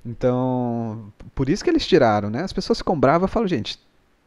Então, 0.05 1.11
por 1.33 1.49
isso 1.49 1.63
que 1.63 1.69
eles 1.69 1.87
tiraram, 1.87 2.29
né? 2.29 2.43
As 2.43 2.51
pessoas 2.51 2.77
ficam 2.77 2.99
bravas 2.99 3.29
e 3.29 3.33
falam, 3.33 3.47
gente, 3.47 3.79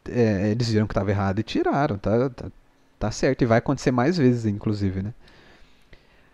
é, 0.09 0.50
eles 0.50 0.70
viram 0.70 0.86
que 0.86 0.92
estava 0.92 1.11
errado 1.11 1.38
e 1.38 1.42
tiraram, 1.42 1.98
tá, 1.98 2.30
tá, 2.30 2.46
tá, 2.98 3.11
certo. 3.11 3.42
E 3.42 3.46
vai 3.46 3.59
acontecer 3.59 3.90
mais 3.90 4.16
vezes, 4.16 4.46
inclusive, 4.46 5.02
né? 5.02 5.12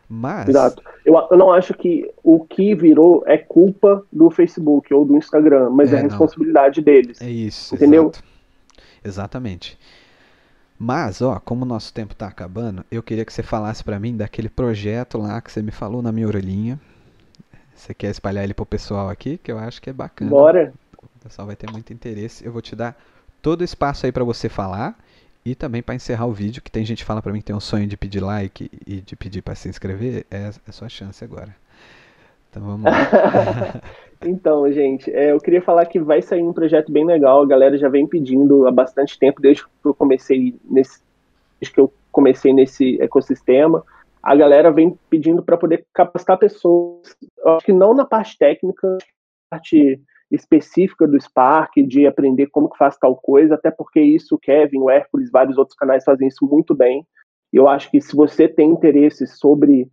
Mas... 0.08 0.48
Exato. 0.48 0.82
Eu, 1.04 1.14
eu 1.30 1.36
não 1.36 1.52
acho 1.52 1.74
que 1.74 2.08
o 2.22 2.44
que 2.44 2.74
virou 2.74 3.24
é 3.26 3.36
culpa 3.36 4.04
do 4.12 4.30
Facebook 4.30 4.92
ou 4.94 5.04
do 5.04 5.16
Instagram, 5.16 5.70
mas 5.70 5.92
é, 5.92 5.96
é 5.96 6.02
responsabilidade 6.02 6.80
deles. 6.80 7.20
É 7.20 7.28
isso, 7.28 7.74
entendeu? 7.74 8.04
Exato. 8.04 8.24
Exatamente. 9.04 9.78
Mas, 10.84 11.22
ó, 11.22 11.38
como 11.38 11.62
o 11.62 11.64
nosso 11.64 11.94
tempo 11.94 12.12
tá 12.12 12.26
acabando, 12.26 12.84
eu 12.90 13.04
queria 13.04 13.24
que 13.24 13.32
você 13.32 13.40
falasse 13.40 13.84
para 13.84 14.00
mim 14.00 14.16
daquele 14.16 14.48
projeto 14.48 15.16
lá 15.16 15.40
que 15.40 15.52
você 15.52 15.62
me 15.62 15.70
falou 15.70 16.02
na 16.02 16.10
minha 16.10 16.26
orelhinha. 16.26 16.76
Você 17.72 17.94
quer 17.94 18.10
espalhar 18.10 18.42
ele 18.42 18.52
pro 18.52 18.66
pessoal 18.66 19.08
aqui, 19.08 19.38
que 19.38 19.52
eu 19.52 19.60
acho 19.60 19.80
que 19.80 19.90
é 19.90 19.92
bacana. 19.92 20.28
Bora. 20.28 20.74
O 21.00 21.22
pessoal 21.22 21.46
vai 21.46 21.54
ter 21.54 21.70
muito 21.70 21.92
interesse. 21.92 22.44
Eu 22.44 22.50
vou 22.50 22.60
te 22.60 22.74
dar 22.74 23.00
todo 23.40 23.60
o 23.60 23.64
espaço 23.64 24.06
aí 24.06 24.10
para 24.10 24.24
você 24.24 24.48
falar 24.48 24.98
e 25.44 25.54
também 25.54 25.84
para 25.84 25.94
encerrar 25.94 26.26
o 26.26 26.32
vídeo, 26.32 26.60
que 26.60 26.70
tem 26.70 26.84
gente 26.84 26.98
que 26.98 27.04
fala 27.04 27.22
para 27.22 27.32
mim 27.32 27.38
que 27.38 27.44
tem 27.44 27.54
um 27.54 27.60
sonho 27.60 27.86
de 27.86 27.96
pedir 27.96 28.18
like 28.18 28.68
e 28.84 29.00
de 29.02 29.14
pedir 29.14 29.40
para 29.40 29.54
se 29.54 29.68
inscrever, 29.68 30.26
é, 30.32 30.50
é 30.66 30.72
sua 30.72 30.88
chance 30.88 31.22
agora. 31.22 31.54
Então 32.52 32.62
vamos 32.62 32.84
lá. 32.84 32.92
então, 34.22 34.70
gente, 34.70 35.10
é, 35.10 35.32
eu 35.32 35.38
queria 35.38 35.62
falar 35.62 35.86
que 35.86 35.98
vai 35.98 36.20
sair 36.20 36.42
um 36.42 36.52
projeto 36.52 36.92
bem 36.92 37.06
legal. 37.06 37.42
A 37.42 37.46
galera 37.46 37.78
já 37.78 37.88
vem 37.88 38.06
pedindo 38.06 38.68
há 38.68 38.70
bastante 38.70 39.18
tempo, 39.18 39.40
desde 39.40 39.64
que 39.64 39.70
eu 39.82 39.94
comecei 39.94 40.54
nesse, 40.62 41.02
desde 41.58 41.74
que 41.74 41.80
eu 41.80 41.90
comecei 42.12 42.52
nesse 42.52 43.00
ecossistema. 43.00 43.82
A 44.22 44.36
galera 44.36 44.70
vem 44.70 44.96
pedindo 45.08 45.42
para 45.42 45.56
poder 45.56 45.86
capacitar 45.94 46.38
pessoas. 46.38 47.16
Acho 47.44 47.64
que 47.64 47.72
não 47.72 47.94
na 47.94 48.04
parte 48.04 48.36
técnica, 48.38 48.98
parte 49.50 49.98
específica 50.30 51.08
do 51.08 51.20
Spark, 51.20 51.76
de 51.86 52.06
aprender 52.06 52.48
como 52.48 52.68
que 52.68 52.78
faz 52.78 52.96
tal 52.98 53.16
coisa, 53.16 53.54
até 53.54 53.70
porque 53.70 54.00
isso, 54.00 54.38
Kevin, 54.38 54.80
o 54.80 54.90
Hércules, 54.90 55.30
vários 55.30 55.56
outros 55.56 55.76
canais 55.76 56.04
fazem 56.04 56.28
isso 56.28 56.46
muito 56.46 56.74
bem. 56.74 57.06
Eu 57.50 57.68
acho 57.68 57.90
que 57.90 58.00
se 58.00 58.14
você 58.14 58.46
tem 58.46 58.70
interesse 58.70 59.26
sobre, 59.26 59.90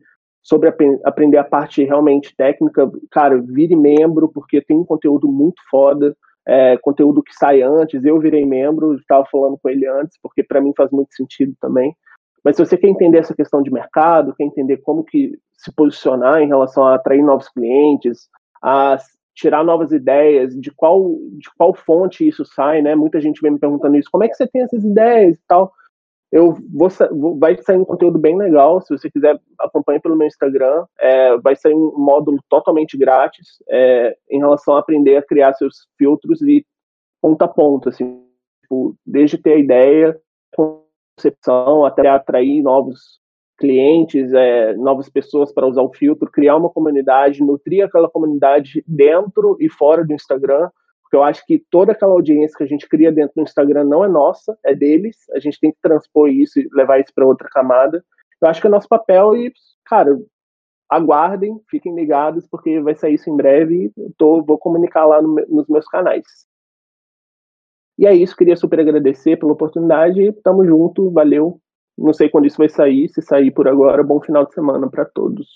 sobre 0.50 0.74
aprender 1.06 1.38
a 1.38 1.43
parte 1.43 1.84
realmente 1.84 2.36
técnica, 2.36 2.91
cara, 3.12 3.39
vire 3.39 3.76
membro, 3.76 4.28
porque 4.28 4.60
tem 4.60 4.80
um 4.80 4.84
conteúdo 4.84 5.28
muito 5.28 5.62
foda, 5.70 6.18
é, 6.47 6.76
conteúdo 6.80 7.22
que 7.22 7.36
sai 7.36 7.62
antes. 7.62 8.04
Eu 8.04 8.20
virei 8.20 8.43
membro, 8.43 8.95
estava 8.95 9.24
falando 9.32 9.60
com 9.62 9.70
ele 9.70 9.86
antes, 9.86 10.18
porque 10.24 10.41
para 10.41 10.60
mim 10.60 10.74
faz 10.76 10.89
muito 10.89 11.14
sentido 11.14 11.54
também. 11.62 11.95
Mas 12.43 12.56
se 12.56 12.66
você 12.66 12.76
quer 12.76 12.88
entender 12.88 13.20
essa 13.20 13.36
questão 13.36 13.62
de 13.62 13.72
mercado, 13.72 14.34
quer 14.36 14.45
entender 14.45 14.78
como 14.78 15.04
que 15.04 15.38
se 15.54 15.72
posicionar 15.72 16.41
em 16.41 16.47
relação 16.47 16.84
a 16.84 16.95
atrair 16.95 17.22
novos 17.22 17.47
clientes, 17.50 18.28
a 18.60 18.97
tirar 19.36 19.64
novas 19.64 19.91
ideias, 19.91 20.60
de 20.60 20.72
qual, 20.72 21.12
de 21.38 21.47
qual 21.60 21.76
fonte 21.76 22.28
isso 22.28 22.43
sai, 22.43 22.82
né? 22.82 22.95
Muita 22.95 23.22
gente 23.22 23.39
vem 23.39 23.52
me 23.52 23.60
perguntando 23.60 23.97
isso, 23.97 24.10
como 24.12 24.24
é 24.24 24.28
que 24.28 24.34
você 24.34 24.47
tem 24.47 24.64
essas 24.64 24.84
ideias 24.84 25.38
e 25.38 25.41
tal. 25.47 25.72
Eu 26.32 26.55
vou, 26.71 26.89
vai 27.39 27.57
sair 27.57 27.77
um 27.77 27.86
conteúdo 27.86 28.19
bem 28.19 28.38
legal, 28.38 28.82
se 28.82 28.95
você 28.95 29.09
quiser 29.09 29.39
acompanhe 29.59 29.99
pelo 29.99 30.15
meu 30.15 30.27
Instagram, 30.27 30.86
é, 30.99 31.36
vai 31.38 31.55
sair 31.55 31.73
um 31.73 31.97
módulo 31.97 32.38
totalmente 32.47 32.95
grátis 32.95 33.63
é, 33.67 34.15
em 34.30 34.38
relação 34.38 34.75
a 34.75 34.80
aprender 34.80 35.17
a 35.17 35.25
criar 35.25 35.53
seus 35.53 35.88
filtros 35.97 36.41
e 36.43 36.63
ponta 37.19 37.45
a 37.45 37.47
ponta, 37.47 37.89
assim, 37.89 38.23
tipo, 38.61 38.95
desde 39.03 39.39
ter 39.39 39.53
a 39.53 39.59
ideia, 39.59 40.19
concepção, 40.55 41.84
até 41.84 42.07
atrair 42.07 42.61
novos 42.61 43.19
clientes, 43.57 44.32
é, 44.34 44.73
novas 44.75 45.09
pessoas 45.09 45.51
para 45.51 45.67
usar 45.67 45.82
o 45.82 45.93
filtro, 45.93 46.32
criar 46.32 46.55
uma 46.55 46.69
comunidade, 46.69 47.43
nutrir 47.43 47.84
aquela 47.84 48.09
comunidade 48.09 48.84
dentro 48.88 49.57
e 49.59 49.67
fora 49.67 50.05
do 50.05 50.13
Instagram, 50.13 50.69
porque 51.10 51.18
eu 51.18 51.24
acho 51.24 51.43
que 51.47 51.57
toda 51.72 51.91
aquela 51.91 52.12
audiência 52.12 52.55
que 52.55 52.64
a 52.64 52.68
gente 52.68 52.88
cria 52.88 53.12
dentro 53.12 53.34
do 53.36 53.41
Instagram 53.41 53.84
não 53.84 54.05
é 54.05 54.07
nossa, 54.07 54.55
é 54.64 54.76
deles, 54.76 55.18
a 55.34 55.39
gente 55.39 55.60
tem 55.60 55.72
que 55.72 55.78
transpor 55.82 56.30
isso 56.30 56.60
e 56.60 56.70
levar 56.72 56.99
isso 56.99 57.12
para 57.16 57.26
outra 57.26 57.49
camada. 57.49 58.05
Eu 58.39 58.47
acho 58.47 58.62
que 58.62 58.68
é 58.68 58.70
nosso 58.70 58.88
papel 58.88 59.36
e, 59.36 59.51
cara, 59.86 60.16
aguardem, 60.88 61.60
fiquem 61.68 61.95
ligados, 61.95 62.45
porque 62.47 62.80
vai 62.80 62.93
sair 62.93 63.16
isso 63.16 63.28
em 63.28 63.36
breve 63.36 63.86
e 63.97 64.14
tô, 64.18 64.43
vou 64.43 64.60
comunicar 64.60 65.03
lá 65.05 65.20
no, 65.20 65.34
nos 65.49 65.68
meus 65.68 65.88
canais. 65.88 66.24
E 67.97 68.05
é 68.05 68.14
isso, 68.14 68.38
queria 68.38 68.55
super 68.55 68.80
agradecer 68.80 69.36
pela 69.38 69.51
oportunidade. 69.51 70.32
Tamo 70.43 70.64
junto, 70.64 71.10
valeu. 71.10 71.60
Não 71.97 72.14
sei 72.14 72.30
quando 72.30 72.45
isso 72.45 72.60
vai 72.60 72.70
sair, 72.70 73.10
se 73.10 73.22
sair 73.24 73.49
por 73.49 73.68
agora, 73.68 74.03
bom 74.03 74.22
final 74.22 74.45
de 74.45 74.53
semana 74.53 74.88
para 74.88 75.05
todos. 75.05 75.47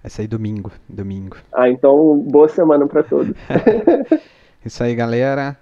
Vai 0.00 0.10
sair 0.10 0.28
domingo, 0.28 0.70
domingo. 0.88 1.36
Ah, 1.52 1.68
então 1.68 2.16
boa 2.30 2.48
semana 2.48 2.86
para 2.86 3.02
todos. 3.02 3.36
isso 4.64 4.82
aí, 4.82 4.94
galera. 4.94 5.58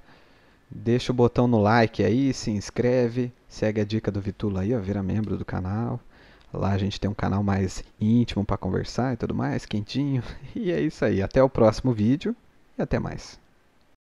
Deixa 0.71 1.11
o 1.11 1.15
botão 1.15 1.49
no 1.49 1.61
like 1.61 2.05
aí, 2.05 2.33
se 2.33 2.51
inscreve, 2.51 3.33
segue 3.49 3.81
a 3.81 3.85
dica 3.85 4.11
do 4.11 4.21
Vitula 4.21 4.61
aí, 4.61 4.75
ó, 4.75 4.79
vira 4.79 5.03
membro 5.03 5.37
do 5.37 5.45
canal. 5.45 5.99
Lá 6.53 6.71
a 6.73 6.79
gente 6.79 7.01
tem 7.01 7.11
um 7.11 7.15
canal 7.15 7.43
mais 7.43 7.83
íntimo 8.01 8.45
para 8.45 8.57
conversar 8.57 9.15
e 9.15 9.17
tudo 9.17 9.35
mais, 9.35 9.67
quentinho. 9.67 10.23
E 10.55 10.71
é 10.71 10.81
isso 10.81 11.05
aí. 11.05 11.23
Até 11.23 11.43
o 11.43 11.49
próximo 11.49 11.93
vídeo 11.93 12.35
e 12.79 12.83
até 12.83 12.99
mais. 12.99 13.39